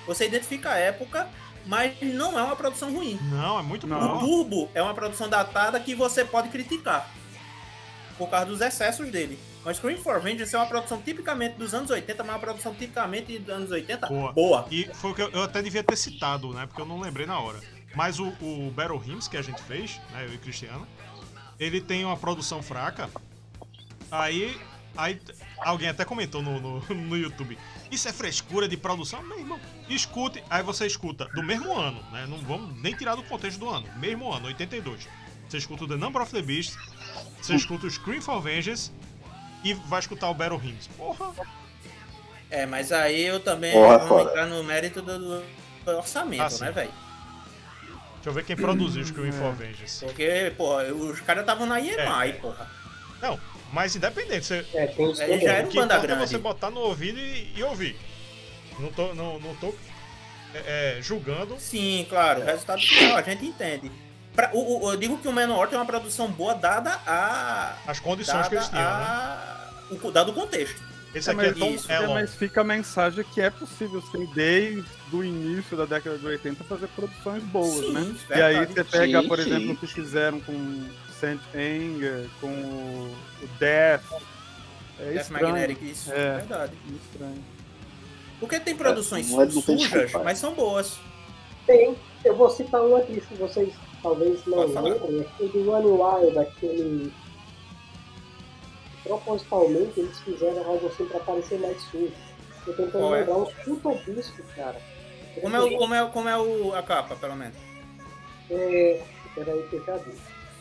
[0.05, 1.27] você identifica a época,
[1.65, 3.17] mas não é uma produção ruim.
[3.23, 3.97] não, é muito Não.
[3.99, 4.19] O bom.
[4.19, 7.09] Turbo é uma produção datada que você pode criticar
[8.17, 9.39] por causa dos excessos dele.
[9.63, 12.73] Mas Scream for Vengeance é uma produção tipicamente dos anos 80, mas é uma produção
[12.73, 14.31] tipicamente dos anos 80 Boa.
[14.31, 14.65] boa.
[14.71, 16.65] E foi o que eu, eu até devia ter citado, né?
[16.65, 17.59] Porque eu não lembrei na hora.
[17.95, 20.25] Mas o, o Battle Hymns que a gente fez, né?
[20.25, 20.87] Eu e Cristiano,
[21.59, 23.09] ele tem uma produção fraca.
[24.11, 24.59] Aí.
[24.97, 25.21] Aí
[25.59, 27.57] alguém até comentou no, no, no YouTube.
[27.91, 29.21] Isso é frescura de produção?
[29.23, 30.43] Meu irmão, escute.
[30.49, 32.25] Aí você escuta do mesmo ano, né?
[32.27, 33.87] Não vamos nem tirar do contexto do ano.
[33.97, 35.07] Mesmo ano, 82.
[35.47, 36.75] Você escuta o The Number of the Beast,
[37.41, 38.91] você escuta o Scream for Vengeance
[39.63, 40.87] e vai escutar o Battle Hymns.
[40.95, 41.33] Porra!
[42.51, 45.43] É, mas aí eu também Porra, vou entrar no mérito do, do
[45.85, 46.91] orçamento, Ah, né, velho?
[48.19, 50.03] Deixa eu ver quem produziu o Scream for Vengeance.
[50.05, 52.31] Porque, porra, os caras estavam na EMI, É.
[52.33, 52.69] porra.
[53.21, 53.39] Não,
[53.71, 55.41] mas independente, você, É, tem Aí também.
[55.41, 56.29] já era o um que banda importa é grande.
[56.31, 57.97] você botar no ouvido e, e ouvir.
[58.79, 59.73] Não tô, não, não tô
[60.53, 61.57] é, é, julgando.
[61.59, 63.91] Sim, claro, o resultado final a gente entende.
[64.35, 67.75] Pra- o- o- eu digo que o Menor tem uma produção boa dada a.
[67.87, 69.05] As condições que eles dada tinham, né?
[69.05, 70.81] a o, dado o contexto.
[71.13, 74.01] Esse É, aqui é mas, Tom isso, é, mas fica a mensagem que é possível,
[74.11, 78.01] sim, desde o início da década de 80, fazer produções boas, Sim, né?
[78.01, 78.39] verdade.
[78.39, 79.49] E aí você pega, Sim, por sim.
[79.49, 80.85] exemplo, o que fizeram com
[81.19, 84.03] Saint Anger, com o o Death.
[84.99, 85.47] É Death estranho.
[85.49, 86.35] Magnetic, isso é É.
[86.37, 86.73] verdade.
[87.11, 87.43] estranho.
[88.39, 90.97] Porque tem produções não é- não tem sujas, mas são boas.
[91.65, 93.73] Tem, eu vou citar um aqui, se vocês
[94.03, 97.13] talvez não lembrem, aquele do Running Wild, aquele.
[99.03, 102.11] Propositalmente eles fizeram algo assim pra parecer mais sujo.
[102.65, 103.19] Tô tentando Qual é?
[103.19, 104.79] lembrar uns puta disco, cara.
[105.41, 107.55] Como é, o, como é, como é o, a capa, pelo menos?
[108.51, 109.01] É,
[109.35, 110.11] peraí que eu já vi.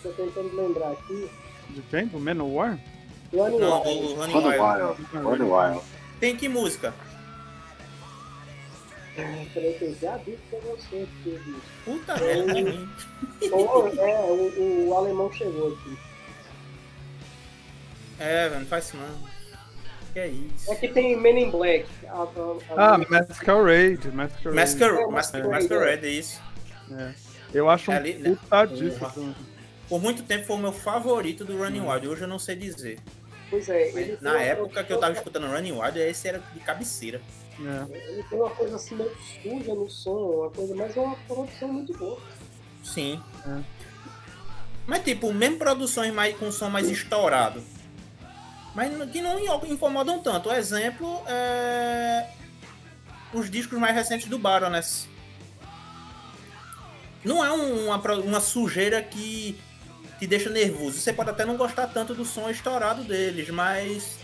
[0.02, 1.28] Tô tentando lembrar aqui.
[1.70, 2.06] De quem?
[2.06, 2.78] Do Manowar?
[3.32, 4.04] Running Não, Wild.
[4.04, 5.42] o Running Run Wild.
[5.42, 5.84] Wild.
[6.20, 6.94] Tem que música?
[9.52, 11.06] Peraí que eu já vi pra você.
[11.26, 11.56] eu vi.
[11.84, 12.88] Puta merda, que ruim.
[13.42, 15.98] Então, é, o, o alemão chegou aqui.
[18.18, 19.28] É, velho, não faz isso não.
[20.12, 20.72] Que é isso?
[20.72, 21.86] É que tem Men in Black.
[22.08, 24.10] A, a, a- Ah, Masquerade.
[24.10, 24.56] Masquerade.
[24.56, 26.40] Masquer É, Mas- Masquerade, Masquerade, é isso.
[26.98, 27.12] É.
[27.54, 28.36] Eu acho um É ali, né?
[28.48, 29.24] puta.
[29.88, 32.08] Por muito tempo foi o meu favorito do Running Wild.
[32.08, 32.98] Hoje eu não sei dizer.
[33.50, 36.38] Pois é, ele na uma época que eu tava produção- escutando Running Wild, esse era
[36.52, 37.20] de cabeceira.
[37.60, 37.96] É.
[38.12, 39.10] Ele tem uma coisa assim meio
[39.42, 40.10] suja no som,
[40.42, 42.20] uma coisa, mas é uma produção muito boa.
[42.84, 43.20] Sim.
[43.46, 43.60] É.
[44.86, 47.62] Mas tipo, mesmo produções mais, com som mais estourado.
[48.78, 50.50] Mas que não in- incomodam tanto.
[50.50, 52.28] O exemplo é.
[53.34, 55.08] Os discos mais recentes do Baroness.
[57.24, 59.58] Não é um- uma, uma sujeira que
[60.20, 61.00] te deixa nervoso.
[61.00, 64.20] Você pode até não gostar tanto do som estourado deles, mas.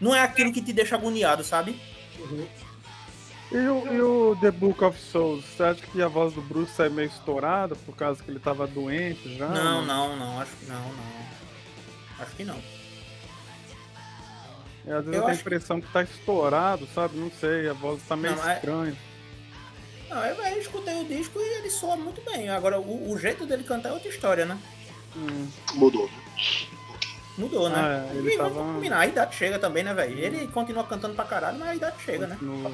[0.00, 1.78] Não é aquilo que te deixa agoniado, sabe?
[3.52, 5.44] E o, e o The Book of Souls?
[5.44, 8.66] Você acha que a voz do Bruce é meio estourada por causa que ele tava
[8.66, 9.48] doente já?
[9.48, 10.40] Não, não, não.
[10.40, 11.24] Acho que não, não.
[12.20, 12.73] Acho que não.
[14.86, 17.16] É, às vezes Eu eu tenho a impressão que tá estourado, sabe?
[17.16, 18.96] Não sei, a voz tá meio Não, estranha.
[20.10, 22.48] Não, eu, eu escutei o disco e ele soa muito bem.
[22.50, 24.58] Agora, o, o jeito dele cantar é outra história, né?
[25.16, 25.48] Hum.
[25.74, 26.08] Mudou.
[27.38, 27.76] Mudou, né?
[27.76, 30.16] Ah, é, ele e vamos tava- combinar, a idade chega também, né, velho?
[30.18, 32.38] Ele continua cantando pra caralho, mas a idade chega, né?
[32.40, 32.70] No-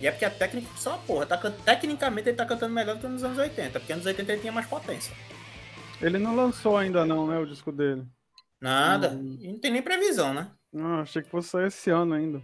[0.00, 1.26] E é porque a técnica só uma porra.
[1.26, 4.32] Tá, tecnicamente ele tá cantando melhor do que nos anos 80, porque nos anos 80
[4.32, 5.12] ele tinha mais potência.
[6.00, 8.04] Ele não lançou ainda não, né, o disco dele.
[8.60, 9.10] Nada.
[9.10, 9.38] Hum.
[9.40, 10.50] Não tem nem previsão, né?
[10.72, 12.42] Não, achei que fosse sair esse ano ainda.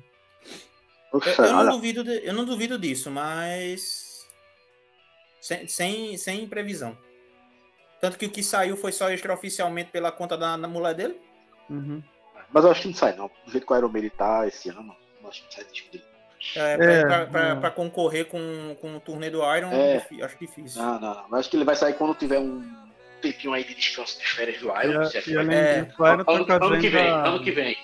[1.13, 4.27] Eu, eu não duvido de- eu não duvido disso, mas.
[5.41, 6.97] Sem, sem, sem previsão.
[8.01, 11.21] Tanto que o que saiu foi só extraoficialmente pela conta da, da mulher dele.
[11.71, 12.03] Uhum.
[12.53, 13.31] mas eu acho que não sai não.
[13.45, 16.05] Do jeito que o Maiden tá esse ano, eu acho que não sai dele.
[16.57, 19.97] É, pra, É, pra- pra- pra concorrer com, com o turnê do Iron, É.
[20.23, 20.83] acho difícil.
[20.83, 21.27] Não, não, não.
[21.31, 22.61] Eu acho que ele vai sair quando tiver um
[23.33, 25.03] tempinho aí de descanso de férias do E, Iron.
[25.03, 25.83] é e vai- além É.
[25.83, 27.29] disso, o Aero ano, tá com a ano que vem, agenda...
[27.29, 27.77] ano que vem.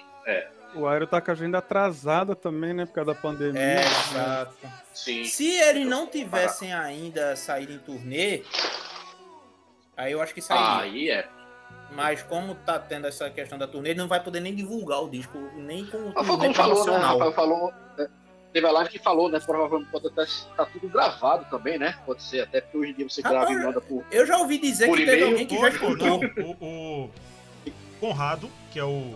[0.75, 3.61] O Aero tá com a agenda atrasada também, né, por causa da pandemia.
[3.61, 4.57] É, exato.
[4.95, 5.25] Sim.
[5.25, 8.43] Se eles não tivessem ainda saído em turnê,
[9.97, 10.83] aí eu acho que sairia.
[10.83, 11.29] Aí é.
[11.93, 15.11] Mas como tá tendo essa questão da turnê, ele não vai poder nem divulgar o
[15.11, 16.97] disco, nem com o Ah, como falou, né?
[16.99, 17.73] Rafael falou.
[18.51, 19.39] É, Teve a live que falou, né?
[19.41, 20.25] Provavelmente pode até
[20.57, 21.97] tá tudo gravado também, né?
[22.05, 24.05] Pode ser, até porque hoje em dia você Rapaz, grava e manda por.
[24.11, 26.57] Eu já ouvi dizer que teve alguém que já Ou- ou não, escutou.
[26.61, 27.11] o, o
[28.01, 29.15] Conrado, que é o,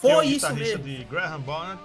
[0.00, 0.84] que é o Foi isso guitarrista mesmo.
[0.84, 1.80] de Graham Bonnet,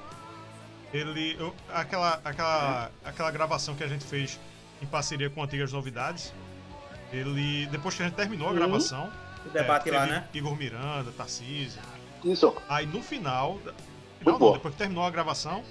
[0.94, 1.36] ele.
[1.40, 4.40] eu- aquela, aquela, aquela gravação que a gente fez
[4.82, 6.34] em parceria com Antigas Novidades.
[7.12, 7.68] Ele.
[7.68, 8.58] Depois que a gente terminou a Uhum.
[8.58, 9.12] gravação.
[9.46, 10.28] O debate é, lá, né?
[10.34, 11.82] Igor Miranda, Tarcísio.
[12.24, 12.54] Isso.
[12.68, 13.58] Aí no final.
[14.20, 14.54] Final não, boa.
[14.54, 15.64] depois que terminou a gravação,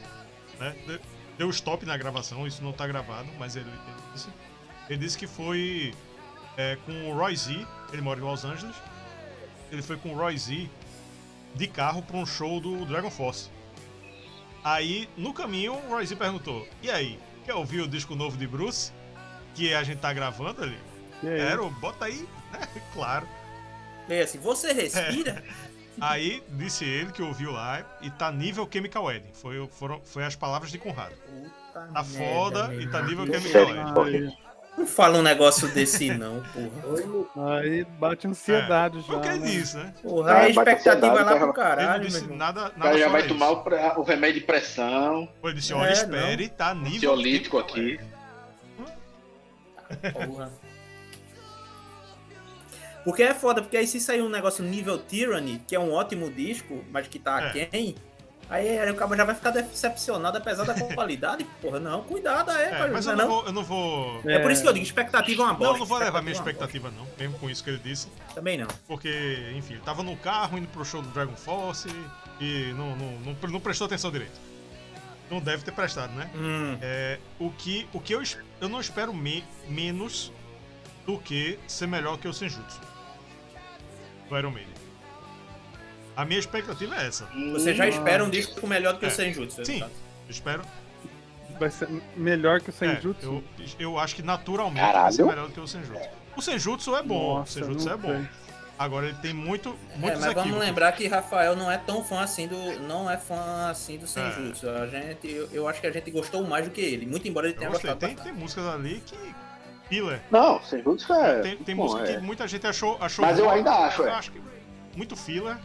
[0.58, 0.74] né?
[0.86, 1.00] de-
[1.38, 4.28] Deu stop na gravação, isso não tá gravado, mas ele, ele disse.
[4.88, 5.94] Ele disse que foi
[6.56, 8.74] é, com o Roy Z, ele mora em Los Angeles.
[9.70, 10.66] Ele foi com o Roy Z
[11.54, 13.50] de carro pra um show do Dragon Force.
[14.64, 18.46] Aí, no caminho, o Roy Z perguntou: E aí, quer ouvir o disco novo de
[18.46, 18.90] Bruce?
[19.54, 20.78] Que a gente tá gravando ali?
[21.36, 22.60] Quero, bota aí, né?
[22.94, 23.28] Claro.
[24.08, 25.44] É assim, você respira?
[26.00, 29.30] Aí disse ele que ouviu lá e tá nível Chemical Wedding.
[29.32, 31.14] Foi, foram, foi as palavras de Conrado.
[31.14, 33.26] Puta Tá merda, foda meu e tá nível.
[33.26, 34.04] Chemical?
[34.04, 34.26] Wedding.
[34.26, 34.36] Aí,
[34.78, 37.60] Não fala um negócio desse não, porra.
[37.60, 39.18] aí bate ansiedade Foi já.
[39.18, 39.46] o que ele né?
[39.46, 39.94] disse, né?
[40.02, 42.62] Porra, Ah, a bate expectativa ansiedade, lá pro Ele caralho, não meu disse nada, O
[42.64, 43.54] nada cara já vai tomar isso.
[43.54, 47.98] o, pre- o remédio de pressão, Ele disse, olha, É, espere, tá nível ansiolítico aqui.
[47.98, 48.16] Wedding.
[50.26, 50.50] Porra.
[53.06, 56.28] Porque é foda, porque aí se sair um negócio nível Tyranny, que é um ótimo
[56.30, 57.62] disco, mas que tá É.
[57.64, 57.94] aquém,
[58.48, 61.44] Aí, aí o cara já vai ficar decepcionado apesar da qualidade.
[61.60, 62.92] Porra, não, cuidado aí, É, cara.
[62.92, 64.20] mas não, eu é não, vou, eu não vou.
[64.24, 65.64] É por isso que eu digo, expectativa é uma bosta.
[65.64, 67.04] Não, eu não vou levar minha é expectativa, não.
[67.18, 68.06] Mesmo com isso que ele disse.
[68.36, 68.68] Também não.
[68.86, 69.08] Porque,
[69.56, 71.88] enfim, ele tava no carro indo pro show do Dragon Force
[72.40, 74.38] e não, não, não, não prestou atenção direito.
[75.28, 76.30] Não deve ter prestado, né?
[76.36, 78.22] Hum, É, o que, o que eu,
[78.60, 80.32] eu não espero me- menos
[81.04, 82.80] do que ser melhor que o Senjutsu.
[84.28, 84.74] Do Iron Maiden.
[86.16, 87.28] A minha expectativa é essa.
[87.52, 89.08] você já espera um disco melhor do que É.
[89.08, 89.64] o Senjutsu.
[89.64, 89.86] Sim, tá?
[89.86, 90.62] eu espero.
[91.60, 93.24] Vai ser melhor que o É, Senjutsu?
[93.26, 93.44] eu,
[93.78, 95.26] eu acho que naturalmente vai ser Caralho.
[95.26, 96.08] melhor do que o Senjutsu.
[96.36, 98.08] O Senjutsu é bom, Nossa, o Senjutsu é bom.
[98.16, 98.28] sei.
[98.78, 100.58] Agora ele tem muito, É, mas vamos equívocos.
[100.58, 102.56] lembrar que Rafael não é tão fã assim do.
[102.80, 104.68] Não é fã assim do Senjutsu.
[104.68, 105.30] A gente.
[105.30, 107.06] Eu, eu acho que a gente gostou mais do que ele.
[107.06, 107.98] Muito embora ele tenha gostado.
[108.00, 109.16] Tem, tem músicas ali que.
[109.88, 110.20] Filler.
[110.30, 111.40] Não, Senjutsu é.
[111.40, 112.16] Tem, tem bom, música é.
[112.16, 112.96] que muita gente achou.
[113.00, 114.12] achou Mas eu ainda acho, Eu é.
[114.12, 114.40] acho que
[114.96, 115.56] muito filler.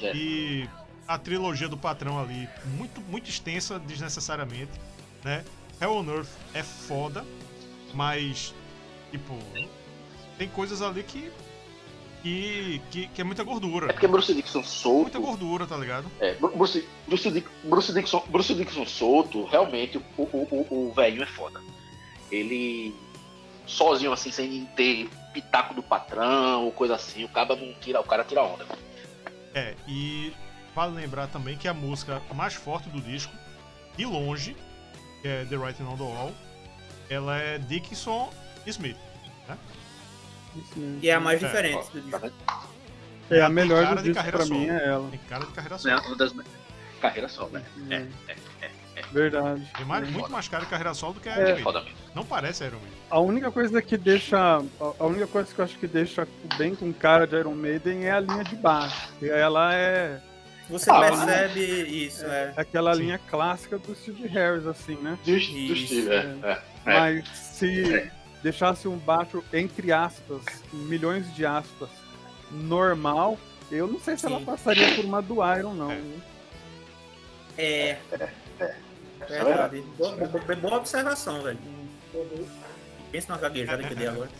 [0.00, 0.12] É.
[0.14, 0.68] E
[1.06, 4.70] a trilogia do patrão ali, muito, muito extensa desnecessariamente.
[5.24, 5.44] Né?
[5.80, 7.24] Hell on Earth é foda,
[7.94, 8.54] mas.
[9.10, 9.34] Tipo.
[10.38, 11.30] Tem coisas ali que.
[12.22, 13.86] Que, que, que é muita gordura.
[13.86, 15.20] É porque Bruce Dixon Muita solto.
[15.20, 16.10] gordura, tá ligado?
[16.18, 21.22] É, Bru- Bruce, Bruce, Bruce Dixon, Bruce Dixon solto, realmente, o, o, o, o velhinho
[21.22, 21.60] é foda.
[22.30, 22.92] Ele,
[23.68, 28.04] sozinho assim, sem ter pitaco do patrão ou coisa assim, o cara não tira, o
[28.04, 28.64] cara tira onda.
[29.54, 30.32] É, e
[30.74, 33.32] vale lembrar também que a música mais forte do disco,
[33.96, 34.56] de longe,
[35.22, 36.32] que é The Writing on the Wall,
[37.10, 38.32] ela é Dickinson
[38.66, 38.96] Smith.
[40.66, 40.98] Mesmo.
[41.02, 42.10] E é a mais É, diferente ó, do disco.
[42.10, 42.34] tá vendo?
[43.30, 44.58] É a melhor cara do de disco carreira pra solo.
[44.60, 45.10] mim é ela.
[45.10, 46.00] Tem cara de carreira É solo.
[46.06, 46.32] uma das
[47.00, 47.62] carreiras só, né?
[49.12, 49.70] Verdade.
[49.76, 51.58] Tem mais- muito mais cara de carreira solo do que a É.
[51.60, 51.84] Iron É.
[52.14, 52.97] Não parece Iron Maiden.
[53.10, 54.38] A única coisa que deixa.
[54.80, 56.28] a- única coisa que eu acho que deixa
[56.58, 59.08] bem com cara de Iron Maiden é a linha de baixo.
[59.22, 60.20] E ela é
[60.68, 61.60] Você Ah, percebe
[62.04, 62.52] isso, é.
[62.54, 63.00] aquela Sim.
[63.00, 65.18] linha clássica do Steve Harris, assim, né?
[65.24, 66.62] Just, Isso, just, é, é, é.
[66.84, 68.10] Mas se
[68.42, 71.88] deixasse um baixo, entre aspas, milhões de aspas,
[72.50, 73.38] normal,
[73.72, 74.44] eu não sei se ela Sim.
[74.44, 75.96] passaria por uma do Iron, não.
[77.56, 77.96] É.
[79.26, 79.82] Verdade.
[79.96, 81.58] Boa, boa- boa observação, velho.
[83.10, 84.30] Pensa na gaguejada que eu dei agora.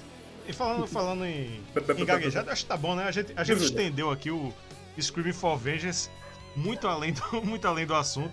[0.47, 1.61] E falando, falando em,
[1.99, 3.05] em gaguejada, acho que tá bom, né?
[3.05, 4.53] A gente, a gente estendeu aqui o
[4.99, 6.09] Screaming for Vengeance
[6.57, 8.33] muito além do, muito além do assunto.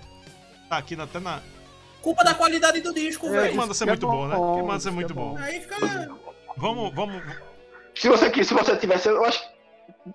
[0.70, 1.42] Tá aqui até na.
[2.02, 3.56] Culpa da qualidade do disco, É, Que velho.
[3.56, 4.36] manda ser que é muito bom, né?
[4.36, 5.34] bom, Que manda ser muito é bom.
[5.34, 5.38] bom.
[5.38, 5.76] Aí fica.
[6.58, 7.22] Vamos, vamos.
[7.96, 9.48] Se você, se você tivesse, eu acho que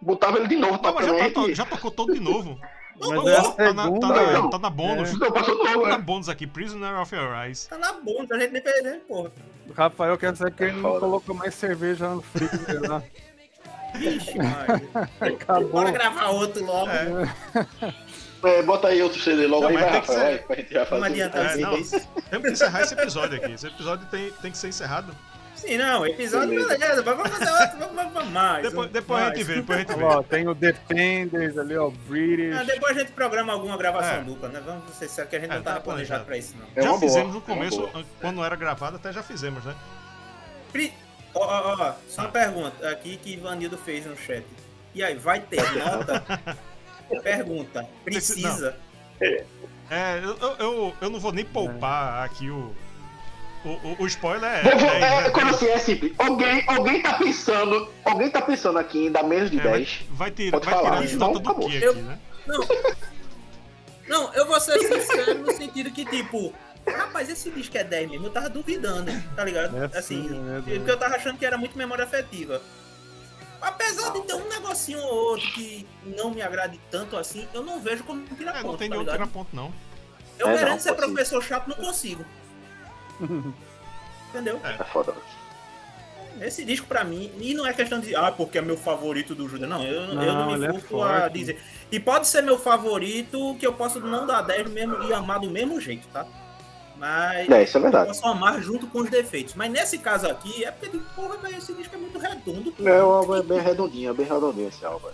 [0.03, 2.59] botava ele de novo pra Não, mas já, tá, já tocou todo de novo.
[3.01, 3.09] Tá, é
[3.53, 4.43] tá na, tá, segunda.
[4.43, 5.19] na, tá na bônus.
[5.19, 6.03] Não, passou de novo, Tá na né?
[6.05, 7.67] bônus aqui, Prisoner of Your Eyes.
[7.67, 9.31] Tá na bunda, a gente nem fez, né, porra.
[9.71, 11.01] O Rafael quer dizer que ele não Foda.
[11.01, 13.03] colocou mais cerveja no freezer, né?
[13.95, 15.09] Vixe, Maria.
[15.21, 15.69] Acabou.
[15.71, 16.91] Bora gravar outro logo.
[18.43, 20.47] É, bota aí outro CD logo Não, aí, mas vai, tem que Rafael, ser- vai,
[20.47, 21.13] pra gente já Vamos fazer.
[21.23, 21.73] adiantar É, esse não.
[21.73, 21.91] mês.
[22.31, 23.53] Temos que encerrar esse episódio aqui.
[23.53, 25.15] Esse episódio tem, tem que ser encerrado.
[25.61, 26.69] Sim, não, episódio Beleza.
[26.79, 27.03] beleza.
[27.05, 28.63] mas Vamos fazer outro, vamos, vamos, vamos mais.
[28.63, 29.39] Depois, um- depois a mais.
[29.39, 30.05] gente vê, depois a gente vê.
[30.05, 32.57] Ó, tem o Defenders ali, ó, British.
[32.59, 34.23] Ah, depois a gente programa alguma gravação É.
[34.23, 34.63] dupla, né?
[34.65, 36.25] Vamos ser sérios que a gente É, não tava tá planejado planejado.
[36.25, 36.67] pra isso, não.
[36.75, 39.75] É já boa, fizemos no é começo, quando era gravado, até já fizemos, né?
[40.73, 40.95] Pri-
[41.35, 42.33] Ó, ó, ó, só uma Ah.
[42.33, 44.45] pergunta aqui que Ivanildo fez no chat.
[44.95, 46.25] E aí, vai ter nota?
[47.23, 47.87] pergunta.
[48.05, 48.77] Precisa?
[49.21, 52.75] É, eu, eu, eu, eu não vou nem poupar aqui o.
[53.65, 54.63] O, o, o spoiler é.
[54.63, 55.31] Vou- 10, é, né?
[55.31, 56.13] quando assim é simples.
[56.19, 57.91] Alguém, alguém tá pensando.
[58.05, 60.01] Alguém tá pensando aqui em dar menos de É, vai, 10.
[60.11, 60.91] vai, ter, Pode vai falar.
[61.03, 61.69] tirar Então, nota do acabou.
[61.69, 62.19] que Eu- aqui, né?
[62.47, 62.61] Não.
[64.09, 66.53] Não, eu vou ser sincero no sentido que, tipo,
[66.87, 68.27] rapaz, esse disco é 10 mesmo.
[68.27, 69.77] Eu tava duvidando, tá ligado?
[69.77, 72.61] É assim, sim, é porque eu tava achando que era muito memória afetiva.
[73.61, 75.87] Apesar de ter um negocinho ou outro que
[76.19, 78.89] não me agrade tanto assim, eu não vejo como um tira É, não ponto, tem
[78.89, 79.17] tá nenhum ligado?
[79.19, 79.73] tira-ponto, não.
[80.39, 82.25] Eu É, querendo não, ser professor chato, não consigo.
[84.31, 84.61] Entendeu?
[84.65, 85.15] É foda.
[86.41, 89.49] Esse disco pra mim, e não é questão de, ah, porque é meu favorito do
[89.49, 89.69] Judas.
[89.69, 91.61] Não, eu eu não, Não, me ele é furto a dizer.
[91.91, 95.51] E pode ser meu favorito, que eu posso não dar 10 mesmo e amar do
[95.51, 96.25] mesmo jeito, tá?
[96.97, 98.07] Mas É, isso é eu verdade.
[98.07, 99.55] posso amar junto com os defeitos.
[99.55, 102.73] Mas nesse caso aqui, é porque, eu porra, velho, esse disco é muito redondo.
[102.87, 105.09] É, o álbum é bem redondinho, é bem redondinho esse álbum.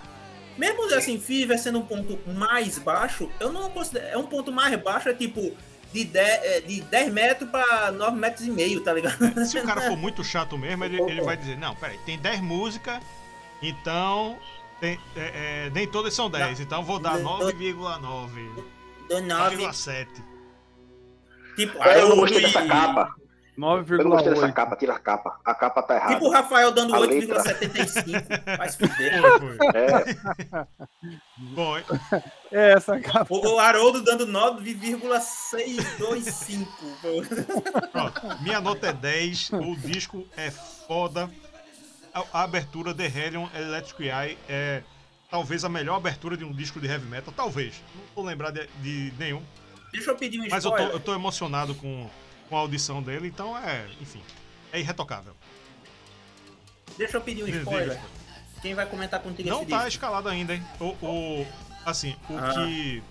[0.59, 4.07] Mesmo assim, Fever sendo um ponto mais baixo, eu não considero.
[4.07, 5.53] É um ponto mais baixo, é tipo
[5.93, 9.17] de 10, é, de metros para 9 metros e meio, tá ligado?
[9.47, 12.41] Se o cara for muito chato mesmo, ele, ele vai dizer, não, peraí, tem 10
[12.41, 13.01] músicas,
[13.63, 14.39] então
[14.81, 18.65] tem, é, é, nem todas são 10, então vou dar 9,9.
[19.09, 20.07] 9,7.
[21.57, 23.15] Tipo, Aí eu, eu gostei dessa capa.
[23.59, 23.99] 9,8.
[23.99, 25.39] Eu não gostei dessa capa, tira a capa.
[25.45, 26.15] A capa tá errada.
[26.15, 28.57] Tipo o Rafael dando 8,75.
[28.57, 29.20] Vai se fuder.
[29.74, 30.66] É.
[31.39, 31.85] Bom, é
[32.73, 33.35] essa capa.
[33.35, 36.70] O Haroldo dando 9,625.
[38.43, 39.53] Minha nota é 10.
[39.53, 41.31] O disco é foda.
[42.33, 44.83] A, abertura The Hellion Electric Eye é
[45.31, 47.33] talvez a melhor abertura de um disco de heavy metal.
[47.35, 47.83] Talvez.
[47.95, 49.43] Não vou lembrar de, de nenhum.
[49.93, 50.62] Deixa eu pedir um spoiler.
[50.62, 52.09] Mas eu tô, eu tô emocionado com
[52.48, 53.86] com a audição dele, então é.
[54.01, 54.23] Enfim.
[54.73, 55.35] É irretocável.
[56.97, 58.01] Deixa eu pedir um spoiler.
[58.62, 59.89] Quem vai comentar contigo Não tá disco?
[59.89, 60.62] escalado ainda, hein?
[60.81, 61.47] O, o-
[61.85, 62.52] assim, o Ah.
[62.55, 63.02] que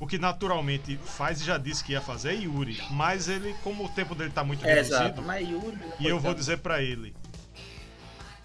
[0.00, 3.84] o que naturalmente faz e já disse que ia fazer é Yuri, mas ele, como
[3.84, 5.22] o tempo dele tá muito É, reduzido, exato.
[5.22, 5.76] Mas Yuri...
[5.98, 7.12] e eu vou dizer pra ele,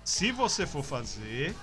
[0.03, 1.53] se você for fazer,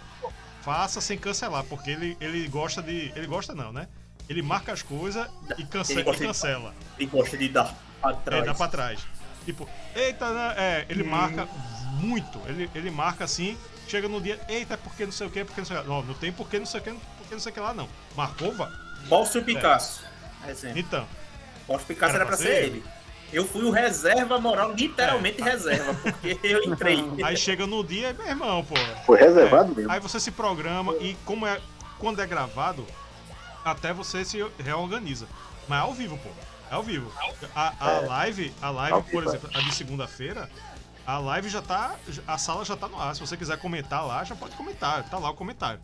[0.63, 3.89] faça sem cancelar, porque ele, ele gosta de, ele gosta não, né?
[4.29, 5.29] Ele marca as coisas
[5.59, 6.75] e, cance Ele e gosta de- cancela.
[6.97, 8.45] Ele gosta de dar pra É, trás.
[8.47, 9.01] dá pra trás.
[9.45, 10.55] Tipo, eita, né?
[10.57, 11.49] É, ele marca
[11.95, 12.41] muito.
[12.47, 13.57] Ele, ele marca assim,
[13.89, 15.89] chega no dia, eita, é porque não sei o que, porque não sei o que.
[15.89, 17.89] Não, não tem porque não sei o que, porque não sei o que lá, não.
[18.17, 18.71] Marcou, vá.
[19.09, 20.03] Bálcio Picasso.
[20.47, 20.79] Exemplo.
[20.79, 21.07] Então,
[21.67, 22.85] Bálcio Picasso Era era pra ser ser ele.
[23.33, 27.05] Eu fui o reserva moral, literalmente reserva, porque eu entrei.
[27.23, 28.75] aí chega no dia, meu irmão, pô.
[29.07, 29.93] foi reservado É, mesmo.
[29.93, 31.61] Aí você se programa e como é
[31.99, 32.85] quando é gravado,
[33.65, 35.27] até você se reorganiza.
[35.69, 36.29] Mas é ao vivo, pô.
[36.71, 37.13] É ao vivo.
[37.55, 38.01] A, a É.
[38.07, 39.37] live, a live, por vivo, é.
[39.37, 40.49] exemplo, a de segunda-feira,
[41.07, 41.97] a live já tá.
[42.27, 43.15] A sala já tá no ar.
[43.15, 45.03] Se você quiser comentar lá, já pode comentar.
[45.05, 45.81] Tá lá o comentário.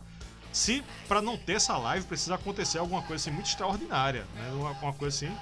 [0.53, 4.49] Se pra não ter essa live precisa acontecer alguma coisa assim muito extraordinária, né?
[4.53, 5.37] Uma, uma coisa assim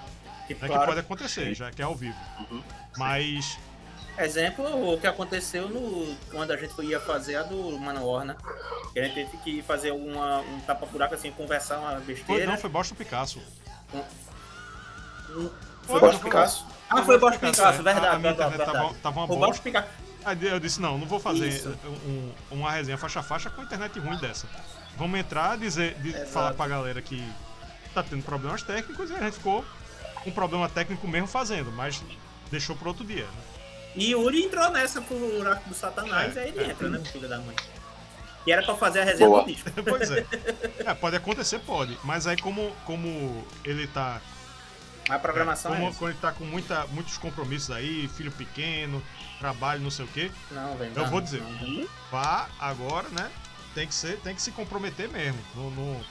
[0.47, 2.17] Que, né, que pode acontecer, já que é ao vivo.
[2.97, 3.57] Mas
[4.17, 8.35] Exemplo, o que aconteceu no, quando a gente ia fazer a do Manowar, né?
[8.93, 12.45] Que a gente teve que fazer uma, um tapa-buraco, assim, conversar uma foi, besteira.
[12.45, 13.41] não, foi Boston Picasso.
[15.35, 16.19] Foi, Foi Bosch.
[16.23, 16.65] Picasso?
[16.89, 17.83] Ah, foi Bosch Picasso, Picasso, é.
[17.83, 19.01] verdade, A- a minha verdade, internet tava- verdade.
[19.03, 19.61] tava uma bosta.
[19.61, 19.87] Picasso.
[20.23, 23.99] Aí eu disse, não, não vou fazer um- uma resenha faixa a faixa com internet
[23.99, 24.47] ruim dessa.
[24.97, 26.27] Vamos entrar, dizer, de, Exato.
[26.31, 27.23] falar pra galera que
[27.93, 29.63] tá tendo problemas técnicos e a gente ficou
[30.23, 32.01] com um problema técnico mesmo fazendo, mas
[32.49, 33.23] deixou pro outro dia.
[33.25, 33.31] né?
[33.95, 36.71] E Yuri entrou nessa pro buraco do Satanás, É, aí ele é.
[36.71, 37.55] entra, né, filho da mãe.
[38.47, 39.43] E era pra fazer a resenha Boa.
[39.43, 39.69] do disco.
[39.87, 40.25] pois é.
[40.85, 41.97] É, pode acontecer, pode.
[42.03, 44.19] Mas aí como, como ele tá.
[45.09, 45.99] A programação como, é essa.
[45.99, 49.03] quando ele tá com muita, muitos compromissos aí, filho pequeno,
[49.39, 50.31] trabalho, não sei o quê.
[50.51, 50.91] Não, velho.
[50.95, 51.41] Eu não, vou dizer.
[51.41, 51.87] não.
[52.11, 53.31] vá agora, né?
[53.75, 55.39] Tem que ser, tem que se comprometer mesmo.
[55.55, 56.01] Não, não,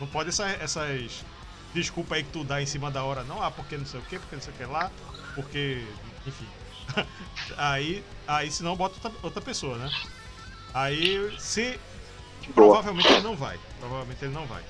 [0.00, 1.24] não pode essa- essas
[1.74, 3.42] desculpas aí que tu dá em cima da hora, não.
[3.42, 4.90] Ah, porque não sei o que, porque não sei o que lá,
[5.34, 5.84] porque.
[6.26, 6.46] Enfim.
[7.56, 9.90] aí, aí senão bota outra, outra pessoa, né?
[10.74, 11.80] Aí se.
[12.54, 12.82] Boa.
[12.82, 13.58] Provavelmente ele não vai.
[13.80, 14.62] Provavelmente ele não vai.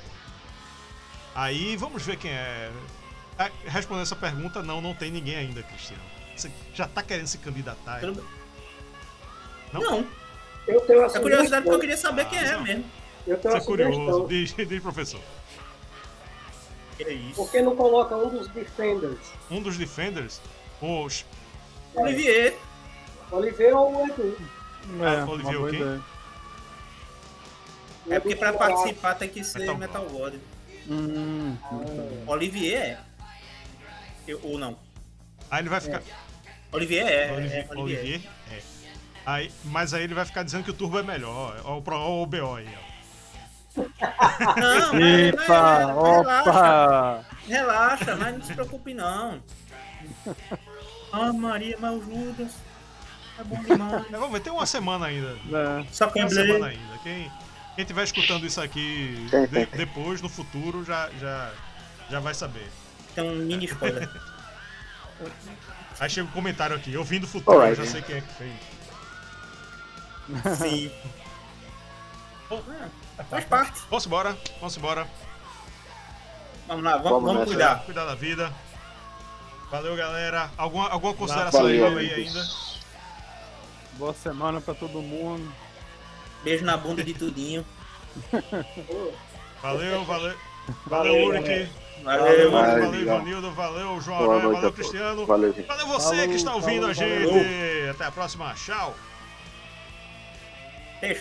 [1.35, 2.71] Aí vamos ver quem é.
[3.41, 6.03] Ah, Respondendo essa pergunta, não, não tem ninguém ainda, Cristiano.
[6.37, 8.03] Você já tá querendo se candidatar?
[9.73, 9.81] Não?
[9.81, 10.07] Não,
[10.69, 12.63] Eu tenho uma é curiosidade porque eu queria saber quem é não.
[12.63, 12.85] mesmo.
[13.27, 15.23] Eu tenho Você é curioso, diz, diz professor.
[16.99, 17.37] Que é isso?
[17.37, 19.33] Por que não coloca um dos Defenders?
[19.51, 20.39] Um dos defenders,
[20.83, 21.25] os.
[21.95, 22.59] Olivier,
[23.33, 24.37] Oliveira ou o Edu?
[25.01, 25.77] É, Olivier uma boa o quê?
[25.77, 26.03] ideia.
[28.11, 30.35] É porque pra participar tem que ser Metal Metal, God.
[30.91, 31.57] Hum,
[32.27, 33.10] Olivier é.
[34.43, 34.77] Ou não.
[35.51, 36.03] Aí ele vai ficar.
[36.73, 37.33] Olivier é.
[37.33, 37.79] Olivier, é, Olivier.
[37.79, 38.21] Olivier,
[38.53, 38.61] é.
[39.27, 41.61] Aí, mas aí ele vai ficar dizendo que o turbo é melhor.
[41.65, 42.91] Ó, o, pro- ó o BO aí, ó.
[44.61, 47.25] Não, mas, Epa, mas- mas relaxa, opa!
[47.47, 49.43] relaxa, mas não se preocupe não.
[51.13, 52.53] Ah, Maria, mas o Judas.
[53.39, 54.07] É bom demais.
[54.07, 55.29] É, vamos ver, tem uma semana ainda.
[55.53, 55.85] É.
[55.93, 56.99] Só Tem que uma semana ainda.
[57.03, 57.31] Quem,
[57.77, 61.53] quem tiver escutando isso aqui de- depois, no futuro, já, já,
[62.11, 62.69] já vai saber.
[63.13, 64.09] Tem um mini spoiler.
[66.01, 67.79] Aí chega um comentário aqui, eu vim do futuro, Alright.
[67.79, 68.53] eu já sei quem é que fez.
[70.59, 70.91] Sim.
[72.49, 72.63] Bom,
[73.29, 73.81] Faz parte.
[73.91, 75.07] vamos embora, vamos embora.
[76.67, 77.85] Vamos lá, vamos, Vamos vamos cuidar.
[77.85, 78.53] Cuidar da vida.
[79.71, 80.51] Valeu, galera.
[80.57, 82.49] Alguma, alguma consideração Valeu, aí ainda?
[83.95, 85.53] Boa semana pra todo mundo.
[86.43, 87.65] Beijo na bunda de tudinho.
[89.63, 90.05] Valeu, valeu.
[90.05, 90.37] Valeu,
[90.87, 91.71] Valeu, Ulrich.
[92.03, 92.51] Valeu.
[92.51, 92.95] Valeu, valeu.
[93.01, 93.51] Ivanildo.
[93.53, 94.53] Valeu, João Aranha.
[94.53, 94.73] Valeu.
[94.73, 95.27] Cristiano.
[95.27, 95.55] Valeu.
[95.67, 97.89] Valeu você que está ouvindo a gente.
[97.91, 98.55] Até a próxima.
[98.55, 98.95] Tchau.